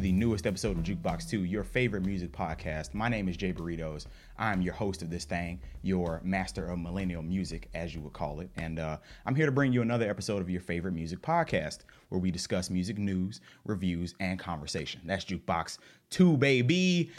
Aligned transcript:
the 0.00 0.12
newest 0.12 0.46
episode 0.46 0.78
of 0.78 0.82
Jukebox 0.82 1.28
2, 1.28 1.44
your 1.44 1.62
favorite 1.62 2.06
music 2.06 2.32
podcast. 2.32 2.94
My 2.94 3.10
name 3.10 3.28
is 3.28 3.36
Jay 3.36 3.52
Burritos. 3.52 4.06
I'm 4.38 4.62
your 4.62 4.72
host 4.72 5.02
of 5.02 5.10
this 5.10 5.26
thing, 5.26 5.60
your 5.82 6.22
master 6.24 6.64
of 6.68 6.78
millennial 6.78 7.22
music, 7.22 7.68
as 7.74 7.94
you 7.94 8.00
would 8.00 8.14
call 8.14 8.40
it. 8.40 8.48
And 8.56 8.78
uh, 8.78 8.96
I'm 9.26 9.34
here 9.34 9.44
to 9.44 9.52
bring 9.52 9.74
you 9.74 9.82
another 9.82 10.08
episode 10.08 10.40
of 10.40 10.48
your 10.48 10.62
favorite 10.62 10.94
music 10.94 11.20
podcast, 11.20 11.80
where 12.08 12.18
we 12.18 12.30
discuss 12.30 12.70
music 12.70 12.96
news, 12.96 13.42
reviews, 13.66 14.14
and 14.20 14.38
conversation. 14.38 15.02
That's 15.04 15.26
Jukebox 15.26 15.76
2, 16.08 16.38
baby. 16.38 17.10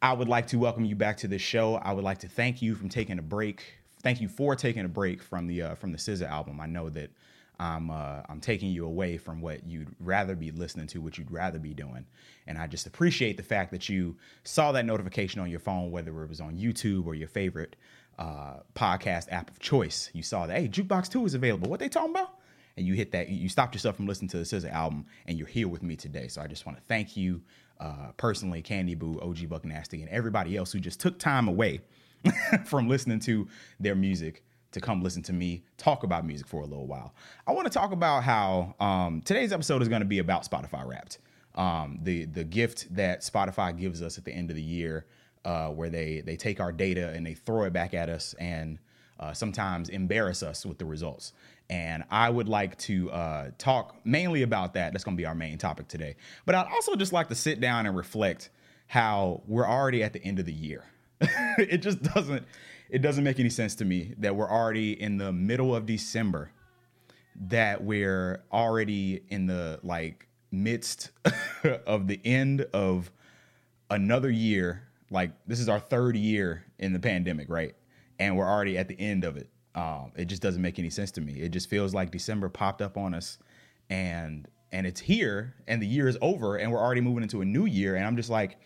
I 0.00 0.14
would 0.14 0.28
like 0.28 0.46
to 0.48 0.58
welcome 0.58 0.86
you 0.86 0.96
back 0.96 1.18
to 1.18 1.28
the 1.28 1.38
show. 1.38 1.74
I 1.74 1.92
would 1.92 2.04
like 2.04 2.20
to 2.20 2.28
thank 2.28 2.62
you 2.62 2.74
from 2.74 2.88
taking 2.88 3.18
a 3.18 3.22
break. 3.22 3.62
Thank 4.02 4.22
you 4.22 4.28
for 4.28 4.56
taking 4.56 4.86
a 4.86 4.88
break 4.88 5.22
from 5.22 5.46
the 5.48 5.60
uh, 5.60 5.74
from 5.74 5.92
the 5.92 5.98
SZA 5.98 6.30
album. 6.30 6.60
I 6.62 6.66
know 6.66 6.88
that 6.88 7.10
I'm 7.58 7.90
uh, 7.90 8.22
I'm 8.28 8.40
taking 8.40 8.70
you 8.70 8.86
away 8.86 9.16
from 9.16 9.40
what 9.40 9.66
you'd 9.66 9.94
rather 10.00 10.34
be 10.34 10.50
listening 10.50 10.86
to, 10.88 11.00
what 11.00 11.18
you'd 11.18 11.30
rather 11.30 11.58
be 11.58 11.74
doing. 11.74 12.06
And 12.46 12.58
I 12.58 12.66
just 12.66 12.86
appreciate 12.86 13.36
the 13.36 13.42
fact 13.42 13.70
that 13.72 13.88
you 13.88 14.16
saw 14.44 14.72
that 14.72 14.84
notification 14.84 15.40
on 15.40 15.50
your 15.50 15.60
phone, 15.60 15.90
whether 15.90 16.22
it 16.22 16.28
was 16.28 16.40
on 16.40 16.56
YouTube 16.56 17.06
or 17.06 17.14
your 17.14 17.28
favorite 17.28 17.76
uh, 18.18 18.60
podcast 18.74 19.30
app 19.30 19.50
of 19.50 19.58
choice. 19.58 20.10
You 20.12 20.22
saw 20.22 20.46
that 20.46 20.58
hey, 20.58 20.68
Jukebox 20.68 21.10
Two 21.10 21.24
is 21.24 21.34
available. 21.34 21.68
What 21.68 21.80
they 21.80 21.88
talking 21.88 22.10
about? 22.10 22.38
And 22.76 22.86
you 22.86 22.94
hit 22.94 23.12
that. 23.12 23.28
You 23.28 23.48
stopped 23.48 23.74
yourself 23.74 23.96
from 23.96 24.06
listening 24.06 24.30
to 24.30 24.38
the 24.38 24.44
SZA 24.44 24.72
album, 24.72 25.06
and 25.26 25.38
you're 25.38 25.46
here 25.46 25.68
with 25.68 25.82
me 25.82 25.94
today. 25.94 26.28
So 26.28 26.40
I 26.40 26.46
just 26.46 26.64
want 26.64 26.78
to 26.78 26.84
thank 26.84 27.16
you 27.16 27.42
uh, 27.78 28.12
personally, 28.16 28.62
Candy 28.62 28.94
Boo, 28.94 29.20
OG 29.20 29.48
Buck 29.48 29.64
Nasty, 29.64 30.00
and 30.00 30.10
everybody 30.10 30.56
else 30.56 30.72
who 30.72 30.80
just 30.80 31.00
took 31.00 31.18
time 31.18 31.48
away 31.48 31.80
from 32.64 32.88
listening 32.88 33.20
to 33.20 33.46
their 33.78 33.94
music 33.94 34.42
to 34.72 34.80
come 34.80 35.02
listen 35.02 35.22
to 35.22 35.32
me 35.32 35.62
talk 35.76 36.02
about 36.02 36.26
music 36.26 36.46
for 36.46 36.62
a 36.62 36.66
little 36.66 36.86
while. 36.86 37.14
I 37.46 37.52
want 37.52 37.66
to 37.66 37.72
talk 37.72 37.92
about 37.92 38.24
how 38.24 38.74
um, 38.80 39.22
today's 39.22 39.52
episode 39.52 39.82
is 39.82 39.88
going 39.88 40.00
to 40.00 40.06
be 40.06 40.18
about 40.18 40.48
Spotify 40.48 40.86
Wrapped, 40.86 41.18
um, 41.54 41.98
the 42.02 42.24
the 42.24 42.44
gift 42.44 42.94
that 42.94 43.20
Spotify 43.20 43.76
gives 43.76 44.02
us 44.02 44.18
at 44.18 44.24
the 44.24 44.32
end 44.32 44.50
of 44.50 44.56
the 44.56 44.62
year, 44.62 45.06
uh, 45.44 45.68
where 45.68 45.90
they 45.90 46.22
they 46.24 46.36
take 46.36 46.60
our 46.60 46.72
data 46.72 47.10
and 47.10 47.24
they 47.24 47.34
throw 47.34 47.64
it 47.64 47.72
back 47.72 47.94
at 47.94 48.08
us 48.08 48.34
and 48.38 48.78
uh, 49.20 49.32
sometimes 49.32 49.88
embarrass 49.88 50.42
us 50.42 50.66
with 50.66 50.78
the 50.78 50.84
results. 50.84 51.32
And 51.70 52.04
I 52.10 52.28
would 52.28 52.48
like 52.48 52.76
to 52.78 53.10
uh, 53.10 53.50
talk 53.56 53.96
mainly 54.04 54.42
about 54.42 54.74
that. 54.74 54.92
That's 54.92 55.04
going 55.04 55.16
to 55.16 55.20
be 55.20 55.26
our 55.26 55.34
main 55.34 55.58
topic 55.58 55.88
today. 55.88 56.16
But 56.44 56.54
I'd 56.54 56.66
also 56.72 56.96
just 56.96 57.12
like 57.12 57.28
to 57.28 57.34
sit 57.34 57.60
down 57.60 57.86
and 57.86 57.96
reflect 57.96 58.50
how 58.88 59.42
we're 59.46 59.66
already 59.66 60.02
at 60.02 60.12
the 60.12 60.22
end 60.22 60.38
of 60.38 60.44
the 60.44 60.52
year. 60.52 60.84
it 61.20 61.78
just 61.78 62.02
doesn't 62.02 62.44
it 62.92 63.00
doesn't 63.00 63.24
make 63.24 63.40
any 63.40 63.48
sense 63.48 63.74
to 63.76 63.86
me 63.86 64.14
that 64.18 64.36
we're 64.36 64.50
already 64.50 65.00
in 65.00 65.16
the 65.16 65.32
middle 65.32 65.74
of 65.74 65.86
December, 65.86 66.52
that 67.34 67.82
we're 67.82 68.44
already 68.52 69.22
in 69.30 69.46
the 69.46 69.80
like 69.82 70.28
midst 70.50 71.10
of 71.86 72.06
the 72.06 72.20
end 72.22 72.66
of 72.74 73.10
another 73.88 74.30
year. 74.30 74.82
Like 75.10 75.32
this 75.46 75.58
is 75.58 75.70
our 75.70 75.80
third 75.80 76.16
year 76.16 76.66
in 76.78 76.92
the 76.92 76.98
pandemic, 76.98 77.48
right? 77.48 77.74
And 78.18 78.36
we're 78.36 78.46
already 78.46 78.76
at 78.76 78.88
the 78.88 79.00
end 79.00 79.24
of 79.24 79.38
it. 79.38 79.48
Um, 79.74 80.12
it 80.14 80.26
just 80.26 80.42
doesn't 80.42 80.60
make 80.60 80.78
any 80.78 80.90
sense 80.90 81.10
to 81.12 81.22
me. 81.22 81.40
It 81.40 81.48
just 81.48 81.70
feels 81.70 81.94
like 81.94 82.10
December 82.10 82.50
popped 82.50 82.82
up 82.82 82.98
on 82.98 83.14
us, 83.14 83.38
and 83.88 84.46
and 84.70 84.86
it's 84.86 85.00
here, 85.00 85.54
and 85.66 85.80
the 85.80 85.86
year 85.86 86.08
is 86.08 86.18
over, 86.20 86.56
and 86.56 86.70
we're 86.70 86.78
already 86.78 87.00
moving 87.00 87.22
into 87.22 87.40
a 87.40 87.44
new 87.46 87.64
year. 87.64 87.96
And 87.96 88.04
I'm 88.04 88.16
just 88.16 88.28
like, 88.28 88.58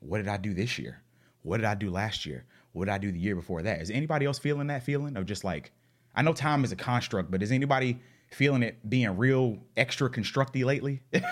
what 0.00 0.16
did 0.16 0.28
I 0.28 0.38
do 0.38 0.54
this 0.54 0.78
year? 0.78 1.02
What 1.42 1.58
did 1.58 1.66
I 1.66 1.74
do 1.74 1.90
last 1.90 2.24
year? 2.24 2.46
What 2.76 2.86
did 2.86 2.92
I 2.92 2.98
do 2.98 3.10
the 3.10 3.18
year 3.18 3.34
before 3.34 3.62
that? 3.62 3.80
Is 3.80 3.90
anybody 3.90 4.26
else 4.26 4.38
feeling 4.38 4.66
that 4.66 4.82
feeling 4.82 5.16
of 5.16 5.24
just 5.24 5.44
like, 5.44 5.72
I 6.14 6.22
know 6.22 6.34
time 6.34 6.62
is 6.62 6.72
a 6.72 6.76
construct, 6.76 7.30
but 7.30 7.42
is 7.42 7.50
anybody 7.50 7.98
feeling 8.30 8.62
it 8.62 8.88
being 8.88 9.16
real 9.16 9.58
extra 9.76 10.10
constructy 10.10 10.64
lately? 10.64 11.00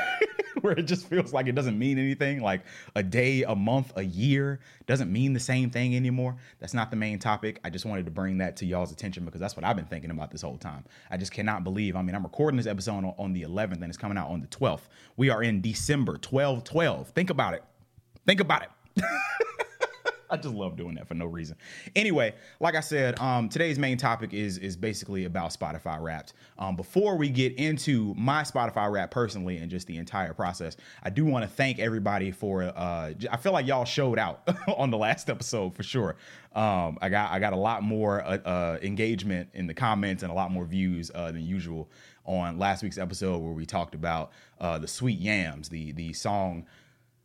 Where 0.62 0.72
it 0.72 0.84
just 0.84 1.06
feels 1.06 1.34
like 1.34 1.46
it 1.46 1.54
doesn't 1.54 1.78
mean 1.78 1.98
anything. 1.98 2.40
Like 2.40 2.62
a 2.96 3.02
day, 3.02 3.42
a 3.42 3.54
month, 3.54 3.92
a 3.96 4.02
year 4.02 4.60
doesn't 4.86 5.12
mean 5.12 5.34
the 5.34 5.40
same 5.40 5.68
thing 5.68 5.94
anymore. 5.94 6.36
That's 6.60 6.72
not 6.72 6.90
the 6.90 6.96
main 6.96 7.18
topic. 7.18 7.60
I 7.62 7.68
just 7.68 7.84
wanted 7.84 8.06
to 8.06 8.10
bring 8.10 8.38
that 8.38 8.56
to 8.58 8.66
y'all's 8.66 8.90
attention 8.90 9.26
because 9.26 9.40
that's 9.42 9.54
what 9.54 9.66
I've 9.66 9.76
been 9.76 9.84
thinking 9.84 10.10
about 10.10 10.30
this 10.30 10.40
whole 10.40 10.56
time. 10.56 10.84
I 11.10 11.18
just 11.18 11.32
cannot 11.32 11.62
believe. 11.62 11.94
I 11.94 12.00
mean, 12.00 12.14
I'm 12.14 12.22
recording 12.22 12.56
this 12.56 12.66
episode 12.66 13.04
on, 13.04 13.14
on 13.18 13.32
the 13.34 13.42
11th 13.42 13.82
and 13.82 13.84
it's 13.84 13.98
coming 13.98 14.16
out 14.16 14.30
on 14.30 14.40
the 14.40 14.46
12th. 14.46 14.88
We 15.18 15.28
are 15.28 15.42
in 15.42 15.60
December 15.60 16.16
12 16.16 16.64
12. 16.64 17.10
Think 17.10 17.28
about 17.28 17.52
it. 17.52 17.64
Think 18.26 18.40
about 18.40 18.62
it. 18.62 19.04
I 20.34 20.36
just 20.36 20.54
love 20.54 20.76
doing 20.76 20.96
that 20.96 21.06
for 21.06 21.14
no 21.14 21.26
reason. 21.26 21.56
Anyway, 21.94 22.34
like 22.58 22.74
I 22.74 22.80
said, 22.80 23.20
um, 23.20 23.48
today's 23.48 23.78
main 23.78 23.96
topic 23.96 24.34
is 24.34 24.58
is 24.58 24.76
basically 24.76 25.26
about 25.26 25.52
Spotify 25.52 26.02
Wrapped. 26.02 26.32
Um, 26.58 26.74
before 26.74 27.16
we 27.16 27.28
get 27.28 27.54
into 27.54 28.12
my 28.16 28.42
Spotify 28.42 28.90
Wrap 28.90 29.12
personally 29.12 29.58
and 29.58 29.70
just 29.70 29.86
the 29.86 29.96
entire 29.96 30.34
process, 30.34 30.76
I 31.04 31.10
do 31.10 31.24
want 31.24 31.44
to 31.44 31.48
thank 31.48 31.78
everybody 31.78 32.32
for. 32.32 32.64
Uh, 32.64 33.12
I 33.30 33.36
feel 33.36 33.52
like 33.52 33.68
y'all 33.68 33.84
showed 33.84 34.18
out 34.18 34.42
on 34.76 34.90
the 34.90 34.98
last 34.98 35.30
episode 35.30 35.72
for 35.72 35.84
sure. 35.84 36.16
Um, 36.52 36.98
I 37.00 37.10
got 37.10 37.30
I 37.30 37.38
got 37.38 37.52
a 37.52 37.58
lot 37.58 37.84
more 37.84 38.20
uh, 38.24 38.38
uh, 38.38 38.78
engagement 38.82 39.50
in 39.54 39.68
the 39.68 39.74
comments 39.74 40.24
and 40.24 40.32
a 40.32 40.34
lot 40.34 40.50
more 40.50 40.64
views 40.64 41.12
uh, 41.14 41.30
than 41.30 41.46
usual 41.46 41.88
on 42.24 42.58
last 42.58 42.82
week's 42.82 42.98
episode 42.98 43.38
where 43.38 43.52
we 43.52 43.66
talked 43.66 43.94
about 43.94 44.32
uh, 44.60 44.78
the 44.78 44.88
Sweet 44.88 45.20
Yams, 45.20 45.68
the 45.68 45.92
the 45.92 46.12
song 46.12 46.66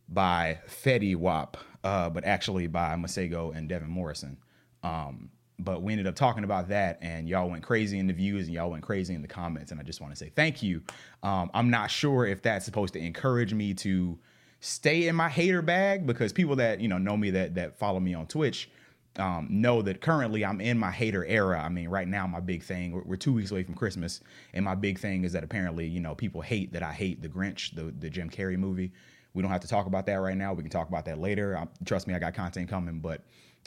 by 0.08 0.58
Fetty 0.68 1.16
Wap, 1.16 1.56
uh, 1.84 2.10
but 2.10 2.24
actually 2.24 2.66
by 2.66 2.94
Masego 2.94 3.54
and 3.54 3.68
Devin 3.68 3.90
Morrison. 3.90 4.38
Um, 4.82 5.30
but 5.58 5.82
we 5.82 5.92
ended 5.92 6.06
up 6.06 6.14
talking 6.14 6.44
about 6.44 6.68
that, 6.68 6.98
and 7.02 7.28
y'all 7.28 7.50
went 7.50 7.62
crazy 7.62 7.98
in 7.98 8.06
the 8.06 8.12
views, 8.12 8.46
and 8.46 8.54
y'all 8.54 8.70
went 8.70 8.82
crazy 8.82 9.14
in 9.14 9.22
the 9.22 9.28
comments. 9.28 9.70
And 9.70 9.80
I 9.80 9.82
just 9.82 10.00
want 10.00 10.12
to 10.12 10.16
say 10.16 10.30
thank 10.34 10.62
you. 10.62 10.82
Um, 11.22 11.50
I'm 11.52 11.70
not 11.70 11.90
sure 11.90 12.26
if 12.26 12.42
that's 12.42 12.64
supposed 12.64 12.94
to 12.94 12.98
encourage 12.98 13.52
me 13.52 13.74
to 13.74 14.18
stay 14.60 15.08
in 15.08 15.16
my 15.16 15.28
hater 15.28 15.62
bag 15.62 16.06
because 16.06 16.32
people 16.32 16.56
that 16.56 16.80
you 16.80 16.88
know 16.88 16.98
know 16.98 17.16
me 17.16 17.30
that 17.30 17.54
that 17.54 17.78
follow 17.78 18.00
me 18.00 18.14
on 18.14 18.26
Twitch 18.26 18.70
um, 19.16 19.48
know 19.50 19.82
that 19.82 20.00
currently 20.00 20.44
I'm 20.44 20.60
in 20.60 20.78
my 20.78 20.90
hater 20.90 21.24
era. 21.24 21.60
I 21.60 21.68
mean, 21.68 21.88
right 21.88 22.06
now 22.06 22.26
my 22.26 22.40
big 22.40 22.62
thing 22.62 22.92
we're, 22.92 23.02
we're, 23.02 23.16
two 23.16 23.32
weeks 23.32 23.50
away 23.50 23.64
from 23.64 23.74
Christmas, 23.74 24.20
and 24.54 24.64
my 24.64 24.74
big 24.74 24.98
thing 24.98 25.24
is 25.24 25.32
that 25.32 25.44
apparently 25.44 25.86
you 25.86 26.00
know 26.00 26.14
people 26.14 26.40
hate 26.40 26.72
that 26.72 26.82
I 26.82 26.92
hate 26.92 27.22
the 27.22 27.28
Grinch, 27.28 27.74
the 27.74 27.92
the 27.98 28.08
Jim 28.08 28.30
Carrey 28.30 28.56
movie. 28.56 28.92
We 29.34 29.42
don't 29.42 29.50
have 29.50 29.60
to 29.60 29.68
talk 29.68 29.86
about 29.86 30.06
that 30.06 30.16
right 30.16 30.36
now. 30.36 30.52
We 30.52 30.62
can 30.62 30.70
talk 30.70 30.88
about 30.88 31.04
that 31.04 31.18
later. 31.18 31.56
I, 31.56 31.66
trust 31.84 32.06
me, 32.06 32.14
I 32.14 32.18
got 32.18 32.34
content 32.34 32.68
coming. 32.68 33.00
But 33.00 33.22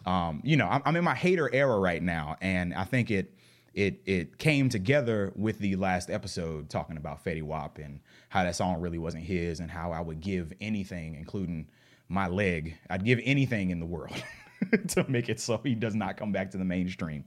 um, 0.05 0.41
you 0.43 0.57
know, 0.57 0.67
I'm, 0.67 0.81
I'm 0.85 0.95
in 0.95 1.03
my 1.03 1.15
hater 1.15 1.53
era 1.53 1.79
right 1.79 2.01
now, 2.01 2.35
and 2.41 2.73
I 2.73 2.83
think 2.83 3.11
it 3.11 3.33
it 3.73 4.01
it 4.05 4.37
came 4.37 4.69
together 4.69 5.31
with 5.35 5.59
the 5.59 5.75
last 5.75 6.09
episode 6.09 6.69
talking 6.69 6.97
about 6.97 7.23
Fetty 7.23 7.43
Wap 7.43 7.77
and 7.77 7.99
how 8.29 8.43
that 8.43 8.55
song 8.55 8.81
really 8.81 8.97
wasn't 8.97 9.23
his, 9.23 9.59
and 9.59 9.71
how 9.71 9.91
I 9.91 10.01
would 10.01 10.19
give 10.19 10.53
anything, 10.59 11.15
including 11.15 11.67
my 12.09 12.27
leg, 12.27 12.77
I'd 12.89 13.05
give 13.05 13.19
anything 13.23 13.71
in 13.71 13.79
the 13.79 13.85
world 13.85 14.23
to 14.89 15.05
make 15.09 15.29
it 15.29 15.39
so 15.39 15.59
he 15.63 15.75
does 15.75 15.95
not 15.95 16.17
come 16.17 16.31
back 16.31 16.51
to 16.51 16.57
the 16.57 16.65
mainstream. 16.65 17.25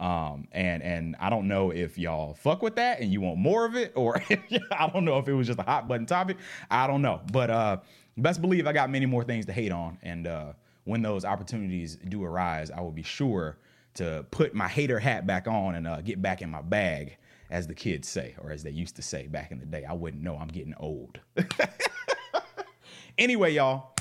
Um, 0.00 0.46
and 0.52 0.82
and 0.82 1.16
I 1.18 1.28
don't 1.28 1.48
know 1.48 1.70
if 1.70 1.98
y'all 1.98 2.34
fuck 2.34 2.62
with 2.62 2.76
that 2.76 3.00
and 3.00 3.12
you 3.12 3.20
want 3.20 3.38
more 3.38 3.64
of 3.64 3.74
it, 3.74 3.92
or 3.96 4.22
I 4.70 4.88
don't 4.92 5.04
know 5.04 5.18
if 5.18 5.28
it 5.28 5.32
was 5.32 5.46
just 5.46 5.58
a 5.58 5.64
hot 5.64 5.88
button 5.88 6.06
topic. 6.06 6.36
I 6.70 6.86
don't 6.86 7.02
know, 7.02 7.20
but 7.32 7.50
uh, 7.50 7.78
best 8.16 8.40
believe 8.40 8.66
I 8.66 8.72
got 8.72 8.90
many 8.90 9.06
more 9.06 9.24
things 9.24 9.46
to 9.46 9.52
hate 9.52 9.72
on, 9.72 9.98
and 10.02 10.26
uh, 10.26 10.52
when 10.84 11.02
those 11.02 11.24
opportunities 11.24 11.96
do 12.08 12.24
arise, 12.24 12.70
I 12.70 12.80
will 12.80 12.92
be 12.92 13.02
sure 13.02 13.58
to 13.94 14.24
put 14.30 14.54
my 14.54 14.68
hater 14.68 14.98
hat 14.98 15.26
back 15.26 15.48
on 15.48 15.74
and 15.74 15.86
uh, 15.86 16.00
get 16.00 16.22
back 16.22 16.40
in 16.40 16.50
my 16.50 16.62
bag, 16.62 17.16
as 17.50 17.66
the 17.66 17.74
kids 17.74 18.08
say, 18.08 18.34
or 18.38 18.52
as 18.52 18.62
they 18.62 18.70
used 18.70 18.94
to 18.96 19.02
say 19.02 19.26
back 19.26 19.50
in 19.50 19.58
the 19.58 19.66
day. 19.66 19.84
I 19.84 19.92
wouldn't 19.92 20.22
know. 20.22 20.36
I'm 20.36 20.48
getting 20.48 20.74
old. 20.78 21.18
anyway, 23.18 23.52
y'all, 23.54 23.96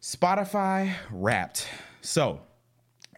Spotify 0.00 0.94
Wrapped. 1.10 1.66
So 2.00 2.40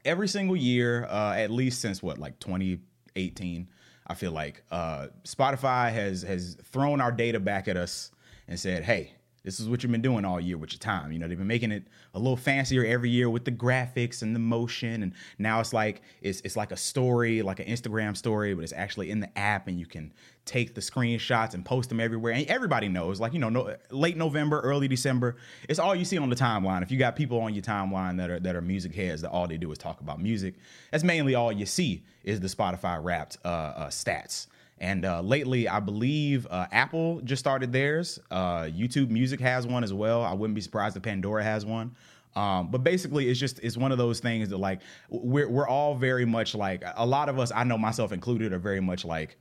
every 0.06 0.28
single 0.28 0.56
year, 0.56 1.04
uh, 1.10 1.34
at 1.34 1.50
least 1.50 1.80
since 1.80 2.02
what, 2.02 2.18
like 2.18 2.38
2018, 2.38 3.68
I 4.06 4.14
feel 4.14 4.32
like 4.32 4.62
uh, 4.70 5.08
Spotify 5.24 5.92
has 5.92 6.22
has 6.22 6.56
thrown 6.64 7.00
our 7.00 7.12
data 7.12 7.40
back 7.40 7.66
at 7.68 7.76
us 7.76 8.12
and 8.46 8.58
said, 8.58 8.84
"Hey, 8.84 9.12
this 9.46 9.60
is 9.60 9.68
what 9.68 9.80
you've 9.84 9.92
been 9.92 10.02
doing 10.02 10.24
all 10.24 10.40
year 10.40 10.58
with 10.58 10.72
your 10.72 10.80
time. 10.80 11.12
You 11.12 11.20
know, 11.20 11.28
they've 11.28 11.38
been 11.38 11.46
making 11.46 11.70
it 11.70 11.84
a 12.14 12.18
little 12.18 12.36
fancier 12.36 12.84
every 12.84 13.10
year 13.10 13.30
with 13.30 13.44
the 13.44 13.52
graphics 13.52 14.20
and 14.22 14.34
the 14.34 14.40
motion. 14.40 15.04
And 15.04 15.12
now 15.38 15.60
it's 15.60 15.72
like 15.72 16.02
it's 16.20 16.40
it's 16.40 16.56
like 16.56 16.72
a 16.72 16.76
story, 16.76 17.42
like 17.42 17.60
an 17.60 17.66
Instagram 17.66 18.16
story, 18.16 18.54
but 18.54 18.64
it's 18.64 18.72
actually 18.72 19.12
in 19.12 19.20
the 19.20 19.38
app 19.38 19.68
and 19.68 19.78
you 19.78 19.86
can 19.86 20.12
take 20.46 20.74
the 20.74 20.80
screenshots 20.80 21.54
and 21.54 21.64
post 21.64 21.90
them 21.90 22.00
everywhere. 22.00 22.32
And 22.32 22.44
everybody 22.48 22.88
knows, 22.88 23.20
like, 23.20 23.34
you 23.34 23.38
know, 23.38 23.48
no, 23.48 23.76
late 23.90 24.16
November, 24.16 24.60
early 24.60 24.88
December, 24.88 25.36
it's 25.68 25.78
all 25.78 25.94
you 25.94 26.04
see 26.04 26.18
on 26.18 26.28
the 26.28 26.36
timeline. 26.36 26.82
If 26.82 26.90
you 26.90 26.98
got 26.98 27.14
people 27.14 27.40
on 27.40 27.54
your 27.54 27.62
timeline 27.62 28.16
that 28.16 28.30
are 28.30 28.40
that 28.40 28.56
are 28.56 28.60
music 28.60 28.96
heads 28.96 29.22
that 29.22 29.30
all 29.30 29.46
they 29.46 29.58
do 29.58 29.70
is 29.70 29.78
talk 29.78 30.00
about 30.00 30.20
music, 30.20 30.54
that's 30.90 31.04
mainly 31.04 31.36
all 31.36 31.52
you 31.52 31.66
see 31.66 32.02
is 32.24 32.40
the 32.40 32.48
Spotify 32.48 32.98
wrapped 33.00 33.38
uh, 33.44 33.48
uh, 33.48 33.86
stats. 33.90 34.48
And 34.78 35.04
uh, 35.04 35.22
lately, 35.22 35.68
I 35.68 35.80
believe 35.80 36.46
uh, 36.50 36.66
Apple 36.70 37.20
just 37.22 37.40
started 37.40 37.72
theirs. 37.72 38.18
Uh, 38.30 38.62
YouTube 38.62 39.08
Music 39.08 39.40
has 39.40 39.66
one 39.66 39.82
as 39.82 39.92
well. 39.92 40.22
I 40.22 40.34
wouldn't 40.34 40.54
be 40.54 40.60
surprised 40.60 40.96
if 40.96 41.02
Pandora 41.02 41.42
has 41.42 41.64
one. 41.64 41.96
Um, 42.34 42.70
but 42.70 42.84
basically, 42.84 43.30
it's 43.30 43.40
just 43.40 43.58
it's 43.60 43.78
one 43.78 43.92
of 43.92 43.98
those 43.98 44.20
things 44.20 44.50
that 44.50 44.58
like 44.58 44.82
we're 45.08 45.48
we're 45.48 45.66
all 45.66 45.94
very 45.94 46.26
much 46.26 46.54
like 46.54 46.84
a 46.96 47.06
lot 47.06 47.30
of 47.30 47.38
us. 47.38 47.50
I 47.54 47.64
know 47.64 47.78
myself 47.78 48.12
included 48.12 48.52
are 48.52 48.58
very 48.58 48.80
much 48.80 49.06
like 49.06 49.38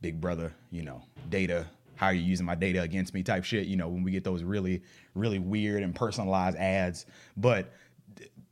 Big 0.00 0.18
Brother. 0.20 0.54
You 0.70 0.82
know, 0.82 1.02
data 1.28 1.66
how 2.00 2.06
are 2.06 2.14
you 2.14 2.22
using 2.22 2.46
my 2.46 2.54
data 2.54 2.80
against 2.80 3.12
me 3.12 3.22
type 3.22 3.44
shit. 3.44 3.66
You 3.66 3.76
know, 3.76 3.86
when 3.88 4.02
we 4.02 4.10
get 4.10 4.24
those 4.24 4.42
really 4.42 4.82
really 5.14 5.38
weird 5.38 5.82
and 5.82 5.94
personalized 5.94 6.56
ads, 6.56 7.04
but 7.36 7.74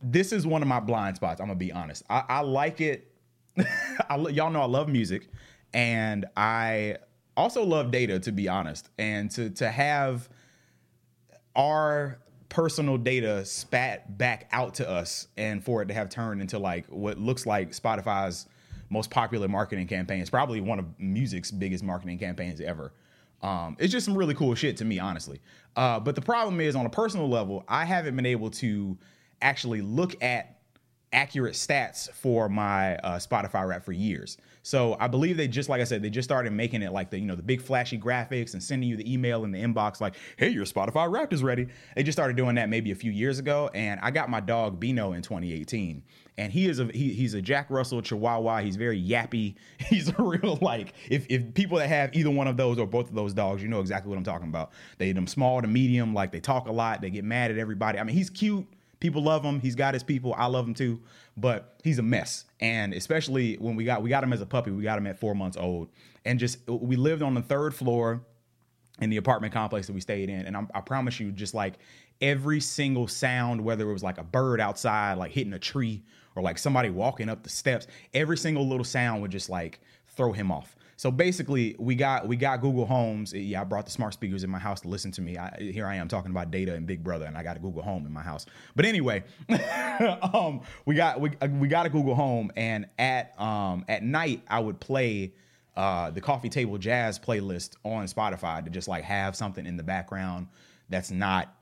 this 0.02 0.32
is 0.32 0.46
one 0.46 0.60
of 0.60 0.68
my 0.68 0.80
blind 0.80 1.16
spots. 1.16 1.40
I'm 1.40 1.46
gonna 1.46 1.58
be 1.58 1.72
honest. 1.72 2.02
I, 2.10 2.24
I 2.28 2.40
like 2.40 2.82
it. 2.82 3.10
I, 4.10 4.16
y'all 4.16 4.50
know 4.50 4.60
I 4.60 4.66
love 4.66 4.90
music, 4.90 5.28
and 5.72 6.26
I 6.36 6.96
also 7.36 7.64
love 7.64 7.90
data. 7.90 8.18
To 8.20 8.32
be 8.32 8.48
honest, 8.48 8.88
and 8.98 9.30
to 9.32 9.50
to 9.50 9.70
have 9.70 10.28
our 11.56 12.18
personal 12.48 12.96
data 12.96 13.44
spat 13.44 14.16
back 14.16 14.48
out 14.52 14.74
to 14.74 14.88
us, 14.88 15.28
and 15.36 15.62
for 15.62 15.82
it 15.82 15.86
to 15.86 15.94
have 15.94 16.08
turned 16.08 16.40
into 16.40 16.58
like 16.58 16.86
what 16.86 17.18
looks 17.18 17.46
like 17.46 17.70
Spotify's 17.70 18.46
most 18.90 19.10
popular 19.10 19.48
marketing 19.48 19.86
campaign. 19.86 20.20
It's 20.20 20.30
probably 20.30 20.60
one 20.60 20.78
of 20.78 20.86
music's 20.98 21.50
biggest 21.50 21.84
marketing 21.84 22.18
campaigns 22.18 22.60
ever. 22.60 22.92
Um, 23.42 23.76
it's 23.78 23.92
just 23.92 24.06
some 24.06 24.16
really 24.16 24.34
cool 24.34 24.54
shit 24.54 24.78
to 24.78 24.84
me, 24.84 24.98
honestly. 24.98 25.40
Uh, 25.76 26.00
but 26.00 26.14
the 26.14 26.22
problem 26.22 26.60
is, 26.60 26.74
on 26.74 26.86
a 26.86 26.90
personal 26.90 27.28
level, 27.28 27.64
I 27.68 27.84
haven't 27.84 28.16
been 28.16 28.26
able 28.26 28.50
to 28.52 28.98
actually 29.40 29.80
look 29.80 30.20
at 30.22 30.58
accurate 31.12 31.54
stats 31.54 32.10
for 32.10 32.48
my 32.48 32.96
uh, 32.96 33.18
Spotify 33.18 33.66
Wrap 33.66 33.84
for 33.84 33.92
years. 33.92 34.38
So 34.68 34.98
I 35.00 35.08
believe 35.08 35.38
they 35.38 35.48
just 35.48 35.70
like 35.70 35.80
I 35.80 35.84
said, 35.84 36.02
they 36.02 36.10
just 36.10 36.28
started 36.28 36.52
making 36.52 36.82
it 36.82 36.92
like 36.92 37.08
the 37.08 37.18
you 37.18 37.24
know 37.24 37.34
the 37.34 37.42
big 37.42 37.62
flashy 37.62 37.98
graphics 37.98 38.52
and 38.52 38.62
sending 38.62 38.86
you 38.86 38.98
the 38.98 39.10
email 39.10 39.44
in 39.44 39.50
the 39.50 39.58
inbox 39.58 39.98
like, 39.98 40.14
hey, 40.36 40.50
your 40.50 40.66
Spotify 40.66 41.10
Wrap 41.10 41.32
is 41.32 41.42
ready. 41.42 41.68
They 41.96 42.02
just 42.02 42.14
started 42.14 42.36
doing 42.36 42.56
that 42.56 42.68
maybe 42.68 42.90
a 42.90 42.94
few 42.94 43.10
years 43.10 43.38
ago, 43.38 43.70
and 43.72 43.98
I 44.02 44.10
got 44.10 44.28
my 44.28 44.40
dog 44.40 44.78
Bino 44.78 45.14
in 45.14 45.22
2018, 45.22 46.02
and 46.36 46.52
he 46.52 46.66
is 46.66 46.80
a 46.80 46.84
he, 46.84 47.14
he's 47.14 47.32
a 47.32 47.40
Jack 47.40 47.70
Russell 47.70 48.02
Chihuahua. 48.02 48.60
He's 48.60 48.76
very 48.76 49.02
yappy. 49.02 49.54
He's 49.88 50.10
a 50.10 50.22
real 50.22 50.58
like 50.60 50.92
if 51.08 51.24
if 51.30 51.54
people 51.54 51.78
that 51.78 51.88
have 51.88 52.14
either 52.14 52.30
one 52.30 52.46
of 52.46 52.58
those 52.58 52.78
or 52.78 52.86
both 52.86 53.08
of 53.08 53.14
those 53.14 53.32
dogs, 53.32 53.62
you 53.62 53.68
know 53.68 53.80
exactly 53.80 54.10
what 54.10 54.18
I'm 54.18 54.24
talking 54.24 54.48
about. 54.48 54.72
They 54.98 55.12
them 55.12 55.26
small 55.26 55.62
to 55.62 55.66
medium, 55.66 56.12
like 56.12 56.30
they 56.30 56.40
talk 56.40 56.68
a 56.68 56.72
lot, 56.72 57.00
they 57.00 57.08
get 57.08 57.24
mad 57.24 57.50
at 57.50 57.56
everybody. 57.56 57.98
I 57.98 58.04
mean, 58.04 58.14
he's 58.14 58.28
cute 58.28 58.66
People 59.00 59.22
love 59.22 59.44
him. 59.44 59.60
He's 59.60 59.76
got 59.76 59.94
his 59.94 60.02
people. 60.02 60.34
I 60.36 60.46
love 60.46 60.66
him 60.66 60.74
too, 60.74 61.00
but 61.40 61.78
he's 61.84 61.98
a 61.98 62.02
mess. 62.02 62.44
And 62.60 62.92
especially 62.92 63.54
when 63.56 63.76
we 63.76 63.84
got 63.84 64.02
we 64.02 64.10
got 64.10 64.24
him 64.24 64.32
as 64.32 64.40
a 64.40 64.46
puppy, 64.46 64.70
we 64.70 64.82
got 64.82 64.98
him 64.98 65.06
at 65.06 65.18
four 65.18 65.34
months 65.34 65.56
old, 65.56 65.88
and 66.24 66.38
just 66.38 66.58
we 66.68 66.96
lived 66.96 67.22
on 67.22 67.34
the 67.34 67.42
third 67.42 67.74
floor 67.74 68.22
in 69.00 69.10
the 69.10 69.16
apartment 69.16 69.52
complex 69.52 69.86
that 69.86 69.92
we 69.92 70.00
stayed 70.00 70.28
in. 70.28 70.46
And 70.46 70.56
I'm, 70.56 70.68
i 70.74 70.80
promise 70.80 71.20
you, 71.20 71.30
just 71.30 71.54
like 71.54 71.74
every 72.20 72.60
single 72.60 73.06
sound, 73.06 73.62
whether 73.62 73.88
it 73.88 73.92
was 73.92 74.02
like 74.02 74.18
a 74.18 74.24
bird 74.24 74.60
outside, 74.60 75.18
like 75.18 75.30
hitting 75.30 75.52
a 75.52 75.58
tree, 75.58 76.02
or 76.34 76.42
like 76.42 76.58
somebody 76.58 76.90
walking 76.90 77.28
up 77.28 77.42
the 77.42 77.48
steps, 77.48 77.86
every 78.12 78.36
single 78.36 78.66
little 78.66 78.84
sound 78.84 79.22
would 79.22 79.30
just 79.30 79.48
like 79.48 79.80
throw 80.08 80.32
him 80.32 80.50
off. 80.50 80.76
So 80.98 81.12
basically, 81.12 81.76
we 81.78 81.94
got 81.94 82.26
we 82.26 82.34
got 82.34 82.60
Google 82.60 82.84
Homes. 82.84 83.32
Yeah, 83.32 83.60
I 83.60 83.64
brought 83.64 83.84
the 83.84 83.92
smart 83.92 84.14
speakers 84.14 84.42
in 84.42 84.50
my 84.50 84.58
house 84.58 84.80
to 84.80 84.88
listen 84.88 85.12
to 85.12 85.22
me. 85.22 85.38
I, 85.38 85.56
here 85.56 85.86
I 85.86 85.94
am 85.94 86.08
talking 86.08 86.32
about 86.32 86.50
data 86.50 86.74
and 86.74 86.88
Big 86.88 87.04
Brother, 87.04 87.24
and 87.24 87.38
I 87.38 87.44
got 87.44 87.56
a 87.56 87.60
Google 87.60 87.82
Home 87.82 88.04
in 88.04 88.12
my 88.12 88.20
house. 88.20 88.46
But 88.74 88.84
anyway, 88.84 89.22
um, 90.34 90.60
we 90.86 90.96
got 90.96 91.20
we, 91.20 91.30
we 91.52 91.68
got 91.68 91.86
a 91.86 91.88
Google 91.88 92.16
Home, 92.16 92.50
and 92.56 92.88
at 92.98 93.40
um, 93.40 93.84
at 93.86 94.02
night 94.02 94.42
I 94.48 94.58
would 94.58 94.80
play 94.80 95.34
uh, 95.76 96.10
the 96.10 96.20
coffee 96.20 96.48
table 96.48 96.78
jazz 96.78 97.16
playlist 97.16 97.76
on 97.84 98.06
Spotify 98.06 98.64
to 98.64 98.68
just 98.68 98.88
like 98.88 99.04
have 99.04 99.36
something 99.36 99.66
in 99.66 99.76
the 99.76 99.84
background 99.84 100.48
that's 100.88 101.12
not 101.12 101.54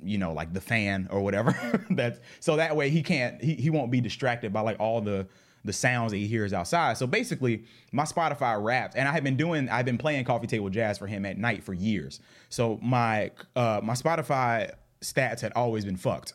you 0.00 0.18
know 0.18 0.32
like 0.32 0.52
the 0.52 0.60
fan 0.60 1.08
or 1.10 1.20
whatever 1.22 1.52
that's 1.90 2.20
so 2.38 2.56
that 2.56 2.76
way 2.76 2.90
he 2.90 3.02
can't 3.02 3.42
he, 3.42 3.54
he 3.54 3.70
won't 3.70 3.90
be 3.90 4.00
distracted 4.00 4.52
by 4.52 4.60
like 4.60 4.78
all 4.78 5.00
the 5.00 5.26
the 5.64 5.72
sounds 5.72 6.12
that 6.12 6.18
he 6.18 6.26
hears 6.26 6.52
outside. 6.52 6.96
So 6.96 7.06
basically, 7.06 7.64
my 7.92 8.04
Spotify 8.04 8.62
Wrapped, 8.62 8.96
and 8.96 9.08
I 9.08 9.12
have 9.12 9.24
been 9.24 9.36
doing, 9.36 9.68
I've 9.68 9.84
been 9.84 9.98
playing 9.98 10.24
coffee 10.24 10.46
table 10.46 10.70
jazz 10.70 10.98
for 10.98 11.06
him 11.06 11.24
at 11.24 11.38
night 11.38 11.62
for 11.62 11.72
years. 11.72 12.20
So 12.48 12.78
my 12.82 13.30
uh, 13.54 13.80
my 13.82 13.94
Spotify 13.94 14.72
stats 15.00 15.40
had 15.40 15.52
always 15.54 15.84
been 15.84 15.96
fucked 15.96 16.34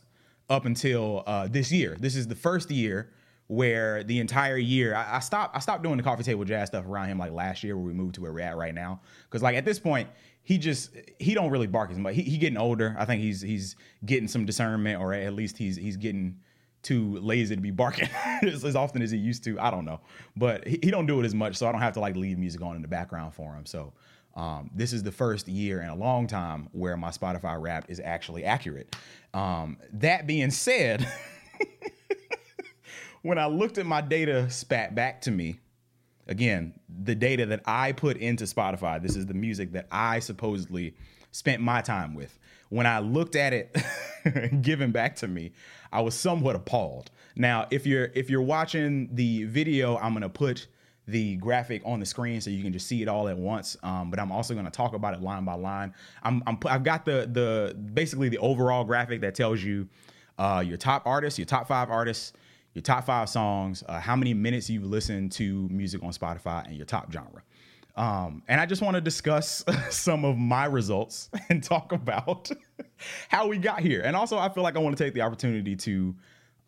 up 0.50 0.66
until 0.66 1.24
uh, 1.28 1.48
this 1.48 1.72
year. 1.72 1.98
This 2.00 2.16
is 2.16 2.28
the 2.28 2.36
first 2.36 2.72
year 2.72 3.12
where 3.48 4.04
the 4.04 4.20
entire 4.20 4.58
year 4.58 4.94
I, 4.94 5.18
I, 5.18 5.20
stopped 5.20 5.56
I 5.56 5.60
stopped 5.60 5.82
doing 5.82 5.98
the 5.98 6.04
coffee 6.04 6.24
table 6.24 6.44
jazz 6.44 6.68
stuff 6.68 6.86
around 6.86 7.08
him 7.08 7.18
like 7.18 7.32
last 7.32 7.64
year 7.64 7.78
where 7.78 7.86
we 7.86 7.94
moved 7.94 8.16
to 8.16 8.22
where 8.22 8.34
we're 8.34 8.42
at 8.42 8.58
right 8.58 8.74
now. 8.74 9.02
Cause 9.30 9.42
like 9.42 9.56
at 9.56 9.66
this 9.66 9.80
point, 9.80 10.10
he 10.44 10.58
just 10.58 10.92
he 11.20 11.34
don't 11.34 11.50
really 11.50 11.68
bark 11.68 11.92
as 11.92 11.98
much. 11.98 12.16
He, 12.16 12.24
he 12.24 12.38
getting 12.38 12.58
older. 12.58 12.96
I 12.98 13.06
think 13.06 13.22
he's 13.22 13.42
he's 13.42 13.76
getting 14.06 14.28
some 14.28 14.46
discernment 14.46 15.02
or 15.02 15.14
at 15.14 15.34
least 15.34 15.58
he's 15.58 15.78
he's 15.78 15.98
getting 15.98 16.40
too 16.88 17.20
lazy 17.20 17.54
to 17.54 17.62
be 17.62 17.72
barking 17.72 18.08
as, 18.42 18.64
as, 18.64 18.76
often 18.76 19.02
as 19.02 19.12
he 19.12 19.18
used 19.18 19.44
to. 19.44 19.60
I 19.60 19.70
don't 19.70 19.84
know, 19.84 20.00
but 20.38 20.66
he, 20.66 20.80
he, 20.82 20.90
don't 20.90 21.06
do 21.06 21.20
it 21.20 21.26
as 21.26 21.36
much, 21.36 21.58
so 21.58 21.68
I 21.68 21.72
don't 21.74 21.82
have 21.82 21.94
to 21.96 22.00
like 22.00 22.16
leave 22.16 22.38
music 22.38 22.62
on 22.62 22.78
in 22.78 22.82
the 22.82 22.88
background 22.88 23.34
for 23.34 23.54
him. 23.54 23.66
So 23.66 23.92
um, 24.36 24.72
this 24.74 24.94
is 24.94 25.04
the 25.04 25.12
first 25.12 25.50
year 25.50 25.82
in 25.82 25.90
a 25.90 25.96
long 25.96 26.28
time 26.28 26.70
where 26.72 26.96
my 26.96 27.10
Spotify 27.10 27.60
Wrapped 27.60 27.90
is 27.90 28.00
actually 28.00 28.46
accurate. 28.46 28.96
Um, 29.34 29.78
that 29.94 30.28
being 30.28 30.50
said, 30.50 31.06
when 33.22 33.38
I 33.38 33.48
looked 33.48 33.78
at 33.78 33.86
my 33.86 34.00
data 34.00 34.50
spat 34.50 34.96
back 34.96 35.22
to 35.22 35.32
me, 35.32 35.60
again, 36.28 36.80
the 37.04 37.16
data 37.16 37.46
that 37.48 37.62
I 37.66 37.92
put 37.92 38.16
into 38.16 38.46
Spotify, 38.46 39.02
this 39.02 39.18
is 39.18 39.26
the 39.26 39.34
music 39.34 39.74
that 39.74 39.88
I 39.92 40.20
supposedly 40.20 40.96
spent 41.32 41.62
my 41.62 41.82
time 41.82 42.16
with. 42.16 42.40
When 42.70 42.86
I 42.86 43.00
looked 43.00 43.36
at 43.36 43.54
it 43.54 43.76
given 44.62 44.92
back 44.92 45.16
to 45.18 45.28
me, 45.28 45.54
I 45.92 46.02
was 46.02 46.16
somewhat 46.16 46.56
appalled. 46.56 47.12
Now, 47.36 47.68
if 47.72 47.86
you're 47.86 48.12
if 48.14 48.30
you're 48.30 48.42
watching 48.42 49.10
the 49.14 49.46
video, 49.46 49.98
I'm 49.98 50.14
gonna 50.14 50.30
put 50.30 50.68
the 51.08 51.38
graphic 51.38 51.82
on 51.86 52.00
the 52.00 52.06
screen 52.06 52.42
so 52.42 52.50
you 52.50 52.62
can 52.62 52.74
just 52.74 52.86
see 52.88 53.02
it 53.02 53.08
all 53.08 53.28
at 53.30 53.38
once. 53.38 53.78
Um, 53.82 54.12
but 54.12 54.20
I'm 54.20 54.32
also 54.32 54.54
going 54.54 54.66
to 54.66 54.72
talk 54.72 54.94
about 54.94 55.14
it 55.14 55.22
line 55.22 55.46
by 55.46 55.54
line. 55.54 55.94
I'm, 56.22 56.44
I'm 56.46 56.60
I've 56.66 56.84
got 56.84 57.06
the 57.06 57.30
the 57.32 57.76
basically 57.76 58.30
the 58.30 58.40
overall 58.40 58.84
graphic 58.84 59.22
that 59.22 59.34
tells 59.34 59.64
you 59.64 59.88
uh, 60.38 60.64
your 60.66 60.78
top 60.78 61.04
artists, 61.06 61.40
your 61.40 61.46
top 61.46 61.68
five 61.68 61.90
artists, 61.90 62.34
your 62.74 62.82
top 62.82 63.06
five 63.06 63.30
songs, 63.30 63.84
uh, 63.88 64.00
how 64.00 64.16
many 64.16 64.34
minutes 64.34 64.70
you've 64.70 64.86
listened 64.86 65.32
to 65.34 65.68
music 65.70 66.04
on 66.04 66.12
Spotify, 66.12 66.66
and 66.66 66.76
your 66.76 66.86
top 66.86 67.12
genre. 67.12 67.42
Um, 67.98 68.44
and 68.48 68.62
I 68.62 68.68
just 68.68 68.84
want 68.84 68.96
to 68.96 69.02
discuss 69.02 69.66
some 69.90 70.24
of 70.24 70.38
my 70.38 70.66
results 70.66 71.30
and 71.50 71.64
talk 71.64 71.92
about 71.92 72.50
how 73.28 73.48
we 73.48 73.58
got 73.58 73.80
here. 73.80 74.02
And 74.02 74.16
also, 74.16 74.38
I 74.38 74.50
feel 74.50 74.64
like 74.64 74.76
I 74.76 74.80
want 74.80 74.96
to 74.96 75.04
take 75.04 75.14
the 75.14 75.22
opportunity 75.22 75.76
to 75.76 76.16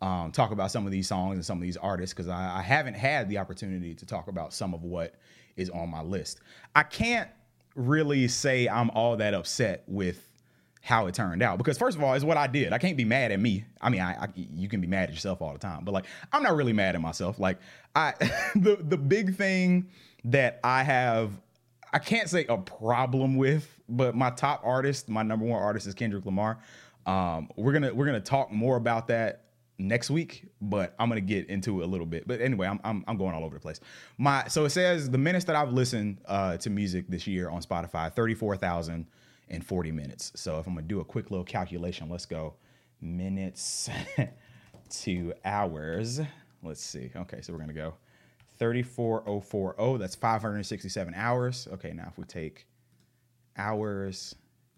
um, 0.02 0.32
talk 0.32 0.50
about 0.50 0.70
some 0.72 0.86
of 0.86 0.92
these 0.92 1.06
songs 1.06 1.36
and 1.36 1.44
some 1.44 1.58
of 1.58 1.62
these 1.62 1.76
artists 1.76 2.12
because 2.12 2.28
I, 2.28 2.58
I 2.58 2.62
haven't 2.62 2.94
had 2.94 3.28
the 3.28 3.38
opportunity 3.38 3.94
to 3.94 4.06
talk 4.06 4.28
about 4.28 4.52
some 4.52 4.74
of 4.74 4.82
what 4.82 5.14
is 5.56 5.70
on 5.70 5.88
my 5.88 6.02
list. 6.02 6.40
I 6.74 6.82
can't 6.82 7.30
really 7.76 8.26
say 8.26 8.68
I'm 8.68 8.90
all 8.90 9.16
that 9.18 9.32
upset 9.32 9.84
with 9.86 10.29
how 10.82 11.06
it 11.06 11.14
turned 11.14 11.42
out 11.42 11.58
because 11.58 11.76
first 11.76 11.96
of 11.96 12.02
all 12.02 12.14
it's 12.14 12.24
what 12.24 12.38
i 12.38 12.46
did 12.46 12.72
i 12.72 12.78
can't 12.78 12.96
be 12.96 13.04
mad 13.04 13.30
at 13.32 13.38
me 13.38 13.64
i 13.82 13.90
mean 13.90 14.00
I, 14.00 14.12
I, 14.12 14.28
you 14.34 14.68
can 14.68 14.80
be 14.80 14.86
mad 14.86 15.10
at 15.10 15.14
yourself 15.14 15.42
all 15.42 15.52
the 15.52 15.58
time 15.58 15.84
but 15.84 15.92
like 15.92 16.06
i'm 16.32 16.42
not 16.42 16.56
really 16.56 16.72
mad 16.72 16.94
at 16.94 17.00
myself 17.00 17.38
like 17.38 17.58
i 17.94 18.14
the 18.54 18.78
the 18.80 18.96
big 18.96 19.36
thing 19.36 19.90
that 20.24 20.60
I 20.62 20.82
have 20.82 21.32
I 21.92 21.98
can't 21.98 22.28
say 22.28 22.46
a 22.48 22.56
problem 22.56 23.36
with, 23.36 23.68
but 23.88 24.14
my 24.14 24.30
top 24.30 24.62
artist, 24.64 25.08
my 25.08 25.24
number 25.24 25.44
one 25.44 25.60
artist 25.60 25.88
is 25.88 25.94
Kendrick 25.94 26.24
Lamar. 26.24 26.58
Um, 27.06 27.50
we're 27.56 27.72
gonna 27.72 27.92
we're 27.92 28.06
gonna 28.06 28.20
talk 28.20 28.52
more 28.52 28.76
about 28.76 29.08
that 29.08 29.44
next 29.78 30.10
week, 30.10 30.44
but 30.60 30.94
I'm 30.98 31.08
gonna 31.08 31.20
get 31.20 31.48
into 31.48 31.80
it 31.80 31.84
a 31.84 31.86
little 31.88 32.06
bit. 32.06 32.28
But 32.28 32.40
anyway, 32.40 32.68
I'm 32.68 32.78
I'm, 32.84 33.04
I'm 33.08 33.16
going 33.16 33.34
all 33.34 33.44
over 33.44 33.56
the 33.56 33.60
place. 33.60 33.80
My 34.18 34.46
so 34.46 34.64
it 34.66 34.70
says 34.70 35.10
the 35.10 35.18
minutes 35.18 35.46
that 35.46 35.56
I've 35.56 35.72
listened 35.72 36.18
uh, 36.26 36.58
to 36.58 36.70
music 36.70 37.06
this 37.08 37.26
year 37.26 37.50
on 37.50 37.62
Spotify, 37.62 38.12
thirty 38.12 38.34
four 38.34 38.56
thousand 38.56 39.06
and 39.50 39.64
forty 39.64 39.92
minutes. 39.92 40.32
So 40.36 40.58
if 40.58 40.66
I'm 40.66 40.74
gonna 40.74 40.86
do 40.86 41.00
a 41.00 41.04
quick 41.04 41.30
little 41.30 41.44
calculation, 41.44 42.08
let's 42.08 42.26
go 42.26 42.54
minutes 43.00 43.88
to 44.90 45.32
hours. 45.44 46.20
Let's 46.62 46.82
see. 46.82 47.10
Okay, 47.14 47.40
so 47.40 47.52
we're 47.52 47.58
gonna 47.58 47.72
go 47.72 47.94
34040. 48.58 49.98
That's 49.98 50.14
567 50.14 51.14
hours. 51.14 51.66
Okay, 51.72 51.92
now 51.92 52.08
if 52.08 52.18
we 52.18 52.24
take 52.24 52.66
hours, 53.56 54.34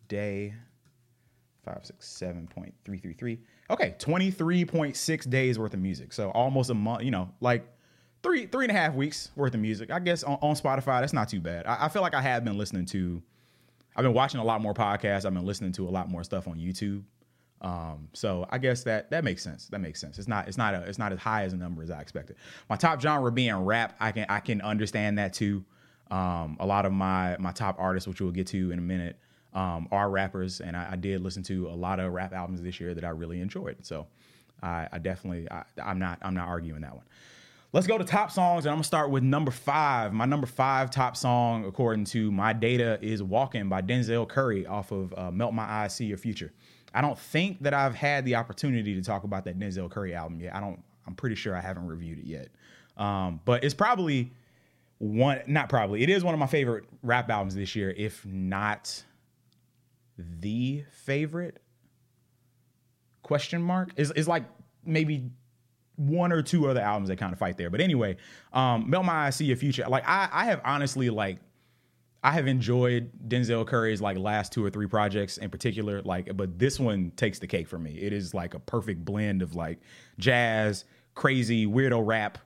day, 0.08 0.54
567.333. 1.66 3.38
Okay, 3.70 3.94
23.6 3.98 5.30
days 5.30 5.58
worth 5.58 5.74
of 5.74 5.80
music. 5.80 6.12
So 6.12 6.30
almost 6.30 6.70
a 6.70 6.74
month, 6.74 7.02
you 7.02 7.10
know, 7.10 7.30
like 7.40 7.66
three 8.22 8.46
three 8.46 8.64
and 8.64 8.70
a 8.70 8.74
half 8.74 8.94
weeks 8.94 9.30
worth 9.36 9.54
of 9.54 9.60
music. 9.60 9.90
I 9.90 9.98
guess 9.98 10.22
on, 10.22 10.38
on 10.42 10.54
Spotify, 10.54 11.00
that's 11.00 11.12
not 11.12 11.28
too 11.28 11.40
bad. 11.40 11.66
I, 11.66 11.86
I, 11.86 11.88
feel 11.88 12.02
like 12.02 12.14
I 12.14 12.22
have 12.22 12.44
been 12.44 12.58
listening 12.58 12.86
to, 12.86 13.22
I've 13.96 14.02
been 14.02 14.14
watching 14.14 14.40
a 14.40 14.44
lot 14.44 14.60
more 14.60 14.74
podcasts. 14.74 15.24
I've 15.24 15.34
been 15.34 15.44
listening 15.44 15.72
to 15.72 15.88
a 15.88 15.90
lot 15.90 16.08
more 16.08 16.24
stuff 16.24 16.48
on 16.48 16.58
YouTube. 16.58 17.04
Um, 17.60 18.08
so 18.12 18.44
I 18.50 18.58
guess 18.58 18.82
that 18.84 19.10
that 19.10 19.22
makes 19.22 19.42
sense. 19.42 19.68
That 19.68 19.80
makes 19.80 20.00
sense. 20.00 20.18
It's 20.18 20.28
not 20.28 20.48
it's 20.48 20.58
not 20.58 20.74
a, 20.74 20.82
it's 20.82 20.98
not 20.98 21.12
as 21.12 21.18
high 21.18 21.44
as 21.44 21.52
a 21.52 21.56
number 21.56 21.82
as 21.82 21.90
I 21.90 22.00
expected. 22.00 22.36
My 22.68 22.76
top 22.76 23.00
genre 23.00 23.30
being 23.30 23.54
rap, 23.54 23.94
I 24.00 24.10
can 24.12 24.26
I 24.28 24.40
can 24.40 24.60
understand 24.60 25.18
that 25.18 25.32
too. 25.32 25.64
Um, 26.10 26.56
a 26.60 26.66
lot 26.66 26.84
of 26.84 26.92
my 26.92 27.36
my 27.38 27.52
top 27.52 27.76
artists, 27.78 28.08
which 28.08 28.20
we'll 28.20 28.32
get 28.32 28.48
to 28.48 28.72
in 28.72 28.78
a 28.78 28.82
minute, 28.82 29.16
um, 29.54 29.88
are 29.92 30.10
rappers, 30.10 30.60
and 30.60 30.76
I, 30.76 30.90
I, 30.92 30.96
did 30.96 31.22
listen 31.22 31.42
to 31.44 31.68
a 31.68 31.76
lot 31.76 32.00
of 32.00 32.12
rap 32.12 32.32
albums 32.32 32.60
this 32.62 32.80
year 32.80 32.94
that 32.94 33.04
I 33.04 33.10
really 33.10 33.40
enjoyed. 33.40 33.76
So 33.82 34.06
I, 34.62 34.88
I 34.92 34.98
definitely 34.98 35.50
I, 35.50 35.62
I'm 35.82 35.98
not 35.98 36.18
I'm 36.22 36.34
not 36.34 36.48
arguing 36.48 36.80
that 36.82 36.94
one. 36.94 37.04
Let's 37.72 37.86
go 37.86 37.96
to 37.96 38.04
top 38.04 38.30
songs, 38.30 38.66
and 38.66 38.70
I'm 38.70 38.76
gonna 38.76 38.84
start 38.84 39.08
with 39.08 39.22
number 39.22 39.50
five. 39.50 40.12
My 40.12 40.26
number 40.26 40.46
five 40.46 40.90
top 40.90 41.16
song, 41.16 41.64
according 41.64 42.04
to 42.06 42.30
my 42.30 42.52
data, 42.52 42.98
is 43.00 43.22
"Walking" 43.22 43.70
by 43.70 43.80
Denzel 43.80 44.28
Curry 44.28 44.66
off 44.66 44.92
of 44.92 45.14
uh, 45.16 45.30
"Melt 45.30 45.54
My 45.54 45.64
Eyes, 45.64 45.94
See 45.94 46.04
Your 46.04 46.18
Future." 46.18 46.52
I 46.92 47.00
don't 47.00 47.18
think 47.18 47.62
that 47.62 47.72
I've 47.72 47.94
had 47.94 48.26
the 48.26 48.34
opportunity 48.34 48.94
to 48.94 49.02
talk 49.02 49.24
about 49.24 49.46
that 49.46 49.58
Denzel 49.58 49.90
Curry 49.90 50.14
album 50.14 50.38
yet. 50.40 50.54
I 50.54 50.60
don't. 50.60 50.82
I'm 51.06 51.14
pretty 51.14 51.34
sure 51.34 51.56
I 51.56 51.62
haven't 51.62 51.86
reviewed 51.86 52.18
it 52.18 52.26
yet, 52.26 52.48
um, 52.98 53.40
but 53.46 53.64
it's 53.64 53.74
probably 53.74 54.32
one. 54.98 55.40
Not 55.46 55.70
probably. 55.70 56.02
It 56.02 56.10
is 56.10 56.22
one 56.22 56.34
of 56.34 56.40
my 56.40 56.46
favorite 56.48 56.84
rap 57.02 57.30
albums 57.30 57.54
this 57.54 57.74
year, 57.74 57.90
if 57.96 58.26
not 58.26 59.02
the 60.18 60.84
favorite. 60.90 61.62
Question 63.22 63.62
mark 63.62 63.92
is 63.96 64.10
is 64.10 64.28
like 64.28 64.44
maybe 64.84 65.30
one 66.02 66.32
or 66.32 66.42
two 66.42 66.68
other 66.68 66.80
albums 66.80 67.08
that 67.08 67.16
kind 67.16 67.32
of 67.32 67.38
fight 67.38 67.56
there. 67.56 67.70
But 67.70 67.80
anyway, 67.80 68.16
um, 68.52 68.88
Melt 68.88 69.04
My 69.04 69.26
Eyes, 69.26 69.36
See 69.36 69.46
Your 69.46 69.56
Future. 69.56 69.84
Like 69.88 70.08
I, 70.08 70.28
I 70.32 70.44
have 70.46 70.60
honestly 70.64 71.10
like 71.10 71.38
I 72.24 72.30
have 72.32 72.46
enjoyed 72.46 73.10
Denzel 73.28 73.66
Curry's 73.66 74.00
like 74.00 74.16
last 74.16 74.52
two 74.52 74.64
or 74.64 74.70
three 74.70 74.86
projects 74.86 75.38
in 75.38 75.50
particular. 75.50 76.02
Like, 76.02 76.36
but 76.36 76.58
this 76.58 76.78
one 76.78 77.12
takes 77.16 77.38
the 77.40 77.48
cake 77.48 77.66
for 77.66 77.78
me. 77.78 77.98
It 77.98 78.12
is 78.12 78.32
like 78.32 78.54
a 78.54 78.60
perfect 78.60 79.04
blend 79.04 79.42
of 79.42 79.56
like 79.56 79.80
jazz, 80.18 80.84
crazy, 81.14 81.66
weirdo 81.66 82.06
rap, 82.06 82.38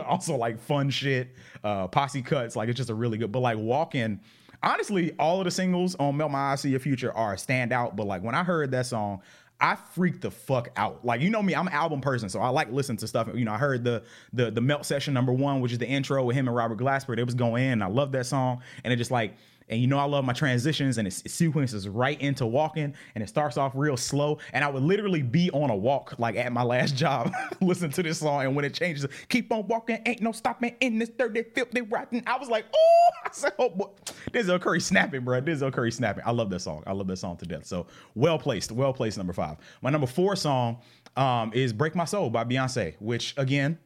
also 0.06 0.36
like 0.36 0.60
fun 0.60 0.90
shit, 0.90 1.34
uh, 1.64 1.88
posse 1.88 2.22
cuts. 2.22 2.54
Like 2.54 2.68
it's 2.68 2.76
just 2.76 2.90
a 2.90 2.94
really 2.94 3.18
good. 3.18 3.32
But 3.32 3.40
like 3.40 3.58
walking. 3.58 4.20
Honestly, 4.62 5.12
all 5.18 5.40
of 5.40 5.44
the 5.44 5.50
singles 5.50 5.94
on 5.96 6.16
Melt 6.16 6.30
My 6.30 6.52
Eyes 6.52 6.62
See 6.62 6.70
Your 6.70 6.80
Future 6.80 7.12
are 7.12 7.34
a 7.34 7.36
standout. 7.36 7.96
But 7.96 8.06
like 8.06 8.22
when 8.22 8.34
I 8.34 8.44
heard 8.44 8.70
that 8.70 8.86
song, 8.86 9.20
I 9.60 9.76
freaked 9.76 10.22
the 10.22 10.30
fuck 10.30 10.70
out. 10.76 11.04
Like 11.04 11.20
you 11.20 11.30
know 11.30 11.42
me, 11.42 11.54
I'm 11.54 11.66
an 11.66 11.72
album 11.72 12.00
person, 12.00 12.28
so 12.28 12.40
I 12.40 12.48
like 12.48 12.70
listening 12.70 12.98
to 12.98 13.06
stuff. 13.06 13.28
You 13.34 13.44
know, 13.44 13.52
I 13.52 13.58
heard 13.58 13.84
the 13.84 14.02
the 14.32 14.50
the 14.50 14.60
Melt 14.60 14.84
session 14.84 15.14
number 15.14 15.32
one, 15.32 15.60
which 15.60 15.72
is 15.72 15.78
the 15.78 15.86
intro 15.86 16.24
with 16.24 16.36
him 16.36 16.48
and 16.48 16.56
Robert 16.56 16.78
Glasper. 16.78 17.16
It 17.16 17.24
was 17.24 17.34
going 17.34 17.62
in. 17.64 17.82
I 17.82 17.86
love 17.86 18.12
that 18.12 18.26
song, 18.26 18.62
and 18.82 18.92
it 18.92 18.96
just 18.96 19.10
like 19.10 19.36
and 19.68 19.80
you 19.80 19.86
know, 19.86 19.98
I 19.98 20.04
love 20.04 20.24
my 20.24 20.32
transitions 20.32 20.98
and 20.98 21.08
it, 21.08 21.12
sequences 21.12 21.88
right 21.88 22.20
into 22.20 22.46
walking 22.46 22.94
and 23.14 23.24
it 23.24 23.28
starts 23.28 23.56
off 23.56 23.72
real 23.74 23.96
slow. 23.96 24.38
And 24.52 24.64
I 24.64 24.68
would 24.68 24.82
literally 24.82 25.22
be 25.22 25.50
on 25.50 25.70
a 25.70 25.76
walk, 25.76 26.14
like 26.18 26.36
at 26.36 26.52
my 26.52 26.62
last 26.62 26.96
job, 26.96 27.32
listen 27.60 27.90
to 27.90 28.02
this 28.02 28.18
song. 28.18 28.42
And 28.42 28.54
when 28.54 28.64
it 28.64 28.74
changes, 28.74 29.06
keep 29.28 29.52
on 29.52 29.66
walking, 29.66 30.00
ain't 30.06 30.20
no 30.20 30.32
stopping 30.32 30.74
in 30.80 30.98
this 30.98 31.10
dirty, 31.10 31.42
filthy, 31.42 31.82
rotten. 31.82 32.22
I 32.26 32.38
was 32.38 32.48
like, 32.48 32.66
oh, 32.74 33.10
I 33.24 33.30
said, 33.32 33.52
oh, 33.58 33.70
boy. 33.70 33.88
Denzel 34.32 34.60
Curry 34.60 34.80
snapping, 34.80 35.24
bro. 35.24 35.40
Denzel 35.40 35.72
Curry 35.72 35.92
snapping. 35.92 36.24
I 36.26 36.30
love 36.30 36.50
that 36.50 36.60
song. 36.60 36.82
I 36.86 36.92
love 36.92 37.06
that 37.06 37.16
song 37.16 37.36
to 37.38 37.46
death. 37.46 37.66
So 37.66 37.86
well 38.14 38.38
placed, 38.38 38.72
well 38.72 38.92
placed, 38.92 39.16
number 39.16 39.32
five. 39.32 39.56
My 39.82 39.90
number 39.90 40.06
four 40.06 40.36
song 40.36 40.78
um, 41.16 41.52
is 41.54 41.72
Break 41.72 41.94
My 41.94 42.04
Soul 42.04 42.30
by 42.30 42.44
Beyonce, 42.44 42.94
which 42.98 43.34
again, 43.36 43.78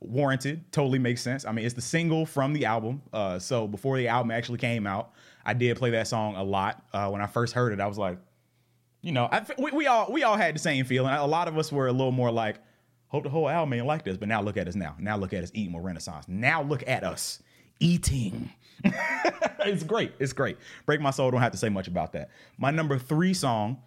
warranted 0.00 0.70
totally 0.72 0.98
makes 0.98 1.22
sense 1.22 1.44
i 1.46 1.52
mean 1.52 1.64
it's 1.64 1.74
the 1.74 1.80
single 1.80 2.26
from 2.26 2.52
the 2.52 2.64
album 2.66 3.00
uh, 3.12 3.38
so 3.38 3.66
before 3.66 3.96
the 3.96 4.08
album 4.08 4.30
actually 4.30 4.58
came 4.58 4.86
out 4.86 5.12
I 5.46 5.54
did 5.54 5.78
play 5.78 5.90
that 5.90 6.08
song 6.08 6.34
a 6.34 6.42
lot. 6.42 6.82
Uh, 6.92 7.08
when 7.08 7.22
I 7.22 7.26
first 7.26 7.54
heard 7.54 7.72
it, 7.72 7.80
I 7.80 7.86
was 7.86 7.96
like, 7.96 8.18
you 9.00 9.12
know, 9.12 9.28
I, 9.30 9.46
we, 9.58 9.70
we 9.70 9.86
all 9.86 10.10
we 10.10 10.24
all 10.24 10.36
had 10.36 10.56
the 10.56 10.58
same 10.58 10.84
feeling. 10.84 11.14
A 11.14 11.24
lot 11.24 11.46
of 11.46 11.56
us 11.56 11.70
were 11.70 11.86
a 11.86 11.92
little 11.92 12.10
more 12.10 12.32
like, 12.32 12.56
hope 13.06 13.22
the 13.22 13.30
whole 13.30 13.48
album 13.48 13.72
ain't 13.72 13.86
like 13.86 14.02
this. 14.02 14.16
But 14.16 14.26
now 14.26 14.42
look 14.42 14.56
at 14.56 14.66
us 14.66 14.74
now. 14.74 14.96
Now 14.98 15.16
look 15.16 15.32
at 15.32 15.44
us 15.44 15.52
eating 15.54 15.70
more 15.70 15.80
Renaissance. 15.80 16.26
Now 16.26 16.62
look 16.62 16.86
at 16.88 17.04
us 17.04 17.40
eating. 17.78 18.50
it's 18.84 19.84
great. 19.84 20.12
It's 20.18 20.32
great. 20.32 20.58
Break 20.84 21.00
My 21.00 21.12
Soul. 21.12 21.30
Don't 21.30 21.40
have 21.40 21.52
to 21.52 21.58
say 21.58 21.68
much 21.68 21.86
about 21.86 22.12
that. 22.14 22.30
My 22.58 22.72
number 22.72 22.98
three 22.98 23.32
song 23.32 23.78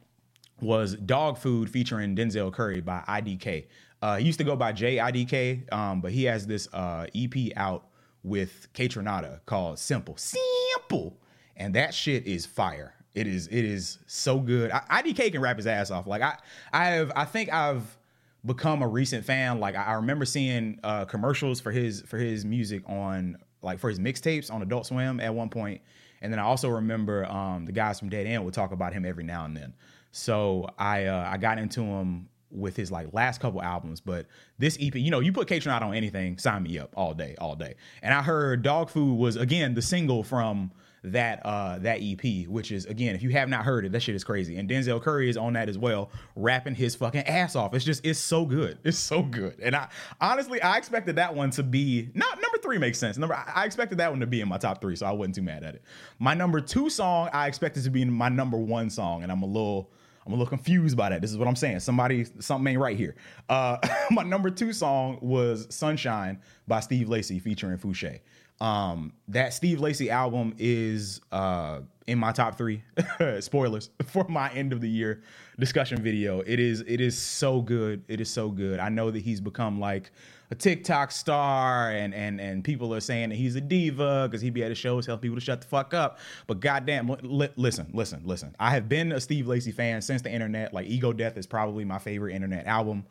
was 0.62 0.96
Dog 0.96 1.38
Food 1.38 1.70
featuring 1.70 2.16
Denzel 2.16 2.54
Curry 2.54 2.80
by 2.80 3.04
IDK. 3.06 3.66
Uh, 4.02 4.18
he 4.18 4.26
used 4.26 4.40
to 4.40 4.46
go 4.46 4.56
by 4.56 4.72
Jay 4.72 4.98
IDK, 4.98 5.72
um, 5.74 6.02
but 6.02 6.12
he 6.12 6.24
has 6.26 6.48
this 6.48 6.68
uh, 6.74 7.06
EP 7.14 7.52
out 7.58 7.86
with 8.24 8.68
Kaytranada 8.74 9.40
called 9.46 9.78
Simple. 9.80 10.16
Simple 10.18 11.18
and 11.60 11.76
that 11.76 11.94
shit 11.94 12.26
is 12.26 12.46
fire. 12.46 12.94
It 13.14 13.28
is 13.28 13.48
it 13.48 13.66
is 13.66 14.00
so 14.08 14.40
good. 14.40 14.72
I, 14.72 15.02
IDK 15.02 15.32
can 15.32 15.42
rap 15.42 15.58
his 15.58 15.68
ass 15.68 15.92
off. 15.92 16.08
Like 16.08 16.22
I 16.22 16.38
I 16.72 16.86
have 16.88 17.12
I 17.16 17.26
think 17.26 17.52
I've 17.52 17.98
become 18.46 18.82
a 18.82 18.88
recent 18.88 19.26
fan. 19.26 19.60
Like 19.60 19.76
I, 19.76 19.94
remember 19.94 20.26
seeing 20.26 20.80
uh, 20.84 21.06
commercials 21.06 21.60
for 21.60 21.72
his 21.72 22.02
for 22.02 22.18
his 22.18 22.46
music 22.46 22.84
on 22.88 23.38
like 23.62 23.80
for 23.80 23.90
his 23.90 24.00
mixtapes 24.00 24.52
on 24.52 24.62
Adult 24.62 24.86
Swim 24.86 25.20
at 25.20 25.34
one 25.34 25.50
point, 25.50 25.82
and 26.22 26.32
then 26.32 26.40
I 26.40 26.44
also 26.44 26.70
remember 26.70 27.26
um, 27.26 27.66
the 27.66 27.74
guys 27.74 28.00
from 28.00 28.10
Dead 28.10 28.26
End 28.26 28.46
would 28.46 28.54
talk 28.54 28.72
about 28.72 28.94
him 28.94 29.06
every 29.06 29.26
now 29.26 29.44
and 29.44 29.58
then. 29.58 29.74
So 30.12 30.70
I 30.78 31.06
uh, 31.06 31.30
I 31.30 31.38
got 31.38 31.58
into 31.58 31.82
him 31.82 32.30
with 32.52 32.76
his 32.76 32.92
like 32.92 33.14
last 33.14 33.40
couple 33.40 33.62
albums, 33.62 34.02
but 34.02 34.26
this 34.58 34.78
EP, 34.80 34.96
you 34.96 35.12
know, 35.12 35.20
you 35.20 35.32
put 35.32 35.48
Kaytranada 35.48 35.84
on 35.84 35.94
anything, 35.94 36.38
sign 36.38 36.64
me 36.64 36.80
up 36.80 36.94
all 36.96 37.14
day, 37.14 37.36
all 37.40 37.56
day. 37.56 37.76
And 38.02 38.14
I 38.14 38.22
heard 38.22 38.62
Dog 38.64 38.90
Food 38.90 39.18
was 39.18 39.36
again 39.36 39.76
the 39.76 39.82
single 39.82 40.24
from 40.24 40.72
that 41.02 41.46
uh 41.46 41.80
that 41.80 42.00
EP, 42.02 42.48
which 42.48 42.72
is 42.72 42.86
again, 42.86 43.16
if 43.16 43.24
you 43.24 43.30
have 43.30 43.50
not 43.50 43.64
heard 43.64 43.86
it, 43.86 43.92
that 43.92 44.02
shit 44.02 44.16
is 44.16 44.24
crazy. 44.24 44.58
And 44.58 44.70
Denzel 44.70 45.02
Curry 45.02 45.30
is 45.30 45.38
on 45.38 45.54
that 45.54 45.70
as 45.70 45.78
well, 45.78 46.12
rapping 46.36 46.76
his 46.76 46.96
fucking 46.96 47.22
ass 47.22 47.56
off. 47.56 47.74
It's 47.74 47.86
just 47.86 48.06
it's 48.06 48.20
so 48.20 48.46
good. 48.46 48.80
It's 48.84 48.98
so 48.98 49.22
good. 49.22 49.60
And 49.62 49.76
I 49.76 49.88
honestly 50.20 50.62
I 50.62 50.78
expected 50.78 51.16
that 51.16 51.34
one 51.34 51.52
to 51.52 51.64
be 51.64 52.10
not 52.14 52.42
number 52.42 52.58
three 52.62 52.78
makes 52.78 52.98
sense. 52.98 53.18
Number 53.18 53.36
I 53.36 53.66
expected 53.66 53.98
that 54.00 54.12
one 54.12 54.20
to 54.20 54.28
be 54.28 54.42
in 54.42 54.50
my 54.50 54.58
top 54.58 54.82
three, 54.82 54.96
so 54.96 55.06
I 55.06 55.12
wasn't 55.12 55.36
too 55.36 55.42
mad 55.42 55.64
at 55.64 55.76
it. 55.76 55.84
My 56.20 56.34
number 56.34 56.60
two 56.60 56.90
song 56.90 57.30
I 57.32 57.48
expected 57.48 57.84
to 57.84 57.90
be 57.90 58.04
my 58.06 58.30
number 58.30 58.58
one 58.58 58.90
song, 58.90 59.24
and 59.24 59.32
I'm 59.32 59.44
a 59.44 59.48
little 59.48 59.92
I'm 60.30 60.34
a 60.34 60.38
little 60.38 60.50
confused 60.50 60.96
by 60.96 61.10
that. 61.10 61.22
This 61.22 61.32
is 61.32 61.40
what 61.40 61.48
I'm 61.48 61.56
saying. 61.56 61.80
Somebody, 61.80 62.24
something 62.38 62.72
ain't 62.72 62.80
right 62.80 62.96
here. 62.96 63.16
Uh, 63.50 63.78
my 64.12 64.22
number 64.22 64.52
two 64.52 64.72
song 64.74 65.18
was 65.22 65.66
"Sunshine" 65.74 66.40
by 66.68 66.82
Steve 66.82 67.10
Lacy 67.10 67.40
featuring 67.40 67.80
Fousheé. 67.80 68.20
Um, 68.62 69.14
that 69.30 69.54
Steve 69.54 69.80
Lacy 69.80 70.10
album 70.10 70.54
is 70.58 71.22
uh, 71.32 71.80
in 72.08 72.20
my 72.20 72.32
top 72.32 72.58
three. 72.58 72.84
Spoilers 73.40 73.90
for 74.08 74.26
my 74.28 74.52
end 74.52 74.74
of 74.74 74.82
the 74.82 74.90
year 74.90 75.22
discussion 75.60 76.02
video. 76.02 76.42
It 76.42 76.60
is 76.60 76.82
it 76.82 77.00
is 77.00 77.18
so 77.18 77.62
good. 77.62 78.04
It 78.08 78.20
is 78.20 78.30
so 78.30 78.50
good. 78.50 78.80
I 78.80 78.90
know 78.90 79.12
that 79.12 79.22
he's 79.22 79.40
become 79.40 79.80
like 79.80 80.12
a 80.52 80.56
TikTok 80.56 81.12
star, 81.12 81.92
and 81.92 82.14
and 82.14 82.42
and 82.42 82.64
people 82.64 82.94
are 82.94 83.00
saying 83.00 83.30
that 83.30 83.36
he's 83.36 83.56
a 83.56 83.62
diva 83.62 84.28
because 84.28 84.42
he 84.42 84.50
be 84.50 84.64
at 84.64 84.70
his 84.70 84.78
shows 84.78 85.06
telling 85.06 85.22
people 85.22 85.38
to 85.38 85.42
shut 85.42 85.62
the 85.62 85.68
fuck 85.68 85.94
up. 85.94 86.18
But 86.48 86.60
goddamn, 86.60 87.16
li- 87.22 87.50
listen, 87.56 87.92
listen, 87.94 88.22
listen. 88.26 88.56
I 88.60 88.72
have 88.72 88.90
been 88.90 89.12
a 89.12 89.22
Steve 89.22 89.48
Lacy 89.48 89.72
fan 89.72 90.02
since 90.02 90.22
the 90.22 90.32
internet. 90.32 90.74
Like 90.74 90.88
Ego 90.88 91.14
Death 91.14 91.38
is 91.38 91.46
probably 91.46 91.86
my 91.86 92.00
favorite 92.00 92.34
internet 92.34 92.66
album, 92.66 93.06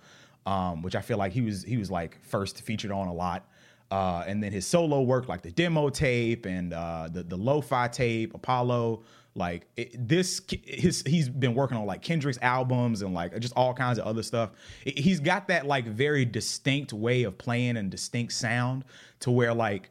um, 0.47 0.83
which 0.83 0.97
I 0.97 1.01
feel 1.01 1.19
like 1.19 1.33
he 1.33 1.43
was 1.43 1.63
he 1.63 1.77
was 1.77 1.91
like 1.91 2.19
first 2.25 2.63
featured 2.63 2.91
on 2.91 3.07
a 3.07 3.15
lot. 3.15 3.47
Uh, 3.91 4.23
and 4.27 4.43
then 4.43 4.53
his 4.53 4.67
solo 4.67 5.01
work, 5.01 5.29
like 5.29 5.43
the 5.43 5.51
demo 5.51 5.89
tape 5.89 6.45
and 6.45 6.75
uh, 6.75 7.09
the 7.11 7.23
the 7.23 7.37
lo-fi 7.37 7.89
tape, 7.89 8.35
Apollo, 8.35 9.03
like 9.35 9.67
it, 9.77 10.09
this, 10.09 10.43
his 10.65 11.03
he's 11.07 11.29
been 11.29 11.55
working 11.55 11.77
on 11.79 11.87
like 11.87 12.03
Kendrick's 12.03 12.39
albums 12.43 13.01
and 13.03 13.15
like 13.15 13.39
just 13.39 13.55
all 13.57 13.73
kinds 13.73 13.99
of 13.99 14.05
other 14.05 14.23
stuff. 14.23 14.51
It, 14.85 14.99
he's 14.99 15.21
got 15.21 15.49
that 15.49 15.67
like 15.67 15.87
very 15.87 16.25
distinct 16.27 16.93
way 16.93 17.23
of 17.23 17.39
playing 17.39 17.77
and 17.77 17.91
distinct 17.91 18.35
sound 18.35 18.85
to 19.21 19.31
where 19.31 19.55
like 19.55 19.91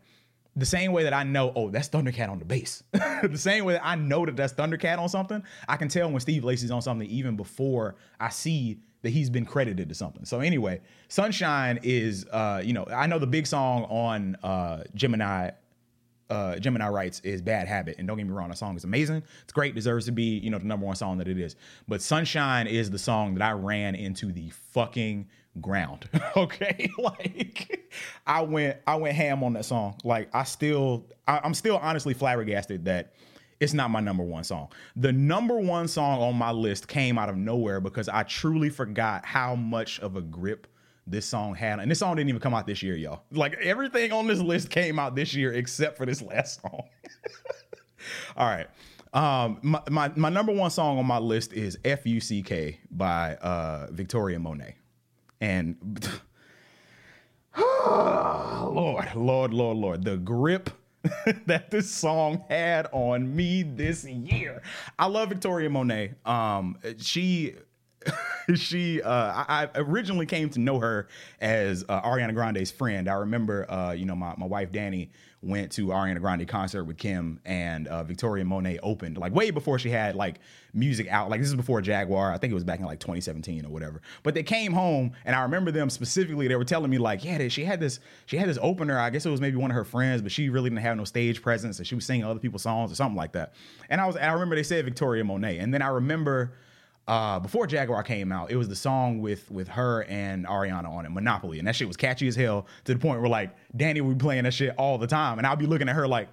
the 0.57 0.65
same 0.65 0.91
way 0.91 1.03
that 1.03 1.13
I 1.13 1.23
know, 1.23 1.53
oh, 1.55 1.69
that's 1.69 1.87
Thundercat 1.87 2.29
on 2.29 2.39
the 2.39 2.45
bass. 2.45 2.83
the 2.91 3.37
same 3.37 3.63
way 3.63 3.73
that 3.73 3.85
I 3.85 3.95
know 3.95 4.25
that 4.25 4.35
that's 4.35 4.53
Thundercat 4.53 4.97
on 4.97 5.07
something, 5.07 5.43
I 5.69 5.77
can 5.77 5.87
tell 5.87 6.09
when 6.09 6.19
Steve 6.19 6.43
Lacy's 6.43 6.71
on 6.71 6.81
something 6.81 7.07
even 7.07 7.35
before 7.35 7.95
I 8.19 8.29
see 8.29 8.79
that 9.03 9.11
he's 9.11 9.29
been 9.29 9.45
credited 9.45 9.87
to 9.89 9.95
something. 9.95 10.25
So 10.25 10.39
anyway, 10.39 10.81
Sunshine 11.09 11.79
is 11.83 12.25
uh, 12.31 12.61
you 12.65 12.73
know, 12.73 12.85
I 12.91 13.05
know 13.05 13.19
the 13.19 13.27
big 13.27 13.45
song 13.45 13.83
on 13.83 14.35
uh 14.43 14.83
Gemini 14.95 15.51
uh, 16.29 16.57
Gemini 16.57 16.89
Rights 16.89 17.21
is 17.23 17.41
Bad 17.41 17.67
Habit. 17.67 17.95
And 17.97 18.07
don't 18.07 18.17
get 18.17 18.25
me 18.25 18.33
wrong, 18.33 18.49
the 18.49 18.55
song 18.55 18.75
is 18.75 18.83
amazing. 18.83 19.23
It's 19.43 19.53
great, 19.53 19.75
deserves 19.75 20.05
to 20.05 20.11
be, 20.11 20.37
you 20.39 20.49
know, 20.49 20.57
the 20.57 20.65
number 20.65 20.85
one 20.85 20.95
song 20.95 21.17
that 21.19 21.27
it 21.27 21.37
is. 21.37 21.55
But 21.87 22.01
Sunshine 22.01 22.67
is 22.67 22.89
the 22.89 22.99
song 22.99 23.35
that 23.35 23.43
I 23.43 23.51
ran 23.53 23.95
into 23.95 24.31
the 24.31 24.49
fucking 24.71 25.27
ground. 25.61 26.09
okay. 26.37 26.89
like 26.97 27.91
I 28.25 28.41
went 28.41 28.77
I 28.85 28.95
went 28.95 29.15
ham 29.15 29.43
on 29.43 29.53
that 29.53 29.65
song. 29.65 29.95
Like 30.03 30.29
I 30.33 30.43
still 30.43 31.05
I, 31.27 31.39
I'm 31.43 31.53
still 31.53 31.77
honestly 31.77 32.13
flabbergasted 32.13 32.85
that 32.85 33.13
it's 33.59 33.73
not 33.73 33.89
my 33.89 33.99
number 33.99 34.23
one 34.23 34.43
song. 34.43 34.69
The 34.95 35.11
number 35.11 35.57
one 35.57 35.87
song 35.87 36.21
on 36.21 36.35
my 36.35 36.51
list 36.51 36.87
came 36.87 37.17
out 37.17 37.29
of 37.29 37.37
nowhere 37.37 37.79
because 37.79 38.07
I 38.07 38.23
truly 38.23 38.69
forgot 38.69 39.25
how 39.25 39.55
much 39.55 39.99
of 39.99 40.15
a 40.15 40.21
grip 40.21 40.67
this 41.09 41.25
song 41.25 41.55
had. 41.55 41.79
And 41.79 41.89
this 41.89 41.99
song 41.99 42.15
didn't 42.15 42.29
even 42.29 42.41
come 42.41 42.53
out 42.53 42.67
this 42.67 42.83
year, 42.83 42.95
y'all. 42.95 43.23
Like 43.31 43.53
everything 43.55 44.11
on 44.11 44.27
this 44.27 44.39
list 44.39 44.69
came 44.69 44.99
out 44.99 45.15
this 45.15 45.33
year 45.33 45.53
except 45.53 45.97
for 45.97 46.05
this 46.05 46.21
last 46.21 46.61
song. 46.61 46.83
All 48.37 48.47
right. 48.47 48.67
Um, 49.13 49.59
my, 49.61 49.81
my, 49.89 50.11
my 50.15 50.29
number 50.29 50.51
one 50.51 50.69
song 50.69 50.99
on 50.99 51.05
my 51.05 51.17
list 51.17 51.53
is 51.53 51.77
F-U-C-K 51.83 52.79
by 52.91 53.35
uh, 53.35 53.87
Victoria 53.91 54.39
Monet. 54.39 54.75
And 55.41 55.77
Lord, 57.57 59.15
Lord, 59.15 59.53
Lord, 59.53 59.77
Lord, 59.77 60.03
the 60.03 60.17
grip 60.17 60.69
that 61.45 61.71
this 61.71 61.89
song 61.89 62.43
had 62.49 62.87
on 62.91 63.35
me 63.35 63.63
this 63.63 64.05
year. 64.05 64.61
I 64.99 65.07
love 65.07 65.29
Victoria 65.29 65.69
Monet. 65.69 66.15
Um, 66.25 66.77
she 66.97 67.55
she, 68.55 69.01
uh, 69.01 69.11
I, 69.11 69.69
I, 69.73 69.79
originally 69.79 70.25
came 70.25 70.49
to 70.51 70.59
know 70.59 70.79
her 70.79 71.07
as 71.41 71.83
uh, 71.89 72.01
Ariana 72.01 72.33
Grande's 72.33 72.71
friend. 72.71 73.09
I 73.09 73.15
remember, 73.15 73.69
uh, 73.69 73.91
you 73.91 74.05
know, 74.05 74.15
my, 74.15 74.33
my 74.37 74.45
wife 74.45 74.71
Danny 74.71 75.11
went 75.43 75.71
to 75.71 75.87
Ariana 75.87 76.19
Grande 76.19 76.47
concert 76.47 76.83
with 76.85 76.97
Kim 76.97 77.39
and 77.45 77.87
uh, 77.87 78.03
Victoria 78.03 78.43
Monet 78.43 78.79
opened 78.81 79.17
like 79.17 79.33
way 79.33 79.51
before 79.51 79.77
she 79.77 79.89
had 79.89 80.15
like 80.15 80.39
music 80.73 81.07
out. 81.09 81.29
Like 81.29 81.39
this 81.41 81.49
is 81.49 81.55
before 81.55 81.79
Jaguar. 81.81 82.33
I 82.33 82.37
think 82.37 82.51
it 82.51 82.55
was 82.55 82.63
back 82.63 82.79
in 82.79 82.85
like 82.85 82.99
2017 82.99 83.65
or 83.65 83.69
whatever. 83.69 84.01
But 84.23 84.33
they 84.33 84.43
came 84.43 84.73
home 84.73 85.11
and 85.25 85.35
I 85.35 85.43
remember 85.43 85.71
them 85.71 85.89
specifically. 85.89 86.47
They 86.47 86.55
were 86.55 86.65
telling 86.65 86.89
me 86.89 86.97
like, 86.97 87.23
yeah, 87.23 87.47
she 87.49 87.65
had 87.65 87.79
this, 87.79 87.99
she 88.25 88.37
had 88.37 88.49
this 88.49 88.57
opener. 88.61 88.97
I 88.97 89.09
guess 89.09 89.25
it 89.25 89.29
was 89.29 89.41
maybe 89.41 89.57
one 89.57 89.69
of 89.69 89.75
her 89.75 89.85
friends, 89.85 90.21
but 90.21 90.31
she 90.31 90.49
really 90.49 90.69
didn't 90.69 90.81
have 90.81 90.97
no 90.97 91.05
stage 91.05 91.41
presence 91.41 91.77
and 91.77 91.87
she 91.87 91.95
was 91.95 92.05
singing 92.05 92.25
other 92.25 92.39
people's 92.39 92.63
songs 92.63 92.91
or 92.91 92.95
something 92.95 93.17
like 93.17 93.33
that. 93.33 93.53
And 93.89 94.01
I 94.01 94.07
was, 94.07 94.17
I 94.17 94.31
remember 94.33 94.55
they 94.55 94.63
said 94.63 94.83
Victoria 94.85 95.23
Monet, 95.23 95.59
and 95.59 95.73
then 95.73 95.81
I 95.81 95.87
remember 95.87 96.53
uh, 97.07 97.39
before 97.39 97.65
Jaguar 97.67 98.03
came 98.03 98.31
out, 98.31 98.51
it 98.51 98.57
was 98.57 98.67
the 98.67 98.75
song 98.75 99.21
with 99.21 99.49
with 99.49 99.69
her 99.69 100.03
and 100.03 100.45
Ariana 100.45 100.89
on 100.89 101.05
it, 101.05 101.09
Monopoly, 101.09 101.57
and 101.57 101.67
that 101.67 101.75
shit 101.75 101.87
was 101.87 101.95
catchy 101.95 102.27
as 102.27 102.35
hell 102.35 102.67
to 102.83 102.93
the 102.93 102.99
point 102.99 103.21
where 103.21 103.29
like 103.29 103.55
Danny 103.75 104.01
would 104.01 104.17
be 104.17 104.23
playing 104.23 104.43
that 104.43 104.53
shit 104.53 104.75
all 104.77 104.97
the 104.97 105.07
time, 105.07 105.37
and 105.37 105.47
I'll 105.47 105.55
be 105.55 105.65
looking 105.65 105.87
at 105.87 105.95
her 105.95 106.07
like, 106.07 106.27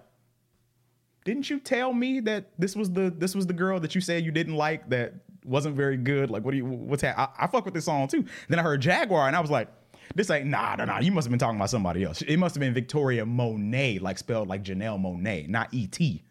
didn't 1.24 1.48
you 1.48 1.60
tell 1.60 1.92
me 1.92 2.18
that 2.20 2.50
this 2.58 2.74
was 2.74 2.90
the 2.90 3.14
this 3.16 3.36
was 3.36 3.46
the 3.46 3.52
girl 3.52 3.78
that 3.80 3.94
you 3.94 4.00
said 4.00 4.24
you 4.24 4.32
didn't 4.32 4.56
like 4.56 4.88
that 4.90 5.14
wasn't 5.44 5.76
very 5.76 5.96
good? 5.96 6.28
Like, 6.28 6.44
what 6.44 6.50
do 6.50 6.56
you 6.56 6.64
what's 6.64 7.02
that? 7.02 7.16
I, 7.16 7.28
I 7.38 7.46
fuck 7.46 7.64
with 7.64 7.74
this 7.74 7.84
song 7.84 8.08
too. 8.08 8.24
Then 8.48 8.58
I 8.58 8.62
heard 8.62 8.80
Jaguar, 8.80 9.26
and 9.26 9.36
I 9.36 9.40
was 9.40 9.50
like. 9.50 9.68
This 10.14 10.30
ain't 10.30 10.46
nah 10.46 10.76
nah 10.76 10.84
nah. 10.84 11.00
You 11.00 11.10
must 11.10 11.24
have 11.24 11.30
been 11.30 11.38
talking 11.38 11.56
about 11.56 11.70
somebody 11.70 12.04
else. 12.04 12.20
It 12.22 12.36
must 12.36 12.54
have 12.54 12.60
been 12.60 12.74
Victoria 12.74 13.24
Monet, 13.24 14.00
like 14.00 14.18
spelled 14.18 14.48
like 14.48 14.62
Janelle 14.62 15.00
Monet, 15.00 15.46
not 15.48 15.72
E 15.72 15.86
T, 15.86 16.22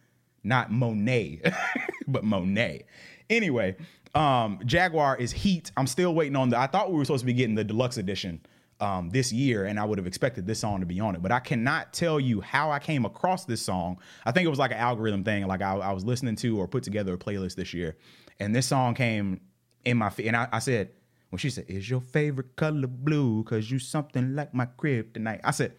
not 0.44 0.72
Monet, 0.72 1.42
but 2.08 2.24
Monet. 2.24 2.86
Anyway, 3.32 3.76
um, 4.16 4.60
Jaguar 4.66 5.18
is 5.18 5.32
Heat. 5.32 5.72
I'm 5.76 5.88
still 5.88 6.14
waiting 6.14 6.36
on 6.36 6.50
the. 6.50 6.58
I 6.58 6.68
thought 6.68 6.92
we 6.92 6.98
were 6.98 7.06
supposed 7.06 7.22
to 7.22 7.26
be 7.26 7.34
getting 7.34 7.56
the 7.56 7.64
deluxe 7.64 7.98
edition 7.98 8.42
um, 8.80 9.10
this 9.10 9.34
year, 9.34 9.66
and 9.66 9.80
I 9.80 9.86
would 9.86 9.98
have 9.98 10.08
expected 10.08 10.46
this 10.46 10.60
song 10.60 10.82
to 10.82 10.86
be 10.86 11.00
on 11.00 11.16
it. 11.16 11.22
But 11.22 11.32
I 11.32 11.40
cannot 11.40 11.94
tell 11.94 12.20
you 12.20 12.42
how 12.42 12.72
I 12.72 12.80
came 12.80 13.06
across 13.06 13.46
this 13.46 13.62
song. 13.62 14.00
I 14.26 14.32
think 14.32 14.46
it 14.46 14.50
was 14.50 14.60
like 14.60 14.72
an 14.72 14.78
algorithm 14.78 15.24
thing. 15.24 15.48
Like 15.48 15.62
I, 15.62 15.76
I 15.76 15.92
was 15.94 16.06
listening 16.06 16.36
to 16.38 16.60
or 16.60 16.68
put 16.68 16.84
together 16.84 17.14
a 17.14 17.18
playlist 17.18 17.56
this 17.56 17.74
year, 17.74 17.98
and 18.40 18.56
this 18.56 18.68
song 18.68 18.94
came 18.94 19.42
in 19.86 19.98
my 19.98 20.10
feet. 20.10 20.28
and 20.28 20.38
I, 20.38 20.48
I 20.52 20.60
said 20.60 20.90
when 21.30 21.40
she 21.40 21.50
said, 21.50 21.66
"Is 21.68 21.90
your 21.90 22.02
favorite 22.02 22.56
color 22.56 22.88
blue? 22.88 23.44
Cause 23.44 23.72
you 23.72 23.80
something 23.80 24.36
like 24.36 24.54
my 24.54 24.66
crib 24.66 25.14
tonight." 25.14 25.42
I 25.44 25.52
said, 25.52 25.74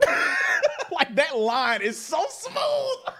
like 0.90 1.14
that 1.16 1.36
line 1.36 1.82
is 1.82 2.00
so 2.00 2.24
smooth 2.30 3.14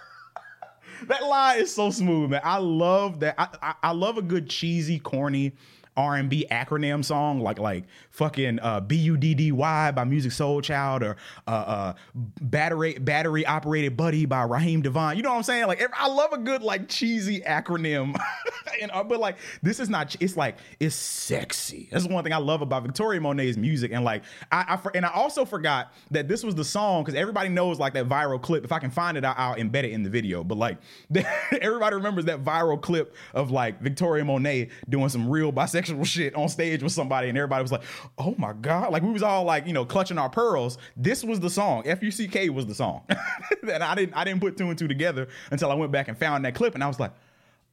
that 1.09 1.23
line 1.23 1.59
is 1.59 1.73
so 1.73 1.91
smooth, 1.91 2.29
man. 2.29 2.41
I 2.43 2.57
love 2.59 3.19
that. 3.19 3.35
I, 3.37 3.47
I, 3.61 3.73
I 3.83 3.91
love 3.91 4.17
a 4.17 4.21
good 4.21 4.49
cheesy, 4.49 4.99
corny 4.99 5.53
R&B 5.99 6.47
acronym 6.49 7.03
song 7.03 7.41
like 7.41 7.59
like 7.59 7.83
fucking 8.11 8.57
uh, 8.61 8.79
B-U-D-D-Y 8.79 9.91
by 9.91 10.03
Musiq 10.05 10.31
Soulchild 10.31 11.01
or 11.01 11.17
uh, 11.45 11.51
uh, 11.51 11.93
battery 12.15 12.93
battery 12.93 13.45
operated 13.45 13.97
buddy 13.97 14.25
by 14.25 14.43
Raheem 14.43 14.81
DeVaughn. 14.81 15.17
You 15.17 15.23
know 15.23 15.31
what 15.31 15.35
I'm 15.35 15.43
saying? 15.43 15.67
Like 15.67 15.85
I 15.93 16.07
love 16.07 16.31
a 16.31 16.37
good 16.37 16.63
like 16.63 16.87
cheesy 16.87 17.41
acronym. 17.41 18.17
and, 18.81 18.91
uh, 18.91 19.03
but 19.03 19.19
like 19.19 19.35
this 19.61 19.81
is 19.81 19.89
not 19.89 20.15
it's 20.21 20.37
like 20.37 20.57
it's 20.79 20.95
sexy. 20.95 21.89
That's 21.91 22.07
one 22.07 22.23
thing 22.23 22.31
I 22.31 22.37
love 22.37 22.61
about 22.61 22.83
Victoria 22.83 23.19
Monet's 23.19 23.57
music 23.57 23.91
and 23.91 24.05
like 24.05 24.23
I, 24.53 24.79
I 24.81 24.89
and 24.95 25.05
I 25.05 25.11
also 25.11 25.43
forgot 25.43 25.91
that 26.11 26.29
this 26.29 26.45
was 26.45 26.55
the 26.55 26.63
song 26.63 27.03
cuz 27.03 27.13
everybody 27.13 27.49
knows 27.49 27.77
like 27.77 27.91
that 27.95 28.07
viral 28.07 28.41
clip. 28.41 28.63
If 28.63 28.71
I 28.71 28.79
can 28.79 28.89
find 28.89 29.17
it 29.17 29.25
I'll, 29.25 29.35
I'll 29.37 29.55
embed 29.55 29.83
it 29.83 29.91
in 29.91 30.03
the 30.03 30.09
video. 30.09 30.45
But 30.45 30.57
like 30.57 30.77
everybody 31.61 31.97
remembers 31.97 32.23
that 32.25 32.41
viral 32.41 32.81
clip 32.81 33.13
of 33.33 33.51
like 33.51 33.81
Victoria 33.81 34.23
Monet 34.23 34.69
doing 34.87 35.09
some 35.09 35.29
real 35.29 35.51
bisexual 35.51 35.88
shit 36.03 36.35
on 36.35 36.49
stage 36.49 36.83
with 36.83 36.91
somebody, 36.91 37.29
and 37.29 37.37
everybody 37.37 37.61
was 37.61 37.71
like, 37.71 37.83
"Oh 38.17 38.35
my 38.37 38.53
god!" 38.53 38.91
Like 38.91 39.03
we 39.03 39.11
was 39.11 39.23
all 39.23 39.43
like, 39.43 39.67
you 39.67 39.73
know, 39.73 39.85
clutching 39.85 40.17
our 40.17 40.29
pearls. 40.29 40.77
This 40.95 41.23
was 41.23 41.39
the 41.39 41.49
song. 41.49 41.83
F 41.85 42.01
U 42.03 42.11
C 42.11 42.27
K 42.27 42.49
was 42.49 42.65
the 42.65 42.75
song, 42.75 43.03
and 43.71 43.83
I 43.83 43.95
didn't 43.95 44.15
I 44.15 44.23
didn't 44.23 44.41
put 44.41 44.57
two 44.57 44.69
and 44.69 44.77
two 44.77 44.87
together 44.87 45.27
until 45.51 45.71
I 45.71 45.75
went 45.75 45.91
back 45.91 46.07
and 46.07 46.17
found 46.17 46.45
that 46.45 46.55
clip, 46.55 46.75
and 46.75 46.83
I 46.83 46.87
was 46.87 46.99
like, 46.99 47.11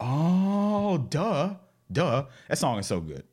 "Oh, 0.00 0.98
duh, 1.10 1.54
duh." 1.90 2.26
That 2.48 2.58
song 2.58 2.78
is 2.78 2.86
so 2.86 3.00
good. 3.00 3.24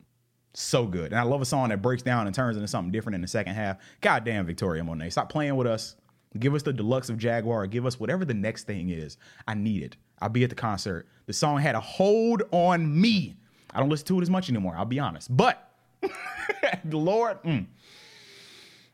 So 0.56 0.86
good. 0.86 1.06
And 1.06 1.16
I 1.16 1.24
love 1.24 1.42
a 1.42 1.44
song 1.44 1.70
that 1.70 1.82
breaks 1.82 2.02
down 2.02 2.26
and 2.26 2.34
turns 2.34 2.56
into 2.56 2.68
something 2.68 2.92
different 2.92 3.16
in 3.16 3.20
the 3.20 3.28
second 3.28 3.54
half. 3.54 3.78
God 4.00 4.24
damn, 4.24 4.46
Victoria 4.46 4.84
Monet. 4.84 5.10
Stop 5.10 5.28
playing 5.28 5.56
with 5.56 5.66
us. 5.66 5.96
Give 6.38 6.54
us 6.54 6.62
the 6.62 6.72
deluxe 6.72 7.08
of 7.08 7.18
Jaguar. 7.18 7.66
Give 7.66 7.86
us 7.86 7.98
whatever 7.98 8.24
the 8.24 8.34
next 8.34 8.64
thing 8.64 8.90
is. 8.90 9.16
I 9.46 9.54
need 9.54 9.82
it. 9.82 9.96
I'll 10.20 10.28
be 10.28 10.44
at 10.44 10.50
the 10.50 10.56
concert. 10.56 11.08
The 11.26 11.32
song 11.32 11.58
had 11.58 11.74
a 11.74 11.80
hold 11.80 12.42
on 12.50 13.00
me. 13.00 13.36
I 13.74 13.80
don't 13.80 13.88
listen 13.88 14.06
to 14.08 14.18
it 14.18 14.22
as 14.22 14.30
much 14.30 14.48
anymore. 14.48 14.74
I'll 14.76 14.84
be 14.84 15.00
honest. 15.00 15.34
But 15.34 15.70
the 16.84 16.96
Lord, 16.96 17.42
mm. 17.42 17.66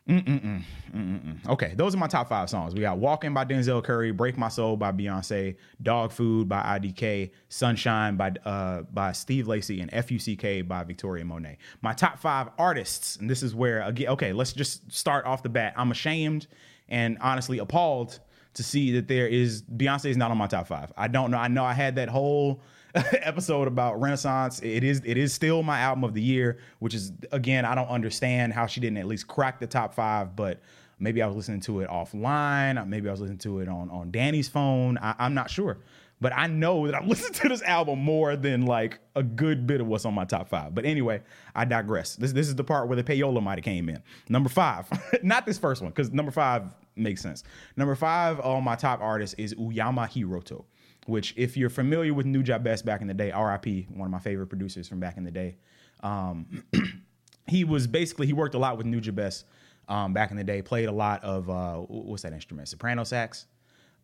Mm-mm-mm. 0.09 0.63
Mm-mm. 0.93 1.49
Okay, 1.49 1.75
those 1.77 1.95
are 1.95 1.99
my 1.99 2.09
top 2.09 2.29
five 2.29 2.51
songs. 2.51 2.75
We 2.75 2.81
got 2.81 2.99
"Walking" 2.99 3.33
by 3.33 3.45
Denzel 3.45 3.85
Curry, 3.85 4.11
"Break 4.11 4.37
My 4.37 4.49
Soul" 4.49 4.77
by 4.77 4.91
Beyonce, 4.91 5.55
"Dog 5.83 6.11
Food" 6.11 6.49
by 6.49 6.63
IDK, 6.81 7.31
"Sunshine" 7.49 8.17
by 8.17 8.33
uh, 8.45 8.83
by 8.93 9.13
Steve 9.13 9.47
Lacy, 9.47 9.81
and 9.81 9.91
"Fuck" 9.93 10.67
by 10.67 10.83
Victoria 10.83 11.25
Monet. 11.25 11.59
My 11.81 11.93
top 11.93 12.19
five 12.19 12.49
artists, 12.59 13.17
and 13.17 13.31
this 13.31 13.45
is 13.45 13.55
where 13.55 13.83
again. 13.83 14.09
Okay, 14.09 14.33
let's 14.33 14.53
just 14.53 14.91
start 14.91 15.27
off 15.27 15.45
the 15.45 15.49
bat. 15.49 15.75
I'm 15.77 15.93
ashamed 15.93 16.49
and 16.89 17.17
honestly 17.21 17.59
appalled 17.59 18.19
to 18.55 18.65
see 18.65 18.93
that 18.93 19.07
there 19.07 19.29
is 19.29 19.63
Beyonce 19.63 20.07
is 20.07 20.17
not 20.17 20.33
on 20.33 20.39
my 20.39 20.49
top 20.49 20.67
five. 20.67 20.93
I 20.97 21.07
don't 21.07 21.31
know. 21.31 21.39
I 21.39 21.47
know 21.47 21.65
I 21.65 21.73
had 21.75 21.95
that 21.97 22.09
whole 22.09 22.63
episode 22.95 23.69
about 23.69 24.01
Renaissance. 24.01 24.61
It 24.63 24.85
is 24.85 25.03
it 25.05 25.17
is 25.17 25.33
still 25.33 25.63
my 25.63 25.81
album 25.81 26.05
of 26.05 26.15
the 26.15 26.23
year, 26.23 26.59
which 26.79 26.95
is 26.95 27.13
again 27.33 27.65
I 27.65 27.75
don't 27.75 27.89
understand 27.89 28.53
how 28.53 28.67
she 28.67 28.81
didn't 28.81 28.99
at 28.99 29.07
least 29.07 29.29
crack 29.29 29.61
the 29.61 29.67
top 29.67 29.95
five, 29.95 30.35
but 30.35 30.61
maybe 30.99 31.23
I 31.23 31.27
was 31.27 31.37
listening 31.37 31.61
to 31.63 31.81
it 31.81 31.89
offline. 31.89 32.85
Maybe 32.87 33.09
I 33.09 33.13
was 33.13 33.21
listening 33.21 33.39
to 33.39 33.61
it 33.61 33.69
on 33.69 33.91
on 33.91 34.11
Danny's 34.11 34.49
phone. 34.49 34.99
I, 34.99 35.15
I'm 35.19 35.35
not 35.35 35.51
sure. 35.51 35.79
But 36.23 36.35
I 36.37 36.49
know 36.49 36.87
that 36.87 36.95
I've 36.95 37.07
listened 37.09 37.35
to 37.37 37.49
this 37.49 37.63
album 37.63 38.01
more 38.01 38.37
than 38.37 38.67
like 38.67 38.99
a 39.15 39.23
good 39.23 39.67
bit 39.67 39.81
of 39.81 39.87
what's 39.87 40.05
on 40.05 40.13
my 40.13 40.25
top 40.25 40.49
five. 40.49 40.75
But 40.75 40.85
anyway, 40.85 41.23
I 41.55 41.65
digress. 41.65 42.17
This 42.17 42.33
this 42.33 42.49
is 42.49 42.57
the 42.57 42.65
part 42.65 42.89
where 42.89 42.97
the 42.97 43.05
payola 43.05 43.43
might 43.43 43.59
have 43.59 43.65
came 43.65 43.89
in. 43.89 44.03
Number 44.29 44.49
five, 44.49 44.89
not 45.23 45.47
this 45.47 45.59
first 45.59 45.81
one, 45.81 45.91
because 45.91 46.11
number 46.11 46.33
five 46.33 46.75
makes 46.97 47.23
sense. 47.23 47.45
Number 47.77 47.95
five 47.95 48.41
on 48.41 48.65
my 48.65 48.75
top 48.75 49.01
artist 49.01 49.37
is 49.39 49.55
Uyama 49.55 50.11
Hiroto 50.11 50.65
which 51.07 51.35
if 51.37 51.57
you're 51.57 51.71
familiar 51.71 52.15
with 52.15 52.27
New 52.27 52.43
Nujabes 52.43 52.63
Best 52.63 52.85
back 52.85 53.01
in 53.01 53.07
the 53.07 53.15
day, 53.15 53.33
RIP, 53.33 53.89
one 53.91 54.07
of 54.07 54.11
my 54.11 54.19
favorite 54.19 54.49
producers 54.49 54.89
from 54.89 55.01
back 55.01 55.17
in 55.17 55.25
the 55.25 55.31
day. 55.31 55.57
Um, 56.03 56.65
he 57.47 57.65
was 57.65 57.87
basically 57.87 58.27
he 58.27 58.33
worked 58.33 58.55
a 58.55 58.59
lot 58.59 58.77
with 58.77 58.87
New 58.87 59.01
Nujabes 59.01 59.15
Best 59.15 59.45
um, 59.89 60.13
back 60.13 60.31
in 60.31 60.37
the 60.37 60.45
day. 60.45 60.63
Played 60.63 60.89
a 60.89 60.93
lot 60.93 61.23
of 61.25 61.51
uh, 61.51 61.77
what's 61.77 62.23
that 62.23 62.33
instrument? 62.33 62.69
Soprano 62.69 63.05
sax. 63.05 63.47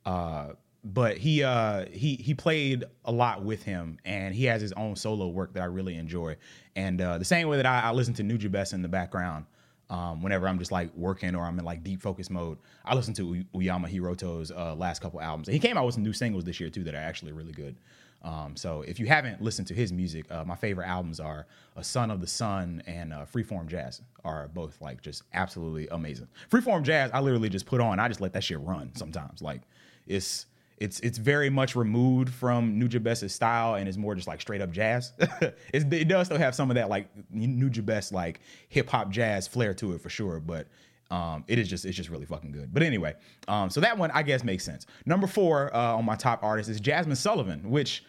Uh, 0.04 0.52
but 0.84 1.18
he 1.18 1.42
uh, 1.42 1.86
he 1.90 2.14
he 2.14 2.32
played 2.32 2.84
a 3.04 3.12
lot 3.12 3.42
with 3.42 3.64
him, 3.64 3.98
and 4.04 4.34
he 4.34 4.44
has 4.44 4.60
his 4.60 4.72
own 4.72 4.94
solo 4.94 5.26
work 5.28 5.52
that 5.54 5.62
I 5.62 5.66
really 5.66 5.96
enjoy. 5.96 6.36
And 6.76 7.00
uh, 7.00 7.18
the 7.18 7.24
same 7.24 7.48
way 7.48 7.56
that 7.56 7.66
I, 7.66 7.80
I 7.80 7.90
listen 7.92 8.14
to 8.14 8.22
New 8.22 8.38
Nujabes 8.38 8.52
Best 8.52 8.72
in 8.72 8.82
the 8.82 8.88
background, 8.88 9.46
um, 9.90 10.22
whenever 10.22 10.48
I'm 10.48 10.58
just 10.58 10.72
like 10.72 10.94
working 10.94 11.34
or 11.34 11.44
I'm 11.44 11.58
in 11.58 11.64
like 11.64 11.84
deep 11.84 12.02
focus 12.02 12.30
mode. 12.30 12.58
I 12.84 12.94
listen 12.94 13.14
to 13.14 13.44
Uyama 13.54 13.88
Hiroto's 13.88 14.50
uh, 14.50 14.74
last 14.74 15.00
couple 15.00 15.20
albums. 15.20 15.48
And 15.48 15.52
he 15.54 15.60
came 15.60 15.76
out 15.76 15.86
with 15.86 15.94
some 15.94 16.02
new 16.02 16.12
singles 16.12 16.44
this 16.44 16.58
year 16.60 16.70
too 16.70 16.84
that 16.84 16.94
are 16.94 16.98
actually 16.98 17.32
really 17.32 17.52
good. 17.52 17.76
Um, 18.22 18.56
so 18.56 18.82
if 18.82 18.98
you 18.98 19.06
haven't 19.06 19.40
listened 19.40 19.68
to 19.68 19.74
his 19.74 19.92
music, 19.92 20.30
uh, 20.32 20.44
my 20.44 20.56
favorite 20.56 20.86
albums 20.86 21.20
are 21.20 21.46
A 21.76 21.84
Son 21.84 22.10
of 22.10 22.20
the 22.20 22.26
Sun 22.26 22.82
and 22.86 23.12
uh, 23.12 23.24
Freeform 23.24 23.68
Jazz 23.68 24.02
are 24.24 24.48
both 24.48 24.80
like 24.80 25.00
just 25.02 25.22
absolutely 25.32 25.86
amazing. 25.92 26.26
Freeform 26.50 26.82
Jazz, 26.82 27.10
I 27.12 27.20
literally 27.20 27.48
just 27.48 27.66
put 27.66 27.80
on. 27.80 28.00
I 28.00 28.08
just 28.08 28.20
let 28.20 28.32
that 28.32 28.42
shit 28.42 28.58
run 28.60 28.90
sometimes. 28.96 29.42
Like 29.42 29.62
it's 30.08 30.46
it's 30.78 31.00
it's 31.00 31.18
very 31.18 31.48
much 31.48 31.74
removed 31.74 32.28
from 32.28 32.78
Nujabes' 32.78 33.30
style 33.30 33.76
and 33.76 33.88
is 33.88 33.96
more 33.96 34.14
just 34.14 34.28
like 34.28 34.40
straight 34.40 34.60
up 34.60 34.70
jazz. 34.70 35.12
it 35.72 36.08
does 36.08 36.26
still 36.26 36.38
have 36.38 36.54
some 36.54 36.70
of 36.70 36.74
that 36.76 36.88
like 36.88 37.08
Nujabes 37.34 38.12
like 38.12 38.40
hip 38.68 38.88
hop 38.88 39.10
jazz 39.10 39.48
flair 39.48 39.72
to 39.74 39.94
it 39.94 40.00
for 40.00 40.10
sure, 40.10 40.40
but 40.40 40.66
um, 41.10 41.44
it 41.48 41.58
is 41.58 41.68
just 41.68 41.84
it's 41.84 41.96
just 41.96 42.10
really 42.10 42.26
fucking 42.26 42.52
good. 42.52 42.74
But 42.74 42.82
anyway, 42.82 43.14
um, 43.48 43.70
so 43.70 43.80
that 43.80 43.96
one 43.96 44.10
I 44.12 44.22
guess 44.22 44.44
makes 44.44 44.64
sense. 44.64 44.86
Number 45.06 45.26
four 45.26 45.74
uh, 45.74 45.94
on 45.96 46.04
my 46.04 46.16
top 46.16 46.42
artist 46.42 46.68
is 46.68 46.80
Jazmine 46.80 47.16
Sullivan, 47.16 47.70
which 47.70 48.04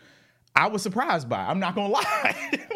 I 0.56 0.68
was 0.68 0.82
surprised 0.82 1.30
by. 1.30 1.46
I'm 1.46 1.60
not 1.60 1.76
gonna 1.76 1.88
lie. 1.94 2.68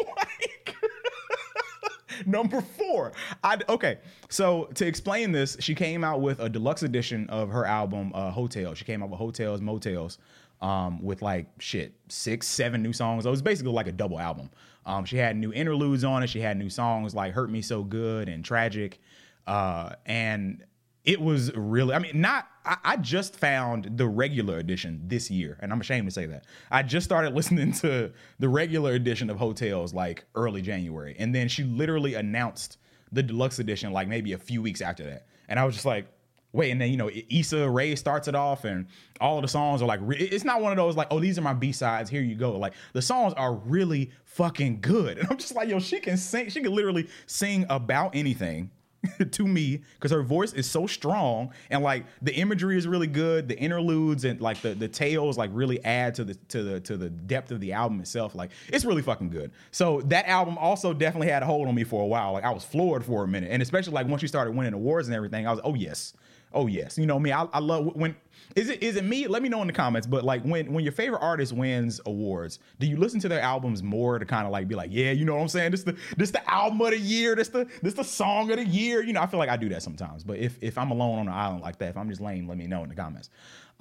Number 2.26 2.60
four. 2.60 3.12
I 3.42 3.58
okay. 3.68 3.98
So 4.28 4.64
to 4.74 4.86
explain 4.86 5.32
this, 5.32 5.56
she 5.60 5.74
came 5.74 6.04
out 6.04 6.20
with 6.20 6.40
a 6.40 6.48
deluxe 6.48 6.82
edition 6.82 7.28
of 7.30 7.50
her 7.50 7.64
album 7.64 8.12
uh, 8.14 8.30
Hotel. 8.30 8.74
She 8.74 8.84
came 8.84 9.02
out 9.02 9.10
with 9.10 9.18
Heaux 9.18 9.30
Tales, 9.30 9.60
Mo' 9.60 9.78
Tales, 9.78 10.18
um, 10.60 11.02
with 11.02 11.22
like 11.22 11.46
shit 11.58 11.94
six, 12.08 12.46
seven 12.46 12.82
new 12.82 12.92
songs. 12.92 13.26
It 13.26 13.30
was 13.30 13.42
basically 13.42 13.72
like 13.72 13.86
a 13.86 13.92
double 13.92 14.18
album. 14.18 14.50
Um, 14.84 15.04
she 15.04 15.16
had 15.16 15.36
new 15.36 15.52
interludes 15.52 16.04
on 16.04 16.22
it. 16.22 16.28
She 16.28 16.40
had 16.40 16.56
new 16.56 16.70
songs 16.70 17.14
like 17.14 17.32
"Hurt 17.32 17.50
Me 17.50 17.62
So 17.62 17.82
Good" 17.82 18.28
and 18.28 18.44
"Tragic," 18.44 19.00
uh, 19.46 19.94
and 20.06 20.64
it 21.04 21.20
was 21.20 21.54
really 21.54 21.94
i 21.94 21.98
mean 21.98 22.20
not 22.20 22.46
I, 22.64 22.76
I, 22.84 22.96
just 22.96 23.36
found 23.36 23.96
the 23.96 24.06
regular 24.06 24.58
edition 24.58 25.02
this 25.06 25.30
year 25.30 25.58
and 25.60 25.72
i'm 25.72 25.80
ashamed 25.80 26.06
to 26.06 26.12
say 26.12 26.26
that. 26.26 26.44
I 26.70 26.82
just 26.82 27.04
started 27.04 27.34
listening 27.34 27.72
to 27.74 28.12
the 28.38 28.48
regular 28.48 28.92
edition 28.92 29.30
of 29.30 29.38
Heaux 29.38 29.52
Tales 29.52 29.94
like 29.94 30.24
early 30.34 30.62
january 30.62 31.16
and 31.18 31.34
then 31.34 31.48
she 31.48 31.64
literally 31.64 32.14
announced 32.14 32.78
the 33.10 33.22
deluxe 33.22 33.58
edition 33.58 33.92
like 33.92 34.08
maybe 34.08 34.32
a 34.32 34.38
few 34.38 34.62
weeks 34.62 34.80
after 34.80 35.04
that. 35.04 35.26
And 35.48 35.58
i 35.58 35.64
was 35.64 35.74
just 35.74 35.86
like 35.86 36.06
wait 36.52 36.70
and 36.70 36.80
then 36.80 36.90
you 36.90 36.96
know 36.96 37.10
Issa 37.30 37.68
Rae 37.68 37.94
starts 37.94 38.28
it 38.28 38.34
off 38.34 38.64
and 38.64 38.86
all 39.20 39.38
of 39.38 39.42
the 39.42 39.48
songs 39.48 39.82
are 39.82 39.86
like 39.86 40.00
it's 40.10 40.44
not 40.44 40.60
one 40.60 40.72
of 40.72 40.76
those 40.76 40.96
like 40.96 41.08
oh 41.10 41.18
these 41.18 41.38
are 41.38 41.42
my 41.42 41.54
b-sides 41.54 42.10
here 42.10 42.22
you 42.22 42.34
go. 42.34 42.58
Like 42.58 42.74
the 42.92 43.02
songs 43.02 43.34
are 43.34 43.54
really 43.54 44.10
fucking 44.24 44.80
good. 44.80 45.18
And 45.22 45.28
i'm 45.30 45.36
just 45.36 45.54
like 45.54 45.68
yo 45.68 45.78
she 45.78 46.00
can 46.00 46.16
sing 46.16 46.48
she 46.50 46.60
can 46.60 46.72
literally 46.72 47.08
sing 47.26 47.66
about 47.68 48.14
anything 48.14 48.70
to 49.32 49.46
me 49.46 49.80
because 49.94 50.10
her 50.10 50.22
voice 50.22 50.52
is 50.52 50.70
so 50.70 50.86
strong 50.86 51.52
and 51.70 51.82
like 51.82 52.04
the 52.22 52.34
imagery 52.34 52.76
is 52.76 52.86
really 52.86 53.06
good 53.06 53.48
the 53.48 53.58
interludes 53.58 54.24
and 54.24 54.40
like 54.40 54.60
the 54.60 54.74
the 54.74 54.86
tales 54.86 55.36
like 55.36 55.50
really 55.52 55.84
add 55.84 56.14
to 56.14 56.24
the 56.24 56.34
to 56.48 56.62
the 56.62 56.80
to 56.80 56.96
the 56.96 57.10
depth 57.10 57.50
of 57.50 57.60
the 57.60 57.72
album 57.72 58.00
itself 58.00 58.34
like 58.34 58.50
it's 58.68 58.84
really 58.84 59.02
fucking 59.02 59.28
good. 59.28 59.50
So 59.72 60.00
that 60.02 60.26
album 60.26 60.56
also 60.56 60.92
definitely 60.92 61.28
had 61.28 61.42
a 61.42 61.46
hold 61.46 61.66
on 61.66 61.74
me 61.74 61.84
for 61.84 62.02
a 62.02 62.06
while 62.06 62.32
like 62.32 62.44
i 62.44 62.50
was 62.50 62.64
floored 62.64 63.04
for 63.04 63.24
a 63.24 63.28
minute. 63.28 63.50
And 63.50 63.60
especially 63.60 63.92
like 63.92 64.06
once 64.06 64.22
you 64.22 64.28
started 64.28 64.54
winning 64.54 64.74
awards 64.74 65.08
and 65.08 65.16
everything 65.16 65.46
i 65.46 65.50
was 65.50 65.60
oh 65.64 65.74
yes. 65.74 66.14
Oh 66.54 66.66
yes. 66.66 66.98
You 66.98 67.06
know 67.06 67.18
me 67.18 67.32
I, 67.32 67.44
I 67.44 67.58
love 67.58 67.96
when 67.96 68.14
is 68.56 68.68
it 68.68 68.82
is 68.82 68.96
it 68.96 69.04
me? 69.04 69.26
Let 69.26 69.42
me 69.42 69.48
know 69.48 69.60
in 69.60 69.66
the 69.66 69.72
comments. 69.72 70.06
But 70.06 70.24
like 70.24 70.42
when 70.42 70.72
when 70.72 70.84
your 70.84 70.92
favorite 70.92 71.20
artist 71.20 71.52
wins 71.52 72.00
awards, 72.06 72.58
do 72.78 72.86
you 72.86 72.96
listen 72.96 73.20
to 73.20 73.28
their 73.28 73.40
albums 73.40 73.82
more 73.82 74.18
to 74.18 74.24
kind 74.24 74.46
of 74.46 74.52
like 74.52 74.68
be 74.68 74.74
like, 74.74 74.90
yeah, 74.92 75.12
you 75.12 75.24
know 75.24 75.34
what 75.34 75.42
I'm 75.42 75.48
saying? 75.48 75.70
This 75.70 75.82
the 75.82 75.96
this 76.16 76.30
the 76.30 76.50
album 76.50 76.80
of 76.80 76.90
the 76.90 76.98
year. 76.98 77.34
This 77.34 77.48
the 77.48 77.66
this 77.82 77.94
the 77.94 78.04
song 78.04 78.50
of 78.50 78.58
the 78.58 78.66
year. 78.66 79.02
You 79.02 79.12
know, 79.12 79.22
I 79.22 79.26
feel 79.26 79.38
like 79.38 79.48
I 79.48 79.56
do 79.56 79.68
that 79.70 79.82
sometimes. 79.82 80.24
But 80.24 80.38
if 80.38 80.58
if 80.60 80.78
I'm 80.78 80.90
alone 80.90 81.18
on 81.18 81.28
an 81.28 81.34
island 81.34 81.62
like 81.62 81.78
that, 81.78 81.90
if 81.90 81.96
I'm 81.96 82.08
just 82.08 82.20
lame, 82.20 82.48
let 82.48 82.58
me 82.58 82.66
know 82.66 82.82
in 82.82 82.88
the 82.88 82.94
comments. 82.94 83.30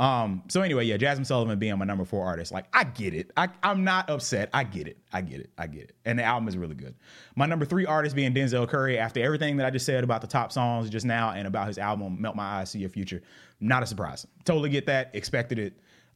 Um, 0.01 0.41
so 0.47 0.63
anyway, 0.63 0.85
yeah, 0.85 0.97
Jazmine 0.97 1.27
Sullivan 1.27 1.59
being 1.59 1.77
my 1.77 1.85
number 1.85 2.05
four 2.05 2.25
artist, 2.25 2.51
like 2.51 2.65
I 2.73 2.85
get 2.85 3.13
it. 3.13 3.29
I, 3.37 3.49
I'm 3.61 3.83
not 3.83 4.09
upset. 4.09 4.49
I 4.51 4.63
get 4.63 4.87
it. 4.87 4.97
I 5.13 5.21
get 5.21 5.41
it. 5.41 5.51
I 5.59 5.67
get 5.67 5.83
it. 5.83 5.95
And 6.05 6.17
the 6.17 6.23
album 6.23 6.47
is 6.47 6.57
really 6.57 6.73
good. 6.73 6.95
My 7.35 7.45
number 7.45 7.65
three 7.65 7.85
artist 7.85 8.15
being 8.15 8.33
Denzel 8.33 8.67
Curry. 8.67 8.97
After 8.97 9.21
everything 9.21 9.57
that 9.57 9.67
I 9.67 9.69
just 9.69 9.85
said 9.85 10.03
about 10.03 10.21
the 10.21 10.27
top 10.27 10.51
songs 10.51 10.89
just 10.89 11.05
now 11.05 11.33
and 11.33 11.47
about 11.47 11.67
his 11.67 11.77
album 11.77 12.19
Melt 12.19 12.35
My 12.35 12.61
Eyes, 12.61 12.71
See 12.71 12.79
Your 12.79 12.89
Future, 12.89 13.21
not 13.61 13.83
a 13.83 13.85
surprise. 13.85 14.27
Totally 14.43 14.69
get 14.69 14.85
that. 14.87 15.11
Expected 15.13 15.59
it. 15.59 15.73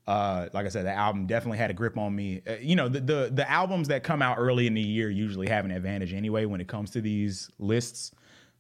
Uh, 0.08 0.49
like 0.53 0.65
I 0.65 0.69
said, 0.69 0.86
the 0.86 0.91
album 0.91 1.25
definitely 1.25 1.58
had 1.58 1.71
a 1.71 1.73
grip 1.73 1.97
on 1.97 2.15
me. 2.15 2.41
Uh, 2.47 2.55
you 2.60 2.75
know, 2.75 2.88
the, 2.88 2.99
the 2.99 3.31
the 3.34 3.49
albums 3.49 3.88
that 3.88 4.03
come 4.03 4.21
out 4.21 4.38
early 4.38 4.67
in 4.67 4.73
the 4.73 4.81
year 4.81 5.10
usually 5.10 5.47
have 5.47 5.65
an 5.65 5.71
advantage 5.71 6.13
anyway 6.13 6.45
when 6.45 6.62
it 6.62 6.67
comes 6.67 6.91
to 6.91 7.01
these 7.01 7.49
lists. 7.58 8.12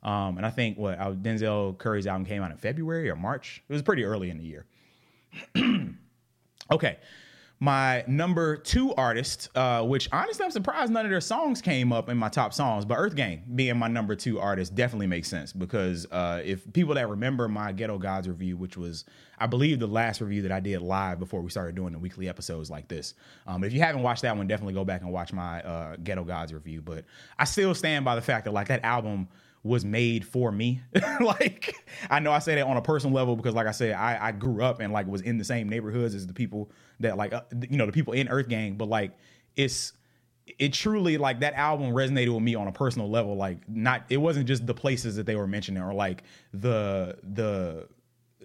Um, 0.01 0.37
and 0.37 0.45
I 0.45 0.51
think 0.51 0.77
what 0.77 0.99
Denzel 1.23 1.77
Curry's 1.77 2.07
album 2.07 2.25
came 2.25 2.43
out 2.43 2.51
in 2.51 2.57
February 2.57 3.09
or 3.09 3.15
March. 3.15 3.63
It 3.67 3.73
was 3.73 3.81
pretty 3.81 4.03
early 4.03 4.29
in 4.29 4.37
the 4.37 4.43
year. 4.43 4.65
okay. 6.71 6.97
My 7.59 8.03
number 8.05 8.57
two 8.57 8.93
artist, 8.95 9.49
uh, 9.55 9.81
which 9.83 10.09
honestly 10.11 10.43
I'm 10.43 10.51
surprised 10.51 10.91
none 10.91 11.05
of 11.05 11.11
their 11.11 11.21
songs 11.21 11.61
came 11.61 11.93
up 11.93 12.09
in 12.09 12.17
my 12.17 12.27
top 12.27 12.53
songs, 12.53 12.83
but 12.83 12.95
Earth 12.95 13.15
Gang 13.15 13.43
being 13.55 13.77
my 13.77 13.87
number 13.87 14.13
two 14.13 14.39
artist 14.39 14.75
definitely 14.75 15.07
makes 15.07 15.29
sense 15.29 15.53
because 15.53 16.05
uh, 16.11 16.41
if 16.43 16.71
people 16.73 16.95
that 16.95 17.09
remember 17.09 17.47
my 17.47 17.71
Ghetto 17.71 17.97
Gods 17.97 18.27
review, 18.27 18.57
which 18.57 18.75
was 18.75 19.05
I 19.39 19.47
believe 19.47 19.79
the 19.79 19.87
last 19.87 20.19
review 20.19 20.41
that 20.41 20.51
I 20.51 20.59
did 20.59 20.81
live 20.81 21.17
before 21.17 21.41
we 21.41 21.49
started 21.49 21.75
doing 21.75 21.93
the 21.93 21.99
weekly 21.99 22.27
episodes 22.27 22.69
like 22.69 22.89
this, 22.89 23.13
um, 23.47 23.63
if 23.63 23.71
you 23.71 23.79
haven't 23.79 24.03
watched 24.03 24.23
that 24.23 24.35
one, 24.35 24.47
definitely 24.47 24.73
go 24.73 24.83
back 24.83 25.01
and 25.01 25.11
watch 25.11 25.31
my 25.31 25.61
uh, 25.61 25.95
Ghetto 26.03 26.25
Gods 26.25 26.53
review. 26.53 26.81
But 26.81 27.05
I 27.39 27.45
still 27.45 27.73
stand 27.73 28.03
by 28.03 28.15
the 28.15 28.21
fact 28.21 28.45
that 28.45 28.51
like 28.51 28.67
that 28.67 28.83
album 28.83 29.29
was 29.65 29.83
made 29.83 30.23
for 30.23 30.51
me. 30.51 30.79
like 31.19 31.75
I 32.11 32.19
know 32.19 32.31
I 32.31 32.37
say 32.37 32.53
that 32.53 32.67
on 32.67 32.77
a 32.77 32.81
personal 32.83 33.15
level 33.15 33.35
because 33.35 33.55
like 33.55 33.65
I 33.65 33.71
said, 33.71 33.93
I, 33.95 34.27
I 34.27 34.31
grew 34.31 34.63
up 34.63 34.79
and 34.79 34.93
like 34.93 35.07
was 35.07 35.21
in 35.21 35.39
the 35.39 35.43
same 35.43 35.67
neighborhoods 35.67 36.13
as 36.13 36.27
the 36.27 36.33
people 36.33 36.69
that 36.99 37.17
like 37.17 37.33
uh, 37.33 37.41
you 37.67 37.77
know 37.77 37.87
the 37.87 37.91
people 37.91 38.13
in 38.13 38.29
Earth 38.29 38.47
Gang, 38.47 38.75
but 38.75 38.87
like 38.87 39.17
it's 39.55 39.93
it 40.59 40.71
truly 40.71 41.17
like 41.17 41.39
that 41.39 41.55
album 41.55 41.87
resonated 41.93 42.31
with 42.31 42.43
me 42.43 42.53
on 42.53 42.67
a 42.67 42.71
personal 42.71 43.09
level. 43.09 43.35
Like 43.35 43.67
not 43.67 44.03
it 44.09 44.17
wasn't 44.17 44.47
just 44.47 44.67
the 44.67 44.75
places 44.75 45.15
that 45.15 45.25
they 45.25 45.35
were 45.35 45.47
mentioning 45.47 45.81
or 45.81 45.95
like 45.95 46.23
the 46.53 47.17
the 47.23 47.87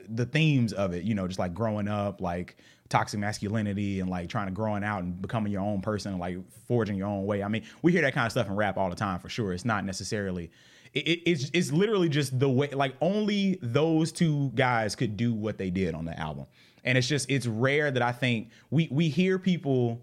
the 0.08 0.24
themes 0.24 0.72
of 0.72 0.94
it, 0.94 1.04
you 1.04 1.14
know, 1.14 1.28
just 1.28 1.38
like 1.38 1.52
growing 1.52 1.86
up, 1.86 2.22
like 2.22 2.56
toxic 2.88 3.20
masculinity 3.20 4.00
and 4.00 4.08
like 4.08 4.30
trying 4.30 4.46
to 4.46 4.52
growing 4.52 4.82
out 4.82 5.02
and 5.02 5.20
becoming 5.20 5.52
your 5.52 5.60
own 5.60 5.82
person, 5.82 6.18
like 6.18 6.38
forging 6.66 6.96
your 6.96 7.08
own 7.08 7.26
way. 7.26 7.42
I 7.42 7.48
mean, 7.48 7.64
we 7.82 7.92
hear 7.92 8.00
that 8.00 8.14
kind 8.14 8.24
of 8.24 8.32
stuff 8.32 8.46
in 8.46 8.56
rap 8.56 8.78
all 8.78 8.88
the 8.88 8.96
time 8.96 9.20
for 9.20 9.28
sure. 9.28 9.52
It's 9.52 9.66
not 9.66 9.84
necessarily 9.84 10.50
it, 10.92 11.22
it's 11.26 11.50
it's 11.52 11.72
literally 11.72 12.08
just 12.08 12.38
the 12.38 12.48
way 12.48 12.68
like 12.70 12.94
only 13.00 13.58
those 13.62 14.12
two 14.12 14.50
guys 14.54 14.96
could 14.96 15.16
do 15.16 15.32
what 15.32 15.58
they 15.58 15.70
did 15.70 15.94
on 15.94 16.04
the 16.04 16.18
album. 16.18 16.46
And 16.84 16.96
it's 16.96 17.06
just 17.06 17.30
it's 17.30 17.46
rare 17.46 17.90
that 17.90 18.02
i 18.02 18.10
think 18.10 18.48
we 18.70 18.88
we 18.90 19.10
hear 19.10 19.38
people 19.38 20.00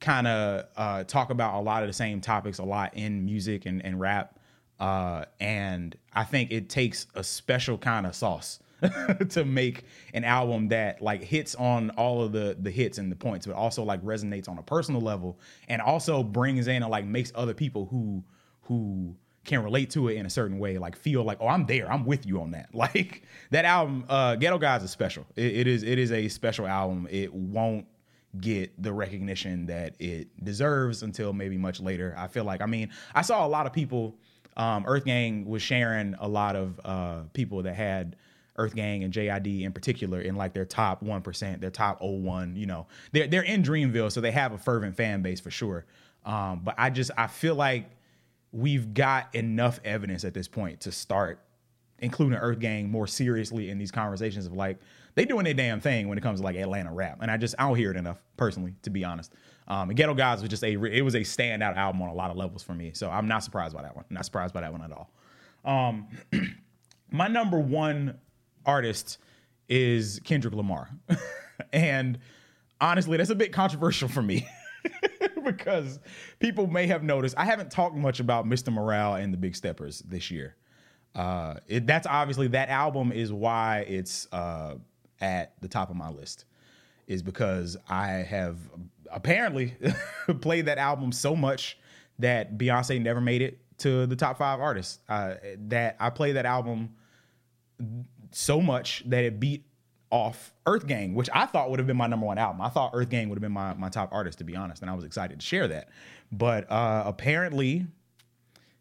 kind 0.00 0.26
of 0.26 0.64
uh, 0.76 1.04
talk 1.04 1.30
about 1.30 1.58
a 1.58 1.60
lot 1.60 1.82
of 1.82 1.88
the 1.88 1.92
same 1.92 2.20
topics 2.20 2.58
a 2.58 2.64
lot 2.64 2.94
in 2.94 3.24
music 3.24 3.66
and, 3.66 3.84
and 3.84 4.00
rap 4.00 4.38
uh, 4.80 5.24
and 5.40 5.96
i 6.12 6.24
think 6.24 6.50
it 6.50 6.68
takes 6.68 7.06
a 7.14 7.22
special 7.22 7.76
kind 7.76 8.06
of 8.06 8.14
sauce 8.14 8.60
to 9.28 9.44
make 9.44 9.84
an 10.14 10.22
album 10.24 10.68
that 10.68 11.02
like 11.02 11.22
hits 11.22 11.54
on 11.56 11.90
all 11.90 12.22
of 12.22 12.32
the 12.32 12.56
the 12.60 12.70
hits 12.70 12.98
and 12.98 13.10
the 13.10 13.16
points 13.16 13.44
but 13.44 13.56
also 13.56 13.82
like 13.82 14.02
resonates 14.04 14.48
on 14.48 14.56
a 14.56 14.62
personal 14.62 15.00
level 15.00 15.38
and 15.68 15.82
also 15.82 16.22
brings 16.22 16.68
in 16.68 16.82
and 16.82 16.90
like 16.90 17.04
makes 17.04 17.32
other 17.34 17.54
people 17.54 17.86
who 17.86 18.22
who 18.62 19.16
can 19.48 19.64
relate 19.64 19.90
to 19.90 20.08
it 20.08 20.16
in 20.16 20.26
a 20.26 20.30
certain 20.30 20.58
way, 20.58 20.78
like 20.78 20.96
feel 20.96 21.24
like, 21.24 21.38
oh, 21.40 21.48
I'm 21.48 21.66
there, 21.66 21.90
I'm 21.90 22.04
with 22.04 22.26
you 22.26 22.40
on 22.40 22.52
that. 22.52 22.68
Like 22.78 23.24
that 23.50 23.64
album, 23.64 24.04
uh, 24.08 24.36
Ghetto 24.36 24.58
Gods 24.58 24.84
is 24.84 24.90
special. 24.90 25.26
It, 25.34 25.56
it 25.56 25.66
is 25.66 25.82
it 25.82 25.98
is 25.98 26.12
a 26.12 26.28
special 26.28 26.66
album. 26.66 27.08
It 27.10 27.34
won't 27.34 27.86
get 28.40 28.80
the 28.80 28.92
recognition 28.92 29.66
that 29.66 29.96
it 29.98 30.28
deserves 30.44 31.02
until 31.02 31.32
maybe 31.32 31.58
much 31.58 31.80
later. 31.80 32.14
I 32.16 32.28
feel 32.28 32.44
like, 32.44 32.60
I 32.60 32.66
mean, 32.66 32.90
I 33.14 33.22
saw 33.22 33.44
a 33.44 33.48
lot 33.48 33.66
of 33.66 33.72
people. 33.72 34.16
Um, 34.56 34.84
Earth 34.86 35.04
Gang 35.04 35.44
was 35.44 35.62
sharing 35.62 36.14
a 36.18 36.28
lot 36.28 36.56
of 36.56 36.80
uh, 36.84 37.22
people 37.32 37.62
that 37.62 37.74
had 37.74 38.16
Earth 38.56 38.74
Gang 38.74 39.04
and 39.04 39.12
JID 39.12 39.62
in 39.62 39.72
particular 39.72 40.20
in 40.20 40.36
like 40.36 40.52
their 40.52 40.64
top 40.64 41.02
one 41.02 41.22
percent, 41.22 41.60
their 41.60 41.70
top 41.70 42.00
01, 42.00 42.56
You 42.56 42.66
know, 42.66 42.86
they're 43.12 43.26
they're 43.26 43.42
in 43.42 43.62
Dreamville, 43.62 44.12
so 44.12 44.20
they 44.20 44.32
have 44.32 44.52
a 44.52 44.58
fervent 44.58 44.96
fan 44.96 45.22
base 45.22 45.40
for 45.40 45.50
sure. 45.50 45.86
Um, 46.24 46.60
but 46.64 46.74
I 46.76 46.90
just 46.90 47.10
I 47.16 47.28
feel 47.28 47.54
like 47.54 47.90
we've 48.52 48.94
got 48.94 49.34
enough 49.34 49.80
evidence 49.84 50.24
at 50.24 50.34
this 50.34 50.48
point 50.48 50.80
to 50.80 50.92
start 50.92 51.40
including 52.00 52.38
Earth 52.38 52.60
Gang 52.60 52.90
more 52.90 53.06
seriously 53.06 53.70
in 53.70 53.78
these 53.78 53.90
conversations 53.90 54.46
of 54.46 54.52
like 54.52 54.78
they 55.14 55.24
doing 55.24 55.44
their 55.44 55.54
damn 55.54 55.80
thing 55.80 56.08
when 56.08 56.16
it 56.16 56.20
comes 56.20 56.40
to 56.40 56.44
like 56.44 56.56
Atlanta 56.56 56.92
rap, 56.92 57.18
and 57.20 57.30
I 57.30 57.36
just 57.36 57.54
I 57.58 57.66
don't 57.66 57.76
hear 57.76 57.90
it 57.90 57.96
enough 57.96 58.18
personally, 58.36 58.74
to 58.82 58.90
be 58.90 59.04
honest. 59.04 59.32
Um, 59.66 59.90
and 59.90 59.96
Ghetto 59.96 60.14
Gods 60.14 60.40
was 60.42 60.48
just 60.48 60.62
a 60.62 60.72
it 60.84 61.02
was 61.02 61.14
a 61.14 61.20
standout 61.20 61.76
album 61.76 62.00
on 62.02 62.08
a 62.08 62.14
lot 62.14 62.30
of 62.30 62.36
levels 62.36 62.62
for 62.62 62.74
me, 62.74 62.92
so 62.94 63.10
I'm 63.10 63.26
not 63.26 63.42
surprised 63.42 63.74
by 63.74 63.82
that 63.82 63.96
one. 63.96 64.04
Not 64.10 64.24
surprised 64.24 64.54
by 64.54 64.60
that 64.60 64.72
one 64.72 64.82
at 64.82 64.92
all. 64.92 65.10
Um, 65.64 66.06
my 67.10 67.26
number 67.26 67.58
one 67.58 68.18
artist 68.64 69.18
is 69.68 70.20
Kendrick 70.24 70.54
Lamar, 70.54 70.88
and 71.72 72.18
honestly, 72.80 73.16
that's 73.16 73.30
a 73.30 73.34
bit 73.34 73.52
controversial 73.52 74.08
for 74.08 74.22
me. 74.22 74.46
because 75.56 75.98
people 76.38 76.66
may 76.66 76.86
have 76.86 77.02
noticed 77.02 77.36
I 77.38 77.44
haven't 77.44 77.70
talked 77.70 77.96
much 77.96 78.20
about 78.20 78.46
Mr. 78.46 78.72
Morale 78.72 79.14
and 79.14 79.32
the 79.32 79.38
Big 79.38 79.56
Steppers 79.56 80.00
this 80.00 80.30
year. 80.30 80.56
Uh, 81.14 81.54
it, 81.66 81.86
that's 81.86 82.06
obviously 82.06 82.48
that 82.48 82.68
album 82.68 83.12
is 83.12 83.32
why 83.32 83.80
it's 83.88 84.28
uh, 84.32 84.74
at 85.20 85.60
the 85.60 85.68
top 85.68 85.90
of 85.90 85.96
my 85.96 86.10
list, 86.10 86.44
is 87.06 87.22
because 87.22 87.76
I 87.88 88.08
have 88.08 88.56
apparently 89.10 89.74
played 90.40 90.66
that 90.66 90.78
album 90.78 91.12
so 91.12 91.34
much 91.34 91.78
that 92.18 92.58
Beyonce 92.58 93.00
never 93.00 93.20
made 93.20 93.42
it 93.42 93.58
to 93.78 94.06
the 94.06 94.16
top 94.16 94.38
five 94.38 94.60
artists. 94.60 94.98
Uh, 95.08 95.34
that 95.68 95.96
I 95.98 96.10
played 96.10 96.36
that 96.36 96.46
album 96.46 96.94
so 98.30 98.60
much 98.60 99.02
that 99.06 99.24
it 99.24 99.40
beat 99.40 99.64
off 100.10 100.52
Earth 100.66 100.86
Gang, 100.86 101.14
which 101.14 101.28
I 101.34 101.46
thought 101.46 101.70
would 101.70 101.78
have 101.78 101.86
been 101.86 101.96
my 101.96 102.06
number 102.06 102.26
one 102.26 102.38
album. 102.38 102.60
I 102.60 102.68
thought 102.68 102.92
Earth 102.94 103.10
Gang 103.10 103.28
would 103.28 103.36
have 103.36 103.42
been 103.42 103.52
my, 103.52 103.74
my 103.74 103.88
top 103.88 104.10
artist, 104.12 104.38
to 104.38 104.44
be 104.44 104.56
honest, 104.56 104.82
and 104.82 104.90
I 104.90 104.94
was 104.94 105.04
excited 105.04 105.40
to 105.40 105.44
share 105.44 105.68
that. 105.68 105.88
But 106.32 106.70
uh, 106.70 107.02
apparently, 107.06 107.86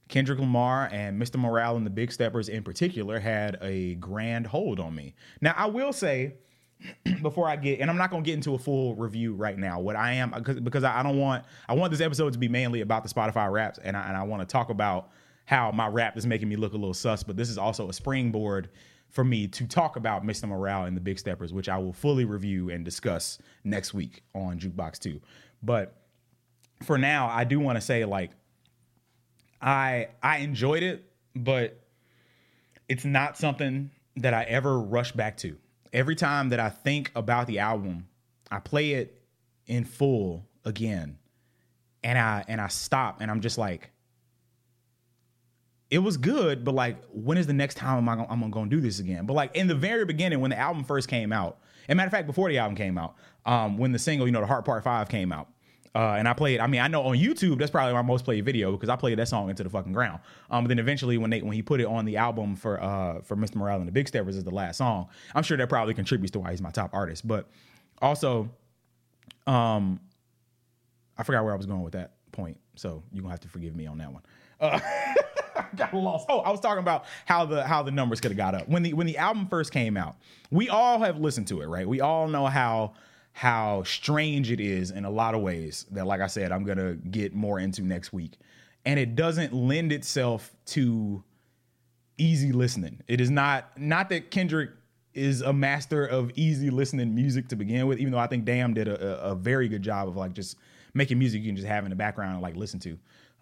Kendrick 0.08 0.40
Lamar 0.40 0.90
and 0.92 1.22
Mr. 1.22 1.38
Morale 1.38 1.76
and 1.76 1.86
the 1.86 1.92
Big 1.92 2.12
Steppers 2.12 2.50
in 2.50 2.64
particular 2.64 3.20
had 3.20 3.58
a 3.62 3.96
grand 3.96 4.48
hold 4.48 4.80
on 4.80 4.96
me. 4.96 5.16
Now, 5.42 5.54
I 5.58 5.66
will 5.68 5.92
say, 5.92 6.36
before 7.22 7.48
I 7.48 7.56
get, 7.56 7.80
and 7.80 7.90
I'm 7.90 7.98
not 7.98 8.12
to 8.12 8.22
get 8.22 8.36
into 8.36 8.54
a 8.54 8.60
full 8.60 8.96
review 8.96 9.34
right 9.34 9.58
now. 9.58 9.80
What 9.80 9.96
I 9.96 10.14
am, 10.14 10.32
because 10.64 10.84
I 10.84 11.04
don't 11.04 11.18
want, 11.18 11.44
I 11.68 11.74
want 11.74 11.92
this 11.92 12.02
episode 12.02 12.34
to 12.34 12.40
be 12.40 12.48
mainly 12.48 12.82
about 12.82 13.04
the 13.04 13.10
Spotify 13.10 13.52
Wraps, 13.52 13.80
and 13.84 13.98
I, 13.98 14.08
and 14.08 14.16
I 14.16 14.24
want 14.24 14.42
to 14.42 14.46
talk 14.46 14.70
about 14.70 15.10
how 15.46 15.72
my 15.72 15.88
rap 15.88 16.18
is 16.18 16.28
making 16.28 16.50
me 16.50 16.56
look 16.56 16.74
a 16.74 16.78
little 16.78 16.94
sus. 16.94 17.24
But 17.24 17.38
this 17.38 17.50
is 17.50 17.58
also 17.58 17.90
a 17.90 17.94
springboard 17.94 18.70
for 19.10 19.24
me 19.24 19.48
to 19.48 19.66
talk 19.66 19.96
about 19.96 20.24
Mr. 20.24 20.48
Morale 20.48 20.86
and 20.86 20.96
the 20.96 21.02
Big 21.02 21.20
Steppers, 21.20 21.54
which 21.54 21.70
I 21.70 21.78
will 21.78 21.94
fully 21.94 22.26
review 22.26 22.70
and 22.70 22.84
discuss 22.84 23.40
next 23.64 23.94
week 23.94 24.24
on 24.36 24.60
Jukebox 24.60 25.00
2. 25.00 25.20
But 25.64 25.96
for 26.84 26.98
now, 26.98 27.28
I 27.28 27.44
do 27.44 27.60
want 27.60 27.78
to 27.78 27.82
say 27.82 28.06
like 28.06 28.32
I 29.62 30.10
I 30.22 30.40
enjoyed 30.40 30.84
it, 30.84 31.10
but 31.36 31.80
it's 32.88 33.06
not 33.06 33.38
something 33.38 33.92
that 34.18 34.34
I 34.34 34.44
ever 34.44 34.80
rush 34.80 35.12
back 35.12 35.38
to. 35.38 35.58
Every 35.94 36.16
time 36.16 36.50
that 36.50 36.60
I 36.60 36.70
think 36.70 37.12
about 37.16 37.48
the 37.48 37.60
album, 37.60 38.08
I 38.52 38.60
play 38.60 38.94
it 38.94 39.22
in 39.66 39.84
full 39.84 40.46
again. 40.66 41.18
And 42.04 42.18
I 42.18 42.46
and 42.48 42.62
I 42.62 42.68
stop 42.68 43.22
and 43.22 43.32
I'm 43.32 43.42
just 43.42 43.58
like 43.58 43.92
it 45.90 46.00
was 46.00 46.18
good, 46.18 46.64
but 46.64 46.76
like 46.76 46.98
when 47.12 47.38
is 47.38 47.48
the 47.48 47.54
next 47.54 47.76
time 47.76 47.98
am 47.98 48.10
I 48.10 48.16
gonna, 48.16 48.28
I'm 48.30 48.52
gonna 48.52 48.70
do 48.70 48.82
this 48.82 49.00
again? 49.00 49.26
But 49.26 49.34
like 49.34 49.56
in 49.56 49.68
the 49.68 49.76
very 49.76 50.06
beginning 50.06 50.42
when 50.42 50.52
the 50.52 50.58
album 50.58 50.84
first 50.84 51.08
came 51.08 51.32
out, 51.32 51.60
and 51.88 51.96
matter 51.96 52.08
of 52.08 52.12
fact 52.12 52.28
before 52.28 52.50
the 52.50 52.58
album 52.58 52.76
came 52.76 52.98
out, 52.98 53.16
um, 53.46 53.78
when 53.78 53.92
the 53.92 54.00
single 54.00 54.28
you 54.28 54.34
know 54.34 54.42
the 54.42 54.48
Heart 54.48 54.66
Part 54.66 54.84
Five 54.84 55.08
came 55.08 55.32
out, 55.32 55.48
uh, 55.96 56.16
and 56.18 56.28
I 56.28 56.34
played. 56.34 56.60
I 56.60 56.68
mean, 56.68 56.82
I 56.82 56.88
know 56.88 57.04
on 57.04 57.16
YouTube 57.16 57.58
that's 57.58 57.72
probably 57.72 57.94
my 57.94 58.02
most 58.02 58.26
played 58.26 58.44
video 58.44 58.72
because 58.74 58.90
I 58.90 58.96
played 58.98 59.18
that 59.18 59.28
song 59.30 59.50
into 59.50 59.64
the 59.64 59.70
fucking 59.70 59.94
ground. 59.94 60.20
Um, 60.52 60.66
but 60.66 60.68
then 60.68 60.80
eventually 60.80 61.18
when 61.18 61.30
they 61.30 61.42
when 61.42 61.54
he 61.54 61.62
put 61.62 61.80
it 61.80 61.86
on 61.88 62.06
the 62.06 62.18
album 62.18 62.56
for 62.56 62.82
uh 62.82 63.22
for 63.22 63.38
Mr. 63.38 63.56
Morale 63.56 63.80
and 63.80 63.88
the 63.88 63.92
Big 63.92 64.08
Steppers 64.08 64.36
as 64.36 64.44
the 64.44 64.52
last 64.52 64.78
song, 64.78 65.08
I'm 65.34 65.44
sure 65.44 65.58
that 65.58 65.70
probably 65.70 65.94
contributes 65.94 66.32
to 66.32 66.40
why 66.40 66.52
he's 66.52 66.62
my 66.62 66.72
top 66.72 66.94
artist. 66.94 67.26
But 67.26 67.48
also, 68.02 68.50
um, 69.48 70.02
I 71.18 71.24
forgot 71.24 71.44
where 71.46 71.54
I 71.54 71.58
was 71.58 71.66
going 71.66 71.82
with 71.82 71.94
that 71.94 72.16
point, 72.32 72.60
so 72.76 73.02
you're 73.14 73.22
gonna 73.22 73.34
have 73.34 73.40
to 73.40 73.48
forgive 73.48 73.76
me 73.76 73.88
on 73.88 73.98
that 74.00 74.12
one. 74.12 74.22
Uh, 74.60 74.80
got 75.76 75.94
lost. 75.94 76.26
Oh, 76.30 76.40
I 76.40 76.52
was 76.52 76.60
talking 76.60 76.80
about 76.80 77.06
how 77.26 77.46
the 77.46 77.64
how 77.66 77.84
the 77.84 77.92
numbers 77.92 78.22
could 78.22 78.32
have 78.32 78.38
got 78.38 78.56
up 78.56 78.68
when 78.68 78.84
the 78.84 78.94
when 78.94 79.08
the 79.08 79.18
album 79.18 79.48
first 79.48 79.72
came 79.72 79.98
out. 79.98 80.16
We 80.52 80.70
all 80.70 81.00
have 81.00 81.20
listened 81.20 81.48
to 81.48 81.62
it, 81.62 81.66
right? 81.68 81.88
We 81.88 82.02
all 82.02 82.28
know 82.28 82.46
how 82.46 82.94
how 83.34 83.84
strange 83.84 84.52
it 84.52 84.60
is 84.60 84.92
in 84.92 85.06
a 85.06 85.10
lot 85.12 85.36
of 85.36 85.42
ways 85.42 85.86
that 85.92 86.08
like 86.08 86.22
I 86.22 86.28
said 86.28 86.52
I'm 86.52 86.66
to 86.66 86.96
get 87.10 87.36
more 87.36 87.60
into 87.60 87.82
next 87.84 88.12
week. 88.12 88.38
And 88.86 89.00
it 89.00 89.16
doesn't 89.16 89.54
lend 89.54 89.92
itself 89.92 90.56
to 90.68 91.24
easy 92.18 92.52
listening. 92.52 93.02
It 93.08 93.22
is 93.22 93.30
not 93.30 93.78
not 93.78 94.10
that 94.10 94.32
Kendrick 94.32 94.72
is 95.14 95.42
a 95.42 95.52
master 95.52 96.06
of 96.06 96.32
easy 96.36 96.70
listening 96.70 97.14
music 97.16 97.48
to 97.50 97.56
begin 97.56 97.88
with, 97.88 98.00
even 98.00 98.12
though 98.12 98.20
I 98.20 98.28
think 98.28 98.46
Damn 98.46 98.74
did 98.74 98.88
a, 98.88 99.28
a, 99.28 99.32
a 99.32 99.36
very 99.36 99.68
good 99.68 99.82
job 99.82 100.08
of 100.08 100.16
like 100.16 100.34
just 100.34 100.58
making 100.94 101.20
music 101.20 101.42
you 101.42 101.50
can 101.50 101.56
just 101.56 101.68
have 101.68 101.84
in 101.86 101.90
the 101.90 101.96
background 101.96 102.34
and 102.34 102.42
like 102.42 102.56
listen 102.56 102.80
to. 102.82 102.98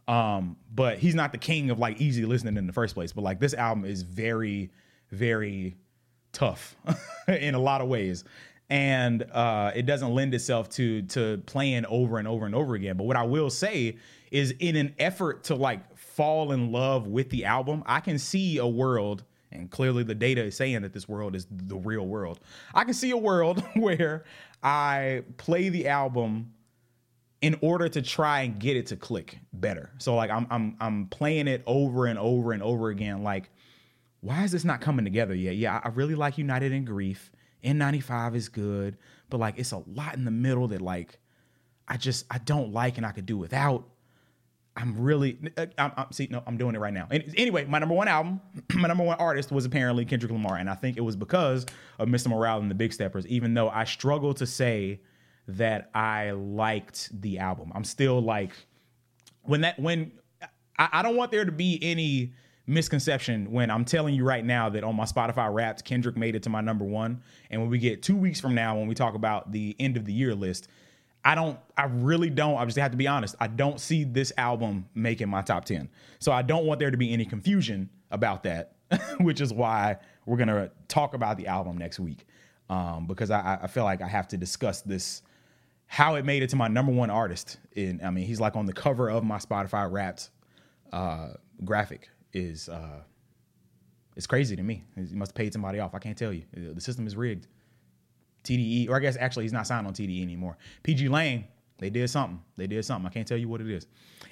Um, 0.08 0.58
but 0.74 1.00
he's 1.00 1.16
not 1.16 1.32
the 1.32 1.38
king 1.38 1.72
of 1.72 1.80
like 1.80 2.00
easy 2.00 2.26
listening 2.26 2.58
in 2.58 2.68
the 2.68 2.74
first 2.74 2.94
place. 2.94 3.12
But 3.12 3.24
like 3.24 3.40
this 3.40 3.54
album 3.54 3.86
is 3.86 4.04
very, 4.04 4.72
very 5.12 5.76
tough 6.32 6.76
in 7.28 7.56
a 7.56 7.60
lot 7.60 7.82
of 7.82 7.88
ways 7.88 8.24
and 8.70 9.24
uh, 9.32 9.72
it 9.76 9.86
doesn't 9.86 10.14
lend 10.14 10.34
itself 10.34 10.70
to 10.70 11.04
to 11.04 11.42
playing 11.46 11.86
over 11.86 12.18
and 12.18 12.28
over 12.28 12.46
and 12.46 12.56
over 12.56 12.76
again. 12.76 12.98
But 12.98 13.06
what 13.06 13.18
I 13.18 13.24
will 13.24 13.50
say 13.50 13.98
is, 14.32 14.52
in 14.60 14.76
an 14.76 14.96
effort 14.98 15.44
to 15.46 15.56
like 15.56 15.96
fall 15.98 16.52
in 16.52 16.72
love 16.72 17.08
with 17.08 17.30
the 17.30 17.46
album, 17.46 17.84
I 17.86 18.00
can 18.00 18.18
see 18.18 18.58
a 18.58 18.66
world, 18.66 19.24
and 19.52 19.70
clearly 19.70 20.04
the 20.04 20.16
data 20.16 20.44
is 20.44 20.56
saying 20.56 20.82
that 20.82 20.94
this 20.94 21.08
world 21.08 21.36
is 21.36 21.48
the 21.50 21.78
real 21.78 22.08
world. 22.08 22.40
I 22.74 22.84
can 22.84 22.94
see 22.94 23.12
a 23.12 23.18
world 23.18 23.64
where 23.76 24.24
I 24.64 25.24
play 25.38 25.70
the 25.70 25.88
album 25.88 26.54
in 27.46 27.56
order 27.62 27.88
to 27.88 28.02
try 28.02 28.42
and 28.42 28.58
get 28.58 28.76
it 28.76 28.88
to 28.88 28.96
click 28.96 29.38
better. 29.54 29.92
So 30.00 30.16
like 30.16 30.32
I'm 30.32 30.48
I'm 30.50 30.76
I'm 30.80 31.06
playing 31.06 31.48
it 31.48 31.62
over 31.68 32.08
and 32.08 32.18
over 32.18 32.54
and 32.54 32.64
over 32.64 32.90
again. 32.90 33.22
Like, 33.22 33.52
why 34.22 34.44
is 34.44 34.52
this 34.52 34.64
not 34.66 34.82
coming 34.82 35.06
together 35.06 35.36
yet? 35.36 35.56
Yeah, 35.56 35.80
I 35.84 35.90
really 35.90 36.16
like 36.16 36.40
United 36.40 36.72
in 36.72 36.86
Grief. 36.86 37.32
N95 37.64 38.34
is 38.36 38.50
good, 38.50 38.98
but 39.30 39.40
like 39.40 39.60
it's 39.60 39.74
a 39.74 39.84
lot 39.86 40.16
in 40.16 40.26
the 40.26 40.32
middle 40.32 40.70
that 40.70 40.82
like 40.82 41.20
I 41.88 41.98
just 41.98 42.26
I 42.32 42.40
don't 42.40 42.74
like 42.74 42.98
and 42.98 43.06
I 43.06 43.12
could 43.12 43.28
do 43.28 43.38
without. 43.38 43.88
I'm 44.76 45.00
really 45.00 45.38
uh, 45.56 45.68
I'm, 45.78 45.92
I'm 45.98 46.12
see 46.12 46.28
no 46.32 46.42
I'm 46.48 46.58
doing 46.58 46.74
it 46.74 46.80
right 46.80 46.94
now. 46.94 47.08
And 47.12 47.32
anyway, 47.38 47.66
my 47.66 47.78
number 47.78 47.94
one 47.94 48.08
album, 48.08 48.42
my 48.74 48.88
number 48.88 49.04
one 49.04 49.20
artist 49.20 49.52
was 49.52 49.66
apparently 49.66 50.04
Kendrick 50.04 50.32
Lamar, 50.32 50.58
and 50.58 50.68
I 50.68 50.74
think 50.74 50.98
it 50.98 51.02
was 51.02 51.16
because 51.16 51.68
of 52.00 52.08
Mr. 52.08 52.30
Morale 52.30 52.58
and 52.58 52.72
the 52.72 52.76
Big 52.76 52.92
Steppers. 52.92 53.28
Even 53.28 53.54
though 53.54 53.70
I 53.70 53.84
struggle 53.84 54.34
to 54.34 54.48
say 54.48 55.00
that 55.48 55.90
I 55.94 56.32
liked 56.32 57.22
the 57.22 57.40
album, 57.40 57.72
I'm 57.76 57.84
still 57.84 58.22
like 58.22 58.52
when 59.44 59.62
that 59.62 59.80
when 59.80 60.12
I, 60.78 60.90
I 60.94 61.02
don't 61.02 61.16
want 61.16 61.32
there 61.32 61.46
to 61.46 61.52
be 61.52 61.80
any 61.82 62.34
misconception 62.68 63.52
when 63.52 63.70
I'm 63.70 63.86
telling 63.86 64.16
you 64.16 64.24
right 64.24 64.44
now 64.44 64.70
that 64.70 64.84
on 64.84 64.96
my 64.96 65.06
Spotify 65.06 65.54
Wrapped, 65.54 65.86
Kendrick 65.86 66.18
made 66.18 66.36
it 66.36 66.44
to 66.44 66.50
my 66.50 66.62
number 66.62 66.86
one. 66.86 67.22
And 67.50 67.62
when 67.62 67.70
we 67.70 67.78
get 67.78 68.02
two 68.02 68.16
weeks 68.16 68.40
from 68.40 68.56
now, 68.56 68.78
when 68.78 68.88
we 68.88 68.96
talk 68.96 69.14
about 69.14 69.52
the 69.52 69.76
end 69.80 69.98
of 69.98 70.06
the 70.06 70.14
year 70.14 70.34
list, 70.34 70.68
I 71.24 71.36
don't, 71.36 71.60
I 71.78 71.86
really 71.86 72.30
don't, 72.30 72.58
I 72.58 72.66
just 72.66 72.78
have 72.78 72.92
to 72.92 72.98
be 72.98 73.08
honest, 73.08 73.36
I 73.40 73.48
don't 73.48 73.80
see 73.80 74.04
this 74.04 74.32
album 74.38 74.88
making 74.94 75.30
my 75.30 75.42
top 75.42 75.66
10. 75.66 75.90
So 76.20 76.32
I 76.32 76.42
don't 76.42 76.66
want 76.66 76.80
there 76.80 76.92
to 76.92 76.98
be 76.98 77.12
any 77.14 77.26
confusion 77.26 77.90
about 78.12 78.44
that, 78.44 78.76
which 79.20 79.42
is 79.42 79.54
why 79.54 79.98
we're 80.26 80.38
going 80.38 80.50
to 80.50 80.72
talk 80.88 81.14
about 81.14 81.38
the 81.38 81.48
album 81.48 81.78
next 81.78 82.00
week. 82.00 82.26
Um, 82.70 83.06
because 83.06 83.30
I, 83.30 83.60
I 83.62 83.68
feel 83.68 83.84
like 83.84 84.02
I 84.02 84.08
have 84.08 84.28
to 84.30 84.38
discuss 84.38 84.82
this, 84.82 85.22
how 85.88 86.16
it 86.16 86.26
made 86.26 86.44
it 86.44 86.50
to 86.50 86.56
my 86.56 86.68
number 86.68 86.92
one 86.92 87.10
artist. 87.10 87.58
In, 87.74 88.02
I 88.04 88.10
mean, 88.10 88.26
he's 88.26 88.40
like 88.40 88.56
on 88.56 88.66
the 88.66 88.74
cover 88.74 89.10
of 89.10 89.24
my 89.24 89.38
Spotify 89.38 89.90
Wrapped 89.90 90.30
uh, 90.92 91.30
graphic 91.64 92.10
is 92.34 92.70
uh, 92.70 93.02
it's 94.16 94.28
crazy 94.28 94.56
to 94.56 94.64
me. 94.64 94.84
He 94.96 95.16
must 95.16 95.32
have 95.32 95.36
paid 95.36 95.54
somebody 95.54 95.80
off. 95.80 95.94
I 95.94 96.00
can't 96.00 96.18
tell 96.18 96.34
you. 96.34 96.44
The 96.54 96.82
system 96.82 97.08
is 97.08 97.16
rigged. 97.16 97.48
TDE, 98.44 98.90
or 98.90 98.96
I 98.96 99.00
guess 99.00 99.18
actually 99.20 99.46
he's 99.46 99.54
not 99.54 99.68
signed 99.68 99.88
on 99.88 99.94
TDE 99.94 100.22
anymore. 100.22 100.58
pgLang 100.84 101.46
they 101.78 101.90
did 101.90 102.10
something. 102.10 102.42
They 102.56 102.68
did 102.68 102.86
something. 102.86 103.06
I 103.06 103.10
can't 103.10 103.28
tell 103.28 103.38
you 103.38 103.50
what 103.50 103.62
it 103.62 103.70
is. 103.70 103.88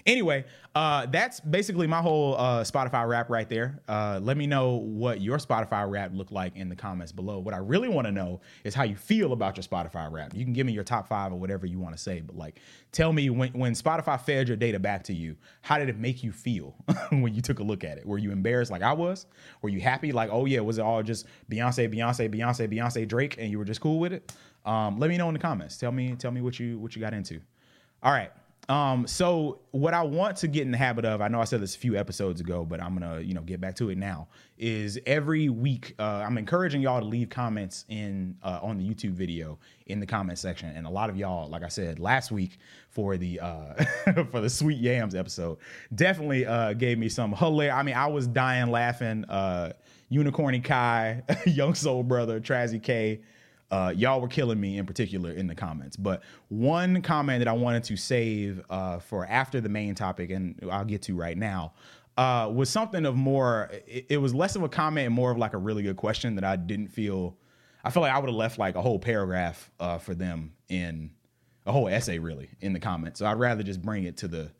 Anyway, 0.05 0.45
uh, 0.75 1.05
that's 1.05 1.39
basically 1.39 1.87
my 1.87 2.01
whole 2.01 2.35
uh, 2.35 2.63
Spotify 2.63 3.07
wrap 3.07 3.29
right 3.29 3.47
there. 3.47 3.79
Uh, 3.87 4.19
let 4.21 4.37
me 4.37 4.47
know 4.47 4.75
what 4.75 5.21
your 5.21 5.37
Spotify 5.37 5.89
wrap 5.89 6.11
looked 6.13 6.31
like 6.31 6.55
in 6.55 6.67
the 6.67 6.75
comments 6.75 7.11
below. 7.11 7.39
What 7.39 7.53
I 7.53 7.57
really 7.57 7.89
want 7.89 8.07
to 8.07 8.11
know 8.11 8.41
is 8.63 8.73
how 8.73 8.83
you 8.83 8.95
feel 8.95 9.33
about 9.33 9.55
your 9.55 9.63
Spotify 9.63 10.11
wrap. 10.11 10.33
You 10.33 10.43
can 10.43 10.53
give 10.53 10.65
me 10.65 10.73
your 10.73 10.83
top 10.83 11.07
five 11.07 11.31
or 11.31 11.35
whatever 11.35 11.65
you 11.65 11.79
want 11.79 11.95
to 11.95 12.01
say, 12.01 12.21
but 12.21 12.35
like, 12.35 12.59
tell 12.91 13.13
me 13.13 13.29
when, 13.29 13.51
when 13.53 13.73
Spotify 13.73 14.19
fed 14.19 14.47
your 14.47 14.57
data 14.57 14.79
back 14.79 15.03
to 15.05 15.13
you, 15.13 15.35
how 15.61 15.77
did 15.77 15.89
it 15.89 15.97
make 15.97 16.23
you 16.23 16.31
feel 16.31 16.75
when 17.11 17.33
you 17.33 17.41
took 17.41 17.59
a 17.59 17.63
look 17.63 17.83
at 17.83 17.97
it? 17.97 18.05
Were 18.05 18.17
you 18.17 18.31
embarrassed 18.31 18.71
like 18.71 18.81
I 18.81 18.93
was? 18.93 19.25
Were 19.61 19.69
you 19.69 19.79
happy? 19.79 20.11
Like, 20.11 20.29
oh 20.31 20.45
yeah, 20.45 20.61
was 20.61 20.77
it 20.79 20.81
all 20.81 21.03
just 21.03 21.27
Beyonce, 21.49 21.93
Beyonce, 21.93 22.33
Beyonce, 22.33 22.71
Beyonce, 22.73 23.07
Drake, 23.07 23.35
and 23.37 23.49
you 23.49 23.57
were 23.57 23.65
just 23.65 23.81
cool 23.81 23.99
with 23.99 24.13
it? 24.13 24.33
Um, 24.65 24.99
let 24.99 25.09
me 25.09 25.17
know 25.17 25.27
in 25.27 25.33
the 25.33 25.39
comments. 25.39 25.77
Tell 25.77 25.91
me, 25.91 26.15
tell 26.15 26.31
me 26.31 26.41
what 26.41 26.59
you 26.59 26.79
what 26.79 26.95
you 26.95 27.01
got 27.01 27.13
into. 27.13 27.41
All 28.01 28.11
right. 28.11 28.31
Um, 28.69 29.07
so 29.07 29.59
what 29.71 29.93
I 29.93 30.03
want 30.03 30.37
to 30.37 30.47
get 30.47 30.61
in 30.61 30.71
the 30.71 30.77
habit 30.77 31.03
of, 31.03 31.19
I 31.19 31.27
know 31.27 31.41
I 31.41 31.43
said 31.43 31.59
this 31.61 31.75
a 31.75 31.79
few 31.79 31.97
episodes 31.97 32.39
ago, 32.39 32.63
but 32.63 32.81
I'm 32.81 32.97
gonna, 32.97 33.19
you 33.19 33.33
know, 33.33 33.41
get 33.41 33.59
back 33.59 33.75
to 33.75 33.89
it 33.89 33.97
now. 33.97 34.29
Is 34.57 34.97
every 35.05 35.49
week 35.49 35.95
uh, 35.99 36.23
I'm 36.25 36.37
encouraging 36.37 36.81
y'all 36.81 37.01
to 37.01 37.05
leave 37.05 37.29
comments 37.29 37.83
in 37.89 38.37
uh, 38.41 38.59
on 38.61 38.77
the 38.77 38.87
YouTube 38.87 39.11
video 39.11 39.59
in 39.87 39.99
the 39.99 40.05
comment 40.05 40.39
section, 40.39 40.69
and 40.69 40.87
a 40.87 40.89
lot 40.89 41.09
of 41.09 41.17
y'all, 41.17 41.49
like 41.49 41.63
I 41.63 41.67
said 41.67 41.99
last 41.99 42.31
week 42.31 42.57
for 42.89 43.17
the 43.17 43.41
uh, 43.41 43.83
for 44.31 44.39
the 44.39 44.49
sweet 44.49 44.79
yams 44.79 45.13
episode, 45.13 45.57
definitely 45.93 46.45
uh, 46.45 46.71
gave 46.73 46.97
me 46.97 47.09
some 47.09 47.33
hilarious. 47.33 47.75
I 47.75 47.83
mean, 47.83 47.95
I 47.95 48.07
was 48.07 48.27
dying 48.27 48.71
laughing. 48.71 49.25
Uh, 49.25 49.73
Unicorny 50.09 50.63
Kai, 50.63 51.23
Young 51.45 51.73
Soul 51.73 52.03
Brother, 52.03 52.39
Trazzy 52.39 52.81
K. 52.81 53.19
Uh, 53.73 53.89
y'all 53.89 54.21
were 54.21 54.27
killing 54.27 54.59
me 54.59 54.77
in 54.77 54.85
particular 54.85 55.31
in 55.31 55.47
the 55.47 55.55
comments. 55.55 55.97
But 55.97 56.21
one 56.49 57.01
comment 57.01 57.39
that 57.39 57.47
I 57.47 57.53
wanted 57.53 57.83
to 57.85 57.97
save 57.97 58.61
uh, 58.69 58.99
for 58.99 59.25
after 59.25 59.59
the 59.61 59.69
main 59.69 59.95
topic, 59.95 60.29
and 60.29 60.59
I'll 60.71 60.85
get 60.85 61.01
to 61.03 61.15
right 61.15 61.35
now, 61.35 61.73
uh, 62.15 62.51
was 62.53 62.69
something 62.69 63.03
of 63.03 63.15
more. 63.15 63.71
It, 63.87 64.05
it, 64.09 64.17
was 64.17 64.35
less 64.35 64.55
of 64.55 64.61
a 64.61 64.69
comment 64.69 65.07
and 65.07 65.15
more 65.15 65.31
of 65.31 65.39
like 65.39 65.53
a 65.53 65.57
really 65.57 65.81
good 65.81 65.95
question 65.95 66.35
that 66.35 66.43
I 66.43 66.55
didn't 66.55 66.89
feel. 66.89 67.35
I 67.83 67.89
feel 67.89 68.01
like 68.01 68.13
I 68.13 68.19
would 68.19 68.29
have 68.29 68.35
left 68.35 68.59
like 68.59 68.75
a 68.75 68.81
whole 68.83 68.99
paragraph 68.99 69.71
uh, 69.79 69.97
for 69.97 70.13
them 70.13 70.53
in 70.69 71.09
a 71.65 71.71
whole 71.71 71.87
essay 71.87 72.19
really 72.19 72.51
in 72.61 72.73
the 72.73 72.79
comments. 72.79 73.21
So 73.21 73.25
I'd 73.25 73.39
rather 73.39 73.63
just 73.63 73.81
bring 73.81 74.03
it 74.03 74.17
to 74.17 74.27
the 74.27 74.51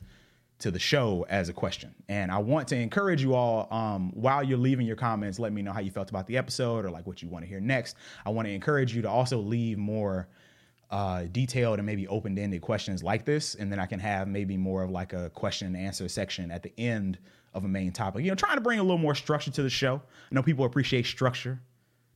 to 0.60 0.70
the 0.70 0.78
show 0.78 1.26
as 1.28 1.48
a 1.48 1.52
question. 1.52 1.94
And 2.08 2.30
I 2.30 2.38
want 2.38 2.68
to 2.68 2.76
encourage 2.76 3.22
you 3.22 3.34
all 3.34 3.68
um, 3.70 4.10
while 4.14 4.42
you're 4.42 4.58
leaving 4.58 4.86
your 4.86 4.96
comments, 4.96 5.38
let 5.38 5.52
me 5.52 5.62
know 5.62 5.72
how 5.72 5.80
you 5.80 5.90
felt 5.90 6.10
about 6.10 6.26
the 6.26 6.36
episode 6.36 6.84
or 6.84 6.90
like 6.90 7.06
what 7.06 7.22
you 7.22 7.28
want 7.28 7.44
to 7.44 7.48
hear 7.48 7.60
next. 7.60 7.96
I 8.24 8.30
want 8.30 8.46
to 8.46 8.52
encourage 8.52 8.94
you 8.94 9.02
to 9.02 9.10
also 9.10 9.38
leave 9.38 9.78
more 9.78 10.28
uh, 10.90 11.24
detailed 11.32 11.78
and 11.78 11.86
maybe 11.86 12.06
open 12.08 12.38
ended 12.38 12.60
questions 12.60 13.02
like 13.02 13.24
this. 13.24 13.56
And 13.56 13.70
then 13.70 13.78
I 13.78 13.86
can 13.86 13.98
have 14.00 14.28
maybe 14.28 14.56
more 14.56 14.82
of 14.82 14.90
like 14.90 15.12
a 15.12 15.30
question 15.30 15.68
and 15.68 15.76
answer 15.76 16.08
section 16.08 16.50
at 16.50 16.62
the 16.62 16.72
end 16.78 17.18
of 17.52 17.64
a 17.64 17.68
main 17.68 17.92
topic. 17.92 18.24
You 18.24 18.30
know, 18.30 18.36
trying 18.36 18.56
to 18.56 18.60
bring 18.60 18.78
a 18.78 18.82
little 18.82 18.98
more 18.98 19.14
structure 19.14 19.50
to 19.50 19.62
the 19.62 19.70
show. 19.70 20.00
I 20.30 20.34
know 20.34 20.42
people 20.42 20.64
appreciate 20.64 21.06
structure 21.06 21.60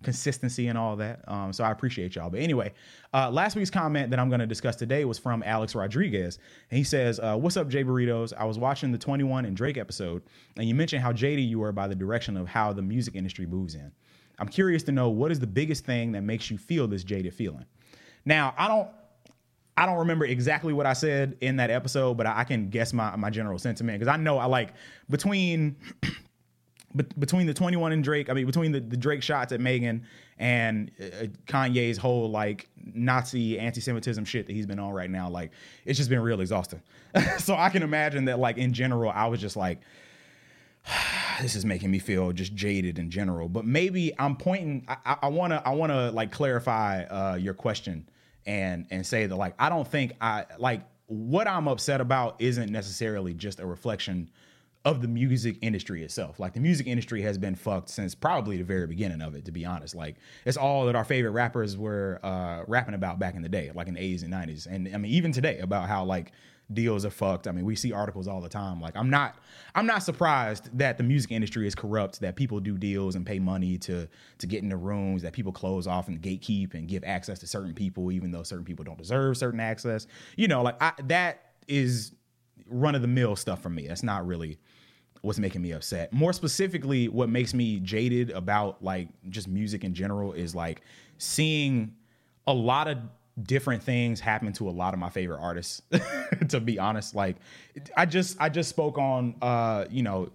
consistency 0.02 0.68
and 0.68 0.78
all 0.78 0.96
that. 0.96 1.24
Um, 1.26 1.52
so 1.52 1.64
I 1.64 1.70
appreciate 1.70 2.14
y'all. 2.14 2.30
But 2.30 2.40
anyway, 2.40 2.72
uh, 3.12 3.30
last 3.30 3.56
week's 3.56 3.70
comment 3.70 4.10
that 4.10 4.18
I'm 4.18 4.28
going 4.28 4.40
to 4.40 4.46
discuss 4.46 4.76
today 4.76 5.04
was 5.04 5.18
from 5.18 5.42
Alex 5.44 5.74
Rodriguez. 5.74 6.38
And 6.70 6.78
he 6.78 6.84
says, 6.84 7.18
uh, 7.18 7.36
What's 7.36 7.56
up, 7.56 7.68
Jay 7.68 7.82
Burritos? 7.82 8.32
I 8.36 8.44
was 8.44 8.58
watching 8.58 8.92
the 8.92 8.98
21 8.98 9.44
and 9.44 9.56
Drake 9.56 9.76
episode, 9.76 10.22
and 10.56 10.68
you 10.68 10.74
mentioned 10.74 11.02
how 11.02 11.12
jaded 11.12 11.44
you 11.44 11.58
were 11.58 11.72
by 11.72 11.88
the 11.88 11.94
direction 11.94 12.36
of 12.36 12.46
how 12.48 12.72
the 12.72 12.82
music 12.82 13.14
industry 13.14 13.46
moves 13.46 13.74
in. 13.74 13.90
I'm 14.38 14.48
curious 14.48 14.84
to 14.84 14.92
know 14.92 15.08
what 15.08 15.32
is 15.32 15.40
the 15.40 15.46
biggest 15.48 15.84
thing 15.84 16.12
that 16.12 16.22
makes 16.22 16.50
you 16.50 16.58
feel 16.58 16.86
this 16.86 17.02
jaded 17.02 17.34
feeling? 17.34 17.64
Now, 18.24 18.54
I 18.56 18.68
don't. 18.68 18.88
I 19.76 19.86
don't 19.86 19.98
remember 19.98 20.24
exactly 20.24 20.72
what 20.72 20.86
I 20.86 20.92
said 20.92 21.36
in 21.40 21.58
that 21.58 21.70
episode, 21.70 22.16
but 22.16 22.26
I, 22.26 22.40
I 22.40 22.44
can 22.44 22.68
guess 22.68 22.92
my, 22.92 23.14
my 23.14 23.30
general 23.30 23.60
sentiment 23.60 24.00
because 24.00 24.12
I 24.12 24.16
know 24.16 24.36
I 24.38 24.46
like 24.46 24.74
between 25.08 25.76
But 26.98 27.18
between 27.20 27.46
the 27.46 27.54
21 27.54 27.92
and 27.92 28.02
Drake, 28.02 28.28
I 28.28 28.32
mean, 28.32 28.44
between 28.44 28.72
the, 28.72 28.80
the 28.80 28.96
Drake 28.96 29.22
shots 29.22 29.52
at 29.52 29.60
Megan 29.60 30.04
and 30.36 30.90
uh, 31.00 31.26
Kanye's 31.46 31.96
whole 31.96 32.28
like 32.28 32.68
Nazi 32.92 33.56
anti-Semitism 33.56 34.24
shit 34.24 34.48
that 34.48 34.52
he's 34.52 34.66
been 34.66 34.80
on 34.80 34.92
right 34.92 35.08
now, 35.08 35.30
like 35.30 35.52
it's 35.84 35.96
just 35.96 36.10
been 36.10 36.20
real 36.20 36.40
exhausting. 36.40 36.82
so 37.38 37.54
I 37.54 37.70
can 37.70 37.84
imagine 37.84 38.24
that, 38.24 38.40
like 38.40 38.58
in 38.58 38.72
general, 38.72 39.12
I 39.14 39.26
was 39.26 39.40
just 39.40 39.56
like, 39.56 39.80
this 41.40 41.54
is 41.54 41.64
making 41.64 41.92
me 41.92 42.00
feel 42.00 42.32
just 42.32 42.52
jaded 42.56 42.98
in 42.98 43.10
general. 43.12 43.48
But 43.48 43.64
maybe 43.64 44.12
I'm 44.18 44.34
pointing. 44.36 44.84
I, 44.88 45.16
I 45.22 45.28
wanna 45.28 45.62
I 45.64 45.74
wanna 45.74 46.10
like 46.10 46.32
clarify 46.32 47.04
uh, 47.04 47.36
your 47.36 47.54
question 47.54 48.08
and 48.44 48.86
and 48.90 49.06
say 49.06 49.26
that 49.26 49.36
like 49.36 49.54
I 49.56 49.68
don't 49.68 49.86
think 49.86 50.14
I 50.20 50.46
like 50.58 50.82
what 51.06 51.46
I'm 51.46 51.68
upset 51.68 52.00
about 52.00 52.36
isn't 52.40 52.72
necessarily 52.72 53.34
just 53.34 53.60
a 53.60 53.66
reflection 53.66 54.30
of 54.88 55.02
the 55.02 55.08
music 55.08 55.58
industry 55.60 56.02
itself. 56.02 56.40
Like 56.40 56.54
the 56.54 56.60
music 56.60 56.86
industry 56.86 57.20
has 57.20 57.36
been 57.36 57.54
fucked 57.54 57.90
since 57.90 58.14
probably 58.14 58.56
the 58.56 58.64
very 58.64 58.86
beginning 58.86 59.20
of 59.20 59.34
it, 59.34 59.44
to 59.44 59.52
be 59.52 59.66
honest. 59.66 59.94
Like 59.94 60.16
it's 60.46 60.56
all 60.56 60.86
that 60.86 60.96
our 60.96 61.04
favorite 61.04 61.32
rappers 61.32 61.76
were 61.76 62.18
uh, 62.22 62.62
rapping 62.66 62.94
about 62.94 63.18
back 63.18 63.34
in 63.34 63.42
the 63.42 63.50
day, 63.50 63.70
like 63.74 63.86
in 63.86 63.94
the 63.94 64.00
80s 64.00 64.22
and 64.22 64.32
90s. 64.32 64.66
And 64.66 64.88
I 64.94 64.96
mean, 64.96 65.12
even 65.12 65.30
today 65.30 65.58
about 65.58 65.88
how 65.88 66.04
like 66.04 66.32
deals 66.72 67.04
are 67.04 67.10
fucked. 67.10 67.46
I 67.46 67.52
mean, 67.52 67.66
we 67.66 67.76
see 67.76 67.92
articles 67.92 68.26
all 68.26 68.40
the 68.40 68.48
time. 68.48 68.80
Like 68.80 68.96
I'm 68.96 69.10
not 69.10 69.36
I'm 69.74 69.84
not 69.84 70.02
surprised 70.02 70.70
that 70.78 70.96
the 70.96 71.04
music 71.04 71.32
industry 71.32 71.66
is 71.66 71.74
corrupt, 71.74 72.20
that 72.20 72.34
people 72.36 72.58
do 72.58 72.78
deals 72.78 73.14
and 73.14 73.26
pay 73.26 73.38
money 73.38 73.76
to 73.78 74.08
to 74.38 74.46
get 74.46 74.62
into 74.62 74.78
rooms, 74.78 75.20
that 75.20 75.34
people 75.34 75.52
close 75.52 75.86
off 75.86 76.08
and 76.08 76.22
gatekeep 76.22 76.72
and 76.72 76.88
give 76.88 77.04
access 77.04 77.38
to 77.40 77.46
certain 77.46 77.74
people 77.74 78.10
even 78.10 78.30
though 78.30 78.42
certain 78.42 78.64
people 78.64 78.86
don't 78.86 78.98
deserve 78.98 79.36
certain 79.36 79.60
access. 79.60 80.06
You 80.36 80.48
know, 80.48 80.62
like 80.62 80.82
I, 80.82 80.92
that 81.04 81.52
is 81.66 82.12
run 82.70 82.94
of 82.94 83.02
the 83.02 83.08
mill 83.08 83.36
stuff 83.36 83.62
for 83.62 83.70
me. 83.70 83.86
That's 83.86 84.02
not 84.02 84.26
really 84.26 84.58
what's 85.22 85.38
making 85.38 85.62
me 85.62 85.72
upset. 85.72 86.12
More 86.12 86.32
specifically, 86.32 87.08
what 87.08 87.28
makes 87.28 87.54
me 87.54 87.80
jaded 87.80 88.30
about 88.30 88.82
like 88.82 89.08
just 89.28 89.48
music 89.48 89.84
in 89.84 89.94
general 89.94 90.32
is 90.32 90.54
like 90.54 90.82
seeing 91.18 91.94
a 92.46 92.52
lot 92.52 92.88
of 92.88 92.98
different 93.42 93.82
things 93.82 94.20
happen 94.20 94.52
to 94.52 94.68
a 94.68 94.70
lot 94.70 94.94
of 94.94 95.00
my 95.00 95.08
favorite 95.08 95.38
artists 95.38 95.82
to 96.48 96.58
be 96.58 96.78
honest 96.78 97.14
like 97.14 97.36
i 97.96 98.04
just 98.04 98.36
i 98.40 98.48
just 98.48 98.68
spoke 98.68 98.98
on 98.98 99.34
uh 99.42 99.84
you 99.90 100.02
know 100.02 100.28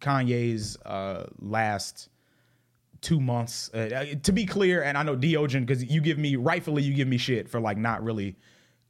kanye's 0.00 0.76
uh 0.84 1.24
last 1.40 2.10
two 3.00 3.20
months 3.20 3.72
uh, 3.72 4.04
to 4.22 4.32
be 4.32 4.44
clear 4.44 4.82
and 4.82 4.98
i 4.98 5.02
know 5.02 5.16
Deogen 5.16 5.64
because 5.64 5.82
you 5.84 6.00
give 6.00 6.18
me 6.18 6.36
rightfully 6.36 6.82
you 6.82 6.92
give 6.92 7.08
me 7.08 7.16
shit 7.16 7.48
for 7.48 7.58
like 7.58 7.78
not 7.78 8.02
really 8.02 8.36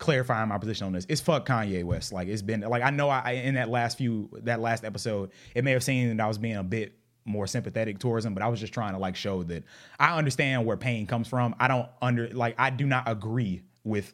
clarifying 0.03 0.49
my 0.49 0.59
position 0.59 0.87
on 0.87 0.93
this. 0.93 1.07
It's 1.09 1.21
fuck 1.21 1.47
kanye 1.47 1.85
west. 1.85 2.13
Like 2.13 2.29
it's 2.29 2.43
been 2.43 2.61
like 2.63 2.83
i 2.83 2.91
know 2.91 3.09
i 3.09 3.33
in 3.33 3.55
that 3.55 3.69
last 3.69 3.99
few 3.99 4.29
that 4.43 4.61
last 4.61 4.85
episode 4.85 5.31
it 5.55 5.65
may 5.65 5.71
have 5.71 5.85
seemed 5.85 6.19
that 6.19 6.23
i 6.23 6.27
was 6.27 6.39
being 6.39 6.57
a 6.57 6.65
bit 6.65 6.99
more 7.25 7.47
sympathetic 7.47 7.99
towards 7.99 8.27
him, 8.27 8.35
but 8.35 8.43
I 8.43 8.49
was 8.49 8.61
just 8.61 8.73
trying 8.73 8.95
to 8.95 8.99
like 8.99 9.17
show 9.17 9.43
that 9.45 9.65
I 9.99 10.17
understand 10.17 10.67
where 10.67 10.77
pain 10.77 11.07
comes 11.07 11.29
from. 11.29 11.55
I 11.59 11.69
don't 11.69 11.89
under 12.01 12.29
like 12.31 12.55
I 12.59 12.71
do 12.71 12.87
not 12.87 13.05
agree 13.07 13.63
with 13.85 14.13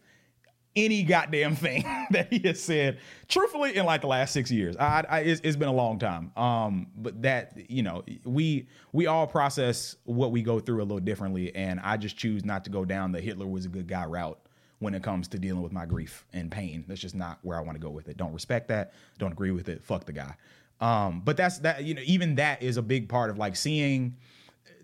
any 0.77 1.03
goddamn 1.03 1.57
thing 1.57 1.85
that 2.11 2.33
he 2.33 2.40
has 2.40 2.62
said 2.62 2.98
truthfully 3.27 3.77
in 3.77 3.87
like 3.87 4.03
the 4.03 4.07
last 4.07 4.33
six 4.33 4.51
years. 4.51 4.77
I, 4.77 5.05
I 5.09 5.20
it's, 5.20 5.40
it's 5.42 5.57
been 5.57 5.68
a 5.68 5.74
long 5.74 5.98
time. 5.98 6.33
Um 6.37 6.88
but 6.96 7.22
that 7.22 7.70
you 7.70 7.83
know 7.83 8.05
we 8.24 8.68
we 8.92 9.07
all 9.07 9.27
process 9.27 9.96
what 10.05 10.33
we 10.33 10.42
go 10.42 10.61
through 10.61 10.83
a 10.83 10.85
little 10.85 11.01
differently 11.01 11.55
and 11.55 11.81
i 11.81 11.96
just 11.96 12.16
choose 12.16 12.44
not 12.44 12.64
to 12.64 12.70
go 12.70 12.85
down 12.85 13.12
the 13.12 13.20
hitler 13.20 13.46
was 13.46 13.64
a 13.64 13.68
good 13.68 13.87
guy 13.87 14.05
route 14.05 14.38
when 14.78 14.94
it 14.94 15.02
comes 15.02 15.28
to 15.28 15.38
dealing 15.38 15.62
with 15.62 15.72
my 15.72 15.86
grief 15.86 16.24
and 16.32 16.50
pain. 16.50 16.84
That's 16.86 17.00
just 17.00 17.14
not 17.14 17.38
where 17.42 17.58
i 17.58 17.60
want 17.60 17.76
to 17.76 17.82
go 17.82 17.90
with 17.90 18.08
it. 18.08 18.16
Don't 18.16 18.32
respect 18.32 18.68
that. 18.68 18.92
Don't 19.18 19.32
agree 19.32 19.50
with 19.50 19.68
it. 19.68 19.82
Fuck 19.82 20.04
the 20.04 20.12
guy. 20.12 20.34
Um, 20.80 21.22
but 21.24 21.36
that's 21.36 21.58
that, 21.58 21.84
you 21.84 21.94
know, 21.94 22.02
even 22.04 22.36
that 22.36 22.62
is 22.62 22.76
a 22.76 22.82
big 22.82 23.08
part 23.08 23.30
of 23.30 23.38
like 23.38 23.56
seeing 23.56 24.16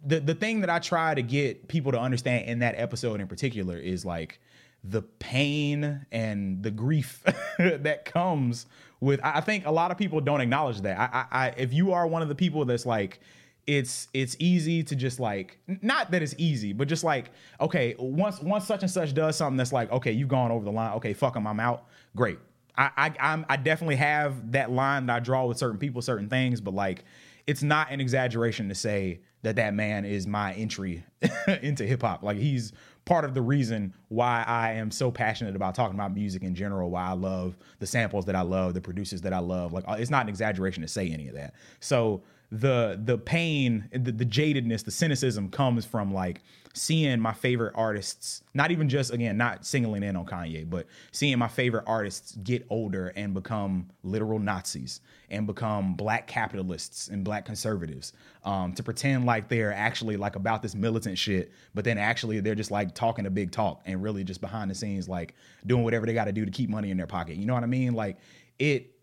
the 0.04 0.20
the 0.20 0.34
thing 0.34 0.60
that 0.60 0.70
I 0.70 0.78
try 0.80 1.14
to 1.14 1.22
get 1.22 1.68
people 1.68 1.92
to 1.92 2.00
understand 2.00 2.48
in 2.48 2.58
that 2.60 2.74
episode 2.76 3.20
in 3.20 3.28
particular 3.28 3.76
is 3.76 4.04
like 4.04 4.40
the 4.82 5.02
pain 5.02 6.04
and 6.12 6.62
the 6.62 6.70
grief 6.70 7.22
that 7.58 8.04
comes 8.04 8.66
with 9.00 9.20
I 9.22 9.40
think 9.40 9.66
a 9.66 9.70
lot 9.70 9.90
of 9.90 9.96
people 9.96 10.20
don't 10.20 10.40
acknowledge 10.40 10.80
that. 10.82 10.98
I, 10.98 11.26
I, 11.30 11.46
I 11.46 11.48
if 11.56 11.72
you 11.72 11.92
are 11.92 12.06
one 12.06 12.22
of 12.22 12.28
the 12.28 12.34
people 12.34 12.64
that's 12.64 12.84
like 12.86 13.20
it's 13.66 14.08
it's 14.12 14.36
easy 14.38 14.82
to 14.82 14.96
just 14.96 15.20
like 15.20 15.58
not 15.66 16.10
that 16.10 16.22
it's 16.22 16.34
easy, 16.38 16.72
but 16.72 16.88
just 16.88 17.04
like 17.04 17.30
okay, 17.60 17.94
once 17.98 18.40
once 18.40 18.66
such 18.66 18.82
and 18.82 18.90
such 18.90 19.14
does 19.14 19.36
something 19.36 19.56
that's 19.56 19.72
like 19.72 19.90
okay, 19.92 20.12
you've 20.12 20.28
gone 20.28 20.50
over 20.50 20.64
the 20.64 20.72
line. 20.72 20.92
Okay, 20.94 21.12
fuck 21.12 21.34
them, 21.34 21.46
I'm 21.46 21.60
out. 21.60 21.86
Great. 22.16 22.38
I 22.76 22.90
I 22.96 23.12
I'm, 23.20 23.46
I 23.48 23.56
definitely 23.56 23.96
have 23.96 24.52
that 24.52 24.70
line 24.70 25.06
that 25.06 25.16
I 25.16 25.20
draw 25.20 25.46
with 25.46 25.58
certain 25.58 25.78
people, 25.78 26.02
certain 26.02 26.28
things, 26.28 26.60
but 26.60 26.74
like 26.74 27.04
it's 27.46 27.62
not 27.62 27.90
an 27.90 28.00
exaggeration 28.00 28.68
to 28.68 28.74
say 28.74 29.20
that 29.42 29.56
that 29.56 29.74
man 29.74 30.04
is 30.04 30.26
my 30.26 30.54
entry 30.54 31.04
into 31.62 31.84
hip 31.84 32.02
hop. 32.02 32.22
Like 32.22 32.38
he's 32.38 32.72
part 33.04 33.24
of 33.26 33.34
the 33.34 33.42
reason 33.42 33.92
why 34.08 34.42
I 34.46 34.72
am 34.72 34.90
so 34.90 35.10
passionate 35.10 35.54
about 35.54 35.74
talking 35.74 35.94
about 35.94 36.14
music 36.14 36.42
in 36.42 36.54
general, 36.54 36.90
why 36.90 37.04
I 37.04 37.12
love 37.12 37.56
the 37.78 37.86
samples 37.86 38.24
that 38.24 38.34
I 38.34 38.40
love, 38.40 38.72
the 38.72 38.80
producers 38.80 39.20
that 39.22 39.34
I 39.34 39.40
love. 39.40 39.72
Like 39.72 39.84
uh, 39.86 39.96
it's 39.98 40.10
not 40.10 40.22
an 40.22 40.28
exaggeration 40.30 40.82
to 40.82 40.88
say 40.88 41.10
any 41.10 41.28
of 41.28 41.34
that. 41.34 41.54
So 41.80 42.22
the 42.52 43.00
the 43.02 43.18
pain, 43.18 43.88
the, 43.92 44.12
the 44.12 44.24
jadedness, 44.24 44.84
the 44.84 44.90
cynicism 44.90 45.50
comes 45.50 45.84
from 45.84 46.12
like 46.12 46.42
seeing 46.74 47.20
my 47.20 47.32
favorite 47.32 47.72
artists, 47.76 48.42
not 48.52 48.70
even 48.70 48.88
just 48.88 49.12
again, 49.12 49.36
not 49.36 49.64
singling 49.64 50.02
in 50.02 50.16
on 50.16 50.26
Kanye, 50.26 50.68
but 50.68 50.86
seeing 51.12 51.38
my 51.38 51.48
favorite 51.48 51.84
artists 51.86 52.36
get 52.42 52.66
older 52.68 53.12
and 53.16 53.32
become 53.32 53.88
literal 54.02 54.38
Nazis 54.38 55.00
and 55.30 55.46
become 55.46 55.94
black 55.94 56.26
capitalists 56.26 57.08
and 57.08 57.24
black 57.24 57.44
conservatives. 57.44 58.12
Um, 58.44 58.74
to 58.74 58.82
pretend 58.82 59.24
like 59.24 59.48
they're 59.48 59.72
actually 59.72 60.16
like 60.16 60.36
about 60.36 60.62
this 60.62 60.74
militant 60.74 61.16
shit, 61.16 61.52
but 61.74 61.84
then 61.84 61.96
actually 61.96 62.40
they're 62.40 62.54
just 62.54 62.70
like 62.70 62.94
talking 62.94 63.24
a 63.26 63.30
big 63.30 63.52
talk 63.52 63.80
and 63.86 64.02
really 64.02 64.22
just 64.22 64.40
behind 64.40 64.70
the 64.70 64.74
scenes 64.74 65.08
like 65.08 65.34
doing 65.66 65.82
whatever 65.82 66.06
they 66.06 66.12
got 66.12 66.26
to 66.26 66.32
do 66.32 66.44
to 66.44 66.50
keep 66.50 66.68
money 66.68 66.90
in 66.90 66.96
their 66.96 67.06
pocket. 67.06 67.36
You 67.36 67.46
know 67.46 67.54
what 67.54 67.62
I 67.62 67.66
mean? 67.66 67.94
Like 67.94 68.18
it 68.58 68.93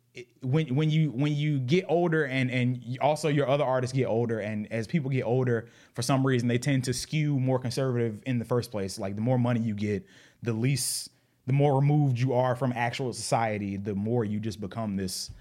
when 0.41 0.75
when 0.75 0.89
you 0.89 1.09
when 1.11 1.33
you 1.33 1.59
get 1.59 1.85
older 1.87 2.25
and 2.25 2.51
and 2.51 2.97
also 2.99 3.29
your 3.29 3.47
other 3.47 3.63
artists 3.63 3.95
get 3.95 4.05
older 4.05 4.39
and 4.39 4.71
as 4.71 4.85
people 4.85 5.09
get 5.09 5.23
older 5.23 5.67
for 5.93 6.01
some 6.01 6.25
reason 6.25 6.47
they 6.47 6.57
tend 6.57 6.83
to 6.83 6.93
skew 6.93 7.39
more 7.39 7.59
conservative 7.59 8.21
in 8.25 8.37
the 8.37 8.45
first 8.45 8.71
place. 8.71 8.99
Like 8.99 9.15
the 9.15 9.21
more 9.21 9.37
money 9.37 9.61
you 9.61 9.73
get 9.73 10.05
the 10.43 10.53
least 10.53 11.11
the 11.47 11.53
more 11.53 11.75
removed 11.75 12.19
you 12.19 12.33
are 12.33 12.55
from 12.55 12.73
actual 12.75 13.13
society 13.13 13.77
the 13.77 13.95
more 13.95 14.25
you 14.25 14.39
just 14.39 14.59
become 14.59 14.95
this 14.95 15.31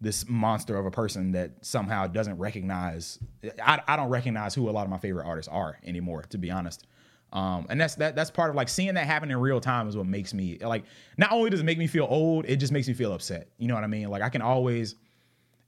this 0.00 0.28
monster 0.28 0.76
of 0.76 0.86
a 0.86 0.90
person 0.90 1.32
that 1.32 1.50
somehow 1.62 2.06
doesn't 2.06 2.38
recognize 2.38 3.18
I, 3.64 3.80
I 3.86 3.96
don't 3.96 4.10
recognize 4.10 4.54
who 4.54 4.68
a 4.68 4.72
lot 4.72 4.84
of 4.84 4.90
my 4.90 4.98
favorite 4.98 5.26
artists 5.26 5.48
are 5.48 5.78
anymore 5.84 6.24
to 6.30 6.38
be 6.38 6.50
honest 6.50 6.86
um, 7.32 7.66
and 7.68 7.80
that's 7.80 7.94
that 7.96 8.16
that's 8.16 8.30
part 8.30 8.50
of 8.50 8.56
like 8.56 8.68
seeing 8.68 8.94
that 8.94 9.06
happen 9.06 9.30
in 9.30 9.36
real 9.38 9.60
time 9.60 9.88
is 9.88 9.96
what 9.96 10.06
makes 10.06 10.32
me 10.32 10.58
like 10.60 10.84
not 11.16 11.32
only 11.32 11.50
does 11.50 11.60
it 11.60 11.64
make 11.64 11.78
me 11.78 11.86
feel 11.86 12.06
old, 12.08 12.46
it 12.46 12.56
just 12.56 12.72
makes 12.72 12.88
me 12.88 12.94
feel 12.94 13.12
upset. 13.12 13.48
You 13.58 13.68
know 13.68 13.74
what 13.74 13.84
I 13.84 13.88
mean? 13.88 14.08
Like 14.08 14.22
I 14.22 14.28
can 14.28 14.42
always 14.42 14.96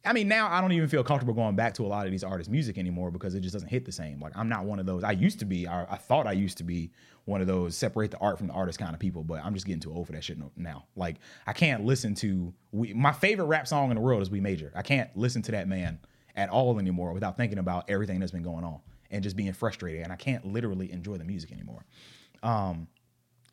I 0.04 0.14
mean, 0.14 0.28
now 0.28 0.50
I 0.50 0.62
don't 0.62 0.72
even 0.72 0.88
feel 0.88 1.04
comfortable 1.04 1.34
going 1.34 1.56
back 1.56 1.74
to 1.74 1.84
a 1.84 1.88
lot 1.88 2.06
of 2.06 2.10
these 2.10 2.24
artists' 2.24 2.50
music 2.50 2.78
anymore 2.78 3.10
because 3.10 3.34
it 3.34 3.40
just 3.40 3.52
doesn't 3.52 3.68
hit 3.68 3.84
the 3.84 3.92
same. 3.92 4.18
Like 4.18 4.32
I'm 4.34 4.48
not 4.48 4.64
one 4.64 4.78
of 4.78 4.86
those. 4.86 5.04
I 5.04 5.12
used 5.12 5.38
to 5.40 5.44
be. 5.44 5.66
I, 5.66 5.84
I 5.84 5.96
thought 5.96 6.26
I 6.26 6.32
used 6.32 6.56
to 6.58 6.64
be 6.64 6.90
one 7.26 7.42
of 7.42 7.46
those 7.46 7.76
separate 7.76 8.10
the 8.10 8.18
art 8.18 8.38
from 8.38 8.46
the 8.46 8.54
artist 8.54 8.78
kind 8.78 8.94
of 8.94 9.00
people, 9.00 9.22
but 9.22 9.44
I'm 9.44 9.52
just 9.52 9.66
getting 9.66 9.80
too 9.80 9.92
old 9.92 10.06
for 10.06 10.12
that 10.12 10.24
shit 10.24 10.38
now. 10.56 10.86
Like 10.96 11.16
I 11.46 11.52
can't 11.52 11.84
listen 11.84 12.14
to 12.16 12.54
we. 12.72 12.94
My 12.94 13.12
favorite 13.12 13.46
rap 13.46 13.68
song 13.68 13.90
in 13.90 13.96
the 13.96 14.00
world 14.00 14.22
is 14.22 14.30
We 14.30 14.40
Major. 14.40 14.72
I 14.74 14.80
can't 14.80 15.14
listen 15.16 15.42
to 15.42 15.52
that 15.52 15.68
man 15.68 15.98
at 16.34 16.48
all 16.48 16.78
anymore 16.78 17.12
without 17.12 17.36
thinking 17.36 17.58
about 17.58 17.90
everything 17.90 18.20
that's 18.20 18.32
been 18.32 18.42
going 18.42 18.64
on 18.64 18.80
and 19.10 19.22
just 19.22 19.36
being 19.36 19.52
frustrated, 19.52 20.02
and 20.02 20.12
I 20.12 20.16
can't 20.16 20.44
literally 20.44 20.92
enjoy 20.92 21.16
the 21.16 21.24
music 21.24 21.52
anymore. 21.52 21.84
Um, 22.42 22.88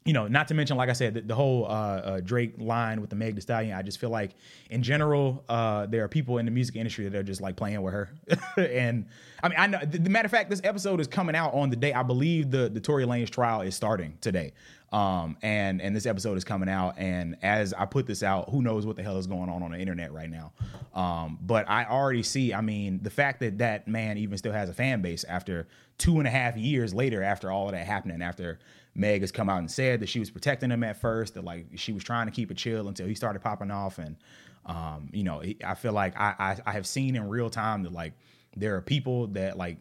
you 0.07 0.13
know, 0.13 0.25
not 0.25 0.47
to 0.47 0.53
mention, 0.53 0.77
like 0.77 0.87
I 0.87 0.93
said, 0.93 1.15
the, 1.15 1.21
the 1.21 1.35
whole 1.35 1.65
uh, 1.65 1.67
uh, 1.67 2.19
Drake 2.21 2.53
line 2.57 3.01
with 3.01 3.09
the 3.09 3.15
Meg 3.17 3.35
Thee 3.35 3.41
Stallion. 3.41 3.77
I 3.77 3.81
just 3.81 3.99
feel 3.99 4.09
like, 4.09 4.31
in 4.69 4.81
general, 4.81 5.43
uh, 5.49 5.85
there 5.85 6.01
are 6.05 6.07
people 6.07 6.37
in 6.37 6.45
the 6.45 6.51
music 6.51 6.77
industry 6.77 7.09
that 7.09 7.17
are 7.17 7.23
just 7.23 7.41
like 7.41 7.57
playing 7.57 7.81
with 7.81 7.93
her. 7.93 8.09
and 8.57 9.05
I 9.43 9.49
mean, 9.49 9.59
I 9.59 9.67
know. 9.67 9.79
The, 9.83 9.97
the, 9.97 10.09
matter 10.09 10.27
of 10.27 10.31
fact, 10.31 10.49
this 10.49 10.61
episode 10.63 11.01
is 11.01 11.07
coming 11.07 11.35
out 11.35 11.53
on 11.53 11.69
the 11.69 11.75
day 11.75 11.91
I 11.91 12.03
believe 12.03 12.51
the 12.51 12.69
the 12.69 12.79
Tory 12.79 13.03
Lanez 13.03 13.29
trial 13.29 13.61
is 13.61 13.75
starting 13.75 14.17
today. 14.21 14.53
Um, 14.93 15.35
and 15.41 15.81
and 15.81 15.93
this 15.93 16.05
episode 16.05 16.37
is 16.37 16.45
coming 16.45 16.69
out, 16.69 16.97
and 16.97 17.35
as 17.41 17.73
I 17.73 17.85
put 17.85 18.07
this 18.07 18.23
out, 18.23 18.49
who 18.49 18.61
knows 18.61 18.85
what 18.85 18.95
the 18.95 19.03
hell 19.03 19.17
is 19.17 19.27
going 19.27 19.49
on 19.49 19.61
on 19.61 19.71
the 19.71 19.77
internet 19.77 20.13
right 20.13 20.29
now? 20.29 20.53
Um, 20.93 21.37
but 21.41 21.69
I 21.69 21.83
already 21.83 22.23
see. 22.23 22.53
I 22.53 22.61
mean, 22.61 23.01
the 23.03 23.09
fact 23.09 23.41
that 23.41 23.57
that 23.57 23.89
man 23.89 24.17
even 24.17 24.37
still 24.37 24.53
has 24.53 24.69
a 24.69 24.73
fan 24.73 25.01
base 25.01 25.25
after 25.25 25.67
two 25.97 26.19
and 26.19 26.27
a 26.27 26.31
half 26.31 26.55
years 26.55 26.93
later, 26.93 27.21
after 27.21 27.51
all 27.51 27.65
of 27.65 27.73
that 27.73 27.85
happening, 27.85 28.21
after 28.21 28.59
Meg 28.97 29.21
has 29.21 29.31
come 29.31 29.47
out 29.47 29.59
and 29.59 29.69
said 29.69 29.99
that 29.99 30.09
she 30.09 30.19
was 30.19 30.31
protecting 30.31 30.71
him 30.71 30.83
at 30.83 30.99
first, 30.99 31.35
that 31.35 31.43
like 31.43 31.67
she 31.75 31.93
was 31.93 32.03
trying 32.03 32.25
to 32.25 32.31
keep 32.31 32.49
it 32.51 32.57
chill 32.57 32.87
until 32.87 33.07
he 33.07 33.13
started 33.13 33.41
popping 33.41 33.69
off. 33.71 33.99
And, 33.99 34.17
um, 34.65 35.09
you 35.13 35.23
know, 35.23 35.43
I 35.63 35.75
feel 35.75 35.93
like 35.93 36.19
I, 36.19 36.35
I, 36.39 36.57
I 36.65 36.71
have 36.73 36.87
seen 36.87 37.15
in 37.15 37.29
real 37.29 37.49
time 37.49 37.83
that 37.83 37.93
like 37.93 38.13
there 38.55 38.75
are 38.75 38.81
people 38.81 39.27
that 39.27 39.55
like 39.55 39.77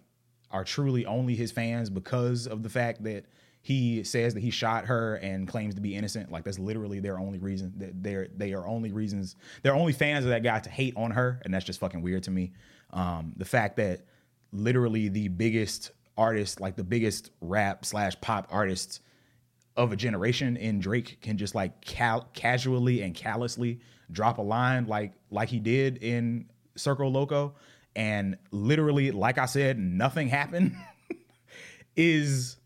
are 0.50 0.64
truly 0.64 1.06
only 1.06 1.34
his 1.34 1.50
fans 1.50 1.88
because 1.88 2.46
of 2.46 2.62
the 2.62 2.68
fact 2.68 3.02
that 3.04 3.24
he 3.62 4.04
says 4.04 4.34
that 4.34 4.40
he 4.40 4.50
shot 4.50 4.84
her 4.84 5.16
and 5.16 5.48
claims 5.48 5.74
to 5.74 5.80
be 5.80 5.96
innocent. 5.96 6.30
Like 6.30 6.44
that's 6.44 6.58
literally 6.58 7.00
their 7.00 7.18
only 7.18 7.38
reason. 7.38 7.72
That 7.78 8.02
they're 8.02 8.28
they 8.36 8.52
are 8.52 8.66
only 8.66 8.92
reasons. 8.92 9.34
They're 9.62 9.74
only 9.74 9.92
fans 9.92 10.24
of 10.24 10.30
that 10.30 10.42
guy 10.42 10.60
to 10.60 10.70
hate 10.70 10.94
on 10.96 11.10
her, 11.12 11.40
and 11.44 11.52
that's 11.52 11.64
just 11.64 11.80
fucking 11.80 12.02
weird 12.02 12.22
to 12.24 12.30
me. 12.30 12.52
Um, 12.92 13.32
the 13.36 13.44
fact 13.46 13.78
that 13.78 14.02
literally 14.52 15.08
the 15.08 15.28
biggest 15.28 15.90
artist, 16.16 16.60
like 16.60 16.76
the 16.76 16.84
biggest 16.84 17.30
rap 17.40 17.84
slash 17.84 18.14
pop 18.20 18.46
artists 18.50 19.00
of 19.76 19.92
a 19.92 19.96
generation 19.96 20.56
and 20.56 20.80
Drake 20.80 21.18
can 21.20 21.36
just 21.36 21.54
like 21.54 21.80
cal- 21.80 22.28
casually 22.32 23.02
and 23.02 23.14
callously 23.14 23.80
drop 24.10 24.38
a 24.38 24.42
line 24.42 24.86
like 24.86 25.12
like 25.30 25.48
he 25.48 25.58
did 25.58 26.02
in 26.02 26.48
Circo 26.76 27.10
Loco. 27.12 27.54
And 27.94 28.36
literally 28.50 29.10
like 29.10 29.38
I 29.38 29.46
said 29.46 29.78
nothing 29.78 30.28
happened 30.28 30.76
is 31.96 32.56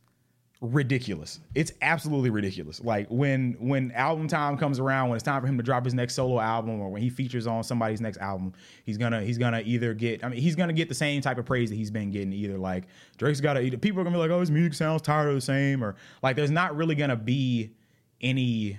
ridiculous. 0.62 1.40
It's 1.54 1.72
absolutely 1.80 2.28
ridiculous. 2.28 2.82
Like 2.84 3.06
when 3.08 3.56
when 3.58 3.92
album 3.92 4.28
time 4.28 4.58
comes 4.58 4.78
around, 4.78 5.08
when 5.08 5.16
it's 5.16 5.22
time 5.24 5.40
for 5.40 5.46
him 5.48 5.56
to 5.56 5.62
drop 5.62 5.84
his 5.84 5.94
next 5.94 6.14
solo 6.14 6.38
album, 6.38 6.80
or 6.80 6.90
when 6.90 7.00
he 7.00 7.08
features 7.08 7.46
on 7.46 7.64
somebody's 7.64 8.00
next 8.00 8.18
album, 8.18 8.52
he's 8.84 8.98
gonna 8.98 9.22
he's 9.22 9.38
gonna 9.38 9.62
either 9.64 9.94
get 9.94 10.22
I 10.22 10.28
mean 10.28 10.40
he's 10.40 10.56
gonna 10.56 10.74
get 10.74 10.88
the 10.88 10.94
same 10.94 11.22
type 11.22 11.38
of 11.38 11.46
praise 11.46 11.70
that 11.70 11.76
he's 11.76 11.90
been 11.90 12.10
getting. 12.10 12.32
Either 12.32 12.58
like 12.58 12.84
Drake's 13.16 13.40
got 13.40 13.54
to 13.54 13.60
either 13.60 13.78
people 13.78 14.00
are 14.00 14.04
gonna 14.04 14.16
be 14.16 14.20
like, 14.20 14.30
oh, 14.30 14.40
his 14.40 14.50
music 14.50 14.74
sounds 14.74 15.00
tired 15.00 15.28
of 15.28 15.34
the 15.34 15.40
same, 15.40 15.82
or 15.82 15.96
like 16.22 16.36
there's 16.36 16.50
not 16.50 16.76
really 16.76 16.94
gonna 16.94 17.16
be 17.16 17.72
any 18.20 18.78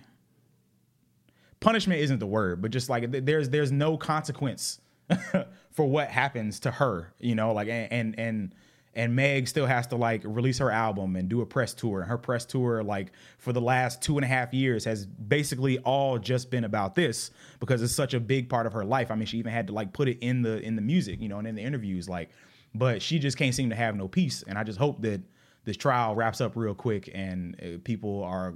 punishment 1.60 2.00
isn't 2.00 2.20
the 2.20 2.28
word, 2.28 2.62
but 2.62 2.70
just 2.70 2.90
like 2.90 3.12
there's 3.12 3.50
there's 3.50 3.72
no 3.72 3.98
consequence 3.98 4.82
for 5.72 5.88
what 5.88 6.10
happens 6.10 6.60
to 6.60 6.70
her, 6.72 7.12
you 7.20 7.34
know, 7.34 7.54
like 7.54 7.68
and 7.68 7.92
and. 7.92 8.20
and 8.20 8.56
and 8.94 9.16
Meg 9.16 9.48
still 9.48 9.66
has 9.66 9.88
to 9.88 9.96
like 9.96 10.22
release 10.26 10.58
her 10.58 10.70
album 10.70 11.16
and 11.16 11.30
do 11.30 11.42
a 11.42 11.46
press 11.46 11.74
tour. 11.74 12.02
And 12.02 12.10
her 12.10 12.18
press 12.18 12.46
tour, 12.46 12.84
like 12.84 13.12
for 13.38 13.54
the 13.54 13.62
last 13.62 14.02
two 14.02 14.18
and 14.18 14.26
a 14.26 14.28
half 14.28 14.54
years, 14.54 14.84
has 14.86 15.06
basically 15.06 15.80
all 15.80 16.18
just 16.18 16.52
been 16.52 16.66
about 16.66 16.96
this 16.96 17.32
because 17.60 17.82
it's 17.82 17.94
such 17.96 18.14
a 18.14 18.20
big 18.20 18.50
part 18.50 18.66
of 18.66 18.74
her 18.74 18.84
life. 18.84 19.10
I 19.10 19.16
mean, 19.16 19.26
she 19.26 19.38
even 19.38 19.54
had 19.54 19.68
to 19.68 19.74
like 19.74 19.94
put 19.94 20.10
it 20.10 20.18
in 20.20 20.42
the 20.42 20.60
in 20.62 20.76
the 20.76 20.82
music, 20.82 21.22
you 21.22 21.30
know, 21.30 21.40
and 21.40 21.48
in 21.48 21.56
the 21.56 21.64
interviews, 21.64 22.10
like. 22.10 22.30
But 22.74 23.02
she 23.02 23.20
just 23.20 23.38
can't 23.38 23.54
seem 23.54 23.70
to 23.72 23.76
have 23.76 23.98
no 23.98 24.08
peace. 24.08 24.46
And 24.48 24.58
I 24.58 24.64
just 24.64 24.80
hope 24.80 25.02
that 25.02 25.22
this 25.66 25.78
trial 25.78 26.16
wraps 26.16 26.42
up 26.42 26.56
real 26.56 26.74
quick 26.74 27.10
and 27.14 27.56
uh, 27.62 27.78
people 27.84 28.24
are. 28.24 28.54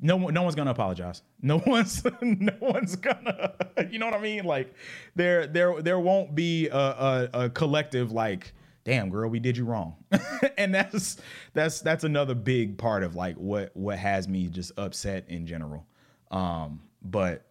No, 0.00 0.18
no 0.18 0.42
one's 0.42 0.54
gonna 0.54 0.70
apologize. 0.70 1.22
No 1.44 1.60
one's, 1.66 2.04
no 2.22 2.52
one's 2.60 2.94
gonna. 2.96 3.54
You 3.90 3.98
know 3.98 4.06
what 4.06 4.14
I 4.14 4.20
mean? 4.20 4.44
Like, 4.44 4.72
there, 5.16 5.48
there, 5.48 5.82
there 5.82 5.98
won't 5.98 6.36
be 6.36 6.68
a, 6.68 6.76
a, 6.76 7.28
a 7.32 7.50
collective 7.50 8.12
like 8.12 8.52
damn 8.84 9.10
girl 9.10 9.28
we 9.28 9.38
did 9.38 9.56
you 9.56 9.64
wrong 9.64 9.96
and 10.58 10.74
that's 10.74 11.18
that's 11.54 11.80
that's 11.80 12.04
another 12.04 12.34
big 12.34 12.76
part 12.78 13.02
of 13.02 13.14
like 13.14 13.36
what 13.36 13.70
what 13.74 13.98
has 13.98 14.28
me 14.28 14.48
just 14.48 14.72
upset 14.76 15.24
in 15.28 15.46
general 15.46 15.86
um 16.30 16.80
but 17.02 17.46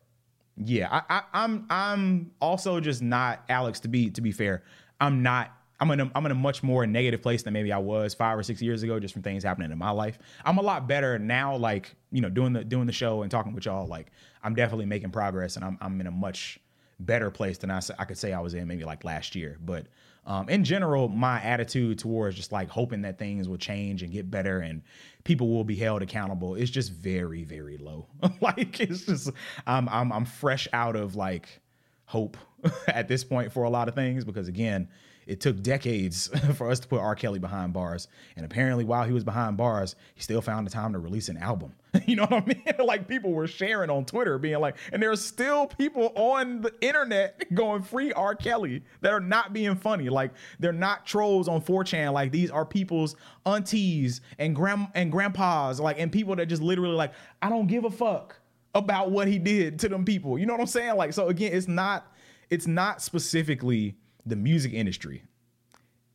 yeah 0.57 0.87
I, 0.91 1.17
I 1.17 1.21
i'm 1.33 1.65
i'm 1.69 2.31
also 2.41 2.79
just 2.79 3.01
not 3.01 3.43
alex 3.49 3.79
to 3.81 3.87
be 3.87 4.09
to 4.11 4.21
be 4.21 4.31
fair 4.31 4.63
i'm 4.99 5.23
not 5.23 5.51
I'm 5.81 5.89
in, 5.89 5.99
a, 5.99 6.11
I'm 6.13 6.23
in 6.27 6.31
a 6.31 6.35
much 6.35 6.61
more 6.61 6.85
negative 6.85 7.23
place 7.23 7.41
than 7.41 7.53
maybe 7.53 7.71
I 7.71 7.79
was 7.79 8.13
five 8.13 8.37
or 8.37 8.43
six 8.43 8.61
years 8.61 8.83
ago, 8.83 8.99
just 8.99 9.15
from 9.15 9.23
things 9.23 9.43
happening 9.43 9.71
in 9.71 9.77
my 9.79 9.89
life. 9.89 10.19
I'm 10.45 10.59
a 10.59 10.61
lot 10.61 10.87
better 10.87 11.17
now, 11.17 11.55
like 11.55 11.95
you 12.11 12.21
know, 12.21 12.29
doing 12.29 12.53
the 12.53 12.63
doing 12.63 12.85
the 12.85 12.93
show 12.93 13.23
and 13.23 13.31
talking 13.31 13.53
with 13.53 13.65
y'all. 13.65 13.87
Like 13.87 14.11
I'm 14.43 14.53
definitely 14.53 14.85
making 14.85 15.09
progress, 15.09 15.55
and 15.55 15.65
I'm 15.65 15.79
I'm 15.81 15.99
in 15.99 16.05
a 16.05 16.11
much 16.11 16.59
better 16.99 17.31
place 17.31 17.57
than 17.57 17.71
I 17.71 17.81
I 17.97 18.05
could 18.05 18.19
say 18.19 18.31
I 18.31 18.39
was 18.41 18.53
in 18.53 18.67
maybe 18.67 18.83
like 18.85 19.03
last 19.03 19.35
year. 19.35 19.57
But 19.59 19.87
um, 20.25 20.49
in 20.49 20.63
general, 20.63 21.07
my 21.07 21.41
attitude 21.41 21.97
towards 21.97 22.35
just 22.35 22.51
like 22.51 22.69
hoping 22.69 23.01
that 23.01 23.17
things 23.17 23.49
will 23.49 23.57
change 23.57 24.03
and 24.03 24.11
get 24.11 24.29
better 24.29 24.59
and 24.59 24.83
people 25.23 25.49
will 25.49 25.63
be 25.63 25.75
held 25.75 26.01
accountable 26.03 26.53
is 26.55 26.69
just 26.69 26.91
very, 26.91 27.43
very 27.43 27.77
low. 27.77 28.05
like 28.41 28.79
it's 28.79 29.05
just 29.05 29.31
I'm 29.65 29.89
I'm 29.89 30.11
I'm 30.11 30.25
fresh 30.25 30.67
out 30.73 30.95
of 30.95 31.15
like 31.15 31.59
hope 32.05 32.37
at 32.87 33.07
this 33.07 33.23
point 33.23 33.51
for 33.51 33.63
a 33.63 33.69
lot 33.69 33.87
of 33.87 33.95
things 33.95 34.23
because 34.23 34.47
again, 34.47 34.89
it 35.31 35.39
took 35.39 35.63
decades 35.63 36.27
for 36.55 36.69
us 36.69 36.81
to 36.81 36.87
put 36.89 36.99
R. 36.99 37.15
Kelly 37.15 37.39
behind 37.39 37.71
bars. 37.71 38.09
And 38.35 38.45
apparently, 38.45 38.83
while 38.83 39.05
he 39.05 39.13
was 39.13 39.23
behind 39.23 39.55
bars, 39.55 39.95
he 40.13 40.21
still 40.21 40.41
found 40.41 40.67
the 40.67 40.71
time 40.71 40.91
to 40.91 40.99
release 40.99 41.29
an 41.29 41.37
album. 41.37 41.73
you 42.05 42.17
know 42.17 42.23
what 42.23 42.43
I 42.43 42.45
mean? 42.45 42.63
like 42.85 43.07
people 43.07 43.31
were 43.31 43.47
sharing 43.47 43.89
on 43.89 44.03
Twitter, 44.03 44.37
being 44.37 44.59
like, 44.59 44.75
and 44.91 45.01
there 45.01 45.09
are 45.09 45.15
still 45.15 45.67
people 45.67 46.11
on 46.15 46.61
the 46.61 46.73
internet 46.81 47.53
going 47.53 47.81
free 47.81 48.11
R. 48.11 48.35
Kelly 48.35 48.83
that 48.99 49.13
are 49.13 49.21
not 49.21 49.53
being 49.53 49.75
funny. 49.75 50.09
Like 50.09 50.31
they're 50.59 50.73
not 50.73 51.05
trolls 51.05 51.47
on 51.47 51.61
4chan. 51.61 52.11
Like 52.11 52.33
these 52.33 52.51
are 52.51 52.65
people's 52.65 53.15
aunties 53.45 54.19
and 54.37 54.53
grand 54.53 54.89
and 54.95 55.13
grandpas, 55.13 55.79
like 55.79 55.97
and 55.97 56.11
people 56.11 56.35
that 56.35 56.47
just 56.47 56.61
literally 56.61 56.95
like, 56.95 57.13
I 57.41 57.49
don't 57.49 57.67
give 57.67 57.85
a 57.85 57.89
fuck 57.89 58.35
about 58.75 59.11
what 59.11 59.29
he 59.29 59.39
did 59.39 59.79
to 59.79 59.87
them 59.87 60.03
people. 60.03 60.37
You 60.37 60.45
know 60.45 60.53
what 60.53 60.61
I'm 60.61 60.67
saying? 60.67 60.97
Like, 60.97 61.13
so 61.13 61.29
again, 61.29 61.53
it's 61.53 61.69
not, 61.69 62.13
it's 62.49 62.67
not 62.67 63.01
specifically 63.01 63.95
the 64.25 64.35
music 64.35 64.73
industry. 64.73 65.23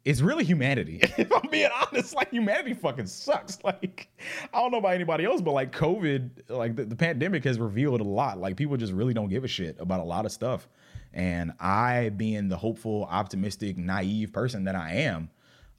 It's 0.04 0.20
really 0.20 0.44
humanity. 0.44 1.00
if 1.18 1.32
I'm 1.32 1.50
being 1.50 1.70
honest, 1.82 2.14
like 2.14 2.30
humanity 2.30 2.74
fucking 2.74 3.07
sucks. 3.07 3.59
Like, 3.64 4.09
I 4.54 4.61
don't 4.61 4.70
know 4.70 4.78
about 4.78 4.94
anybody 4.94 5.24
else, 5.24 5.40
but 5.40 5.52
like 5.52 5.72
COVID, 5.72 6.48
like 6.48 6.76
the, 6.76 6.84
the 6.84 6.94
pandemic 6.94 7.42
has 7.44 7.59
revealed 7.59 8.00
a 8.00 8.04
lot. 8.04 8.38
Like 8.38 8.57
people 8.57 8.76
just 8.76 8.92
really 8.92 9.14
don't 9.14 9.28
give 9.28 9.42
a 9.42 9.48
shit 9.48 9.76
about 9.80 10.00
a 10.00 10.04
lot 10.04 10.24
of 10.24 10.30
stuff. 10.30 10.68
And 11.12 11.52
I, 11.59 12.11
being 12.11 12.48
the 12.48 12.57
hopeful, 12.57 13.09
optimistic, 13.11 13.76
naive 13.76 14.32
person 14.32 14.64
that 14.64 14.76
I 14.76 14.92
am, 14.92 15.30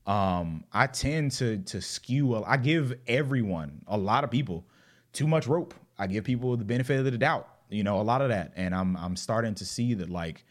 um, 0.07 0.63
I 0.71 0.87
tend 0.87 1.33
to 1.33 1.57
to 1.57 1.81
skew. 1.81 2.43
I 2.43 2.57
give 2.57 2.95
everyone, 3.07 3.81
a 3.87 3.97
lot 3.97 4.23
of 4.23 4.31
people, 4.31 4.65
too 5.11 5.27
much 5.27 5.47
rope. 5.47 5.73
I 5.99 6.07
give 6.07 6.23
people 6.23 6.55
the 6.55 6.65
benefit 6.65 6.97
of 6.99 7.05
the 7.05 7.17
doubt. 7.17 7.47
You 7.69 7.83
know, 7.83 7.99
a 7.99 8.03
lot 8.03 8.21
of 8.21 8.29
that, 8.29 8.53
and 8.55 8.73
I'm 8.73 8.95
I'm 8.95 9.17
starting 9.17 9.53
to 9.55 9.65
see 9.65 9.93
that 9.95 10.09
like 10.09 10.45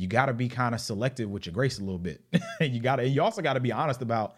you 0.00 0.06
got 0.06 0.26
to 0.26 0.32
be 0.32 0.48
kind 0.48 0.74
of 0.74 0.80
selective 0.80 1.28
with 1.28 1.44
your 1.44 1.52
grace 1.52 1.78
a 1.78 1.82
little 1.82 1.98
bit. 1.98 2.22
you 2.60 2.80
got 2.80 2.96
to, 2.96 3.06
you 3.06 3.22
also 3.22 3.42
got 3.42 3.52
to 3.52 3.60
be 3.60 3.70
honest 3.70 4.00
about 4.00 4.36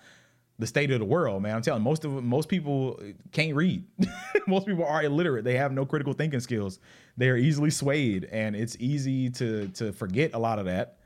the 0.59 0.67
state 0.67 0.91
of 0.91 0.99
the 0.99 1.05
world, 1.05 1.43
man. 1.43 1.55
I'm 1.55 1.63
telling 1.63 1.83
most 1.83 2.05
of 2.05 2.11
most 2.25 2.49
people 2.49 3.01
can't 3.31 3.55
read. 3.55 3.85
most 4.47 4.67
people 4.67 4.85
are 4.85 5.03
illiterate. 5.03 5.45
They 5.45 5.57
have 5.57 5.73
no 5.73 5.87
critical 5.87 6.13
thinking 6.13 6.41
skills. 6.41 6.81
They 7.17 7.29
are 7.29 7.37
easily 7.37 7.71
swayed, 7.71 8.25
and 8.27 8.57
it's 8.57 8.77
easy 8.79 9.31
to 9.31 9.69
to 9.69 9.93
forget 9.93 10.33
a 10.35 10.39
lot 10.39 10.59
of 10.59 10.67
that 10.67 10.99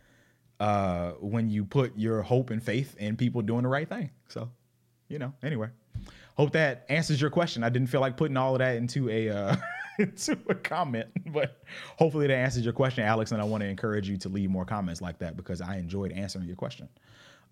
uh, 0.59 1.11
when 1.21 1.51
you 1.51 1.65
put 1.65 1.97
your 1.97 2.23
hope 2.23 2.51
and 2.51 2.63
faith 2.63 2.97
in 2.99 3.17
people 3.17 3.43
doing 3.43 3.63
the 3.63 3.69
right 3.69 3.89
thing. 3.89 4.11
So, 4.29 4.51
you 5.09 5.19
know, 5.19 5.33
anyway, 5.43 5.69
hope 6.35 6.53
that 6.53 6.87
answers 6.89 7.21
your 7.21 7.31
question. 7.31 7.63
I 7.63 7.69
didn't 7.69 7.89
feel 7.89 8.01
like 8.01 8.17
putting 8.17 8.37
all 8.37 8.55
of 8.55 8.61
that 8.61 8.77
into 8.77 9.09
a 9.11 9.29
uh, 9.29 9.57
to 10.16 10.38
a 10.49 10.55
comment, 10.55 11.09
but 11.32 11.62
hopefully 11.99 12.26
that 12.26 12.34
answers 12.34 12.64
your 12.64 12.72
question, 12.72 13.05
Alex. 13.05 13.32
And 13.32 13.40
I 13.40 13.44
want 13.44 13.62
to 13.62 13.68
encourage 13.68 14.09
you 14.09 14.16
to 14.18 14.28
leave 14.28 14.51
more 14.51 14.64
comments 14.64 15.01
like 15.01 15.18
that 15.20 15.36
because 15.36 15.61
I 15.61 15.76
enjoyed 15.76 16.12
answering 16.12 16.47
your 16.47 16.57
question. 16.57 16.88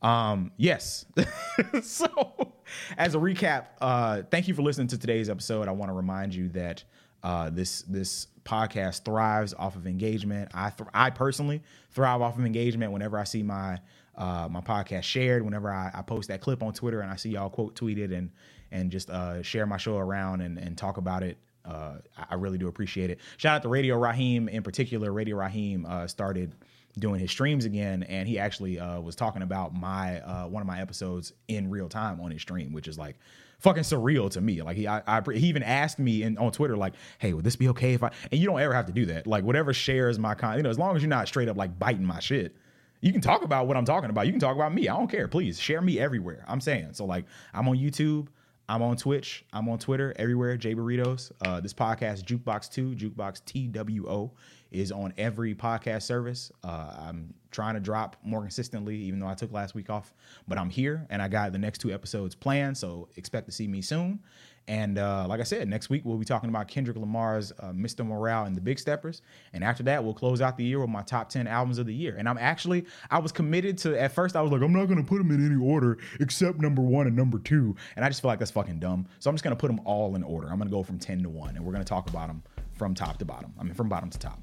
Um, 0.03 0.53
yes. 0.57 1.07
so, 1.83 2.53
as 2.99 3.15
a 3.15 3.19
recap, 3.19 3.67
uh, 3.81 4.23
thank 4.31 4.49
you 4.49 4.55
for 4.55 4.63
listening 4.63 4.89
to 4.89 4.99
today's 4.99 5.31
episode. 5.31 5.69
I 5.69 5.73
want 5.73 5.89
to 5.89 5.95
remind 5.95 6.35
you 6.35 6.49
that 6.51 6.85
uh, 7.23 7.49
this 7.51 7.83
this 7.83 8.27
podcast 8.45 9.05
thrives 9.05 9.55
off 9.55 9.77
of 9.77 9.87
engagement. 9.87 10.51
I 10.53 10.71
th- 10.71 10.91
I 10.93 11.11
personally 11.11 11.63
thrive 11.91 12.21
off 12.21 12.39
of 12.39 12.45
engagement. 12.45 12.93
Whenever 12.93 13.19
I 13.19 13.25
see 13.25 13.43
my 13.43 13.81
uh, 14.17 14.49
my 14.51 14.61
podcast 14.61 15.05
shared, 15.05 15.43
whenever 15.43 15.73
I, 15.73 15.91
I, 15.93 16.03
post 16.03 16.29
that 16.29 16.41
clip 16.41 16.63
on 16.63 16.73
Twitter 16.73 17.01
and 17.01 17.11
I 17.11 17.17
see 17.17 17.31
y'all 17.31 17.51
quote 17.51 17.75
tweeted 17.75 18.17
and 18.17 18.31
and 18.71 18.91
just 18.91 19.11
uh, 19.11 19.43
share 19.43 19.67
my 19.67 19.77
show 19.77 19.97
around 19.97 20.41
and, 20.41 20.59
and 20.59 20.77
talk 20.77 20.99
about 20.99 21.23
it 21.23 21.39
uh, 21.65 21.95
I 22.31 22.35
really 22.35 22.59
do 22.59 22.69
appreciate 22.69 23.11
it. 23.11 23.21
Shout 23.37 23.57
out 23.57 23.63
to 23.63 23.69
Radio 23.69 23.99
Raheem 23.99 24.49
in 24.49 24.63
particular. 24.63 25.13
Radio 25.13 25.37
Raheem 25.37 25.87
uh, 25.87 26.07
started 26.07 26.55
doing 26.99 27.21
his 27.21 27.31
streams 27.31 27.65
again, 27.65 28.03
and 28.05 28.29
he 28.29 28.39
actually 28.39 28.79
uh, 28.79 29.01
was 29.01 29.17
talking 29.17 29.43
about 29.43 29.75
my 29.75 30.21
uh, 30.21 30.47
one 30.47 30.61
of 30.61 30.67
my 30.67 30.81
episodes 30.81 31.33
in 31.49 31.71
real 31.71 31.89
time 31.89 32.21
on 32.21 32.31
his 32.31 32.43
stream, 32.43 32.73
which 32.73 32.89
is 32.89 32.99
like 32.99 33.17
fucking 33.59 33.83
surreal 33.83 34.31
to 34.31 34.41
me. 34.41 34.63
Like 34.63 34.77
he, 34.77 34.87
I, 34.87 35.03
I, 35.07 35.23
he 35.33 35.47
even 35.47 35.63
asked 35.63 35.99
me 35.99 36.23
in, 36.23 36.39
on 36.39 36.53
Twitter, 36.53 36.77
like, 36.77 36.95
"Hey, 37.19 37.33
would 37.33 37.45
this 37.45 37.57
be 37.57 37.69
okay 37.69 37.95
if 37.95 38.03
I?" 38.03 38.11
And 38.31 38.41
you 38.41 38.47
don't 38.47 38.61
ever 38.61 38.75
have 38.75 38.87
to 38.87 38.93
do 38.93 39.07
that. 39.07 39.27
Like 39.27 39.45
whatever 39.45 39.73
shares 39.73 40.19
my 40.19 40.35
content, 40.35 40.59
you 40.59 40.63
know, 40.65 40.71
as 40.71 40.79
long 40.79 40.95
as 40.95 41.03
you're 41.03 41.09
not 41.09 41.29
straight 41.29 41.49
up 41.49 41.57
like 41.57 41.79
biting 41.79 42.05
my 42.05 42.21
shit. 42.21 42.57
You 43.01 43.13
can 43.13 43.21
talk 43.21 43.43
about 43.43 43.67
what 43.67 43.77
I'm 43.77 43.85
talking 43.85 44.09
about. 44.09 44.25
You 44.25 44.33
can 44.33 44.41
talk 44.41 44.57
about 44.57 44.73
me. 44.73 44.89
I 44.89 44.97
don't 44.97 45.11
care. 45.11 45.29
Please 45.29 45.61
share 45.61 45.83
me 45.83 46.01
everywhere. 46.01 46.43
I'm 46.49 46.61
saying. 46.61 46.91
So 46.93 47.05
like 47.05 47.27
I'm 47.53 47.69
on 47.69 47.77
YouTube. 47.77 48.29
I'm 48.69 48.81
on 48.81 48.97
Twitch. 48.97 49.45
I'm 49.53 49.69
on 49.69 49.79
Twitter, 49.79 50.15
everywhere. 50.17 50.57
Jay 50.57 50.75
Burritos. 50.75 51.33
Uh, 51.45 51.61
this 51.61 51.75
podcast, 51.75 52.25
Jukebox 52.25 52.71
Two, 52.71 52.95
Jukebox 52.95 53.45
T 53.45 53.67
W 53.69 54.09
O, 54.09 54.33
is 54.73 54.91
on 54.91 55.13
every 55.19 55.55
podcast 55.55 56.03
service. 56.03 56.51
Uh, 56.63 56.95
I'm 56.99 57.35
trying 57.51 57.75
to 57.75 57.81
drop 57.81 58.17
more 58.25 58.41
consistently, 58.41 58.97
even 58.97 59.21
though 59.21 59.27
I 59.27 59.35
took 59.35 59.53
last 59.53 59.75
week 59.75 59.91
off. 59.91 60.15
But 60.49 60.57
I'm 60.57 60.71
here, 60.71 61.07
and 61.11 61.21
I 61.21 61.29
got 61.29 61.53
the 61.53 61.59
next 61.59 61.79
two 61.79 61.93
episodes 61.93 62.35
planned, 62.35 62.79
so 62.79 63.09
expect 63.17 63.47
to 63.47 63.53
see 63.53 63.69
me 63.69 63.83
soon. 63.83 64.21
And 64.67 64.99
uh, 64.99 65.27
like 65.29 65.41
I 65.41 65.43
said, 65.43 65.69
next 65.69 65.91
week 65.91 66.03
we'll 66.05 66.17
be 66.17 66.25
talking 66.25 66.49
about 66.49 66.69
Kendrick 66.69 66.97
Lamar's 66.97 67.53
uh, 67.59 67.73
Mr. 67.73 68.07
Morale 68.07 68.45
and 68.45 68.57
the 68.57 68.61
Big 68.61 68.79
Steppers. 68.79 69.21
And 69.53 69.63
after 69.63 69.83
that, 69.85 70.03
we'll 70.03 70.15
close 70.15 70.41
out 70.41 70.57
the 70.57 70.65
year 70.65 70.81
with 70.81 70.89
my 70.89 71.03
top 71.03 71.29
10 71.29 71.47
albums 71.47 71.79
of 71.79 71.87
the 71.87 71.95
year. 71.95 72.17
And 72.17 72.29
I'm 72.29 72.39
actually, 72.39 72.87
I 73.11 73.19
was 73.19 73.33
committed 73.33 73.77
to, 73.79 74.01
at 74.01 74.13
first, 74.13 74.37
I 74.37 74.43
was 74.43 74.51
like, 74.51 74.63
I'm 74.63 74.73
not 74.73 74.87
going 74.87 75.03
to 75.03 75.09
put 75.09 75.19
them 75.19 75.31
in 75.31 75.45
any 75.45 75.63
order 75.63 75.99
except 76.21 76.61
number 76.61 76.83
one 76.83 77.07
and 77.07 77.17
number 77.17 77.39
two. 77.39 77.77
And 77.97 78.05
I 78.05 78.09
just 78.09 78.23
feel 78.23 78.31
like 78.31 78.39
that's 78.39 78.51
fucking 78.51 78.79
dumb. 78.79 79.07
So 79.19 79.29
I'm 79.29 79.37
just 79.37 79.45
going 79.45 79.55
to 79.55 79.61
put 79.61 79.69
them 79.69 79.81
all 79.85 80.17
in 80.17 80.23
order. 80.23 80.49
I'm 80.49 80.57
going 80.57 80.69
to 80.69 80.75
go 80.75 80.83
from 80.83 80.99
10 80.99 81.23
to 81.25 81.29
1. 81.29 81.57
And 81.57 81.65
we're 81.65 81.73
going 81.73 81.85
to 81.85 81.89
talk 81.89 82.09
about 82.09 82.29
them 82.29 82.43
from 82.73 82.95
top 82.95 83.19
to 83.19 83.25
bottom. 83.25 83.53
I 83.59 83.65
mean, 83.65 83.75
from 83.75 83.89
bottom 83.89 84.11
to 84.11 84.19
top. 84.19 84.41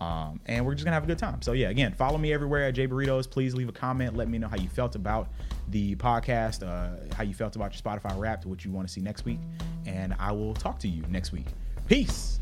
Um, 0.00 0.40
and 0.46 0.64
we're 0.64 0.74
just 0.74 0.84
gonna 0.84 0.94
have 0.94 1.04
a 1.04 1.08
good 1.08 1.18
time. 1.18 1.42
So 1.42 1.52
yeah, 1.52 1.70
again, 1.70 1.92
follow 1.92 2.18
me 2.18 2.32
everywhere 2.32 2.64
at 2.64 2.74
Jay 2.74 2.86
Burritos. 2.86 3.28
Please 3.28 3.54
leave 3.54 3.68
a 3.68 3.72
comment. 3.72 4.16
Let 4.16 4.28
me 4.28 4.38
know 4.38 4.48
how 4.48 4.56
you 4.56 4.68
felt 4.68 4.94
about 4.94 5.28
the 5.68 5.96
podcast, 5.96 6.62
uh, 6.62 7.14
how 7.14 7.24
you 7.24 7.34
felt 7.34 7.56
about 7.56 7.72
your 7.72 7.82
Spotify 7.82 8.16
Wrapped, 8.18 8.46
what 8.46 8.64
you 8.64 8.70
want 8.70 8.86
to 8.86 8.92
see 8.92 9.00
next 9.00 9.24
week, 9.24 9.40
and 9.86 10.14
I 10.18 10.32
will 10.32 10.54
talk 10.54 10.78
to 10.80 10.88
you 10.88 11.02
next 11.08 11.32
week. 11.32 11.46
Peace. 11.88 12.38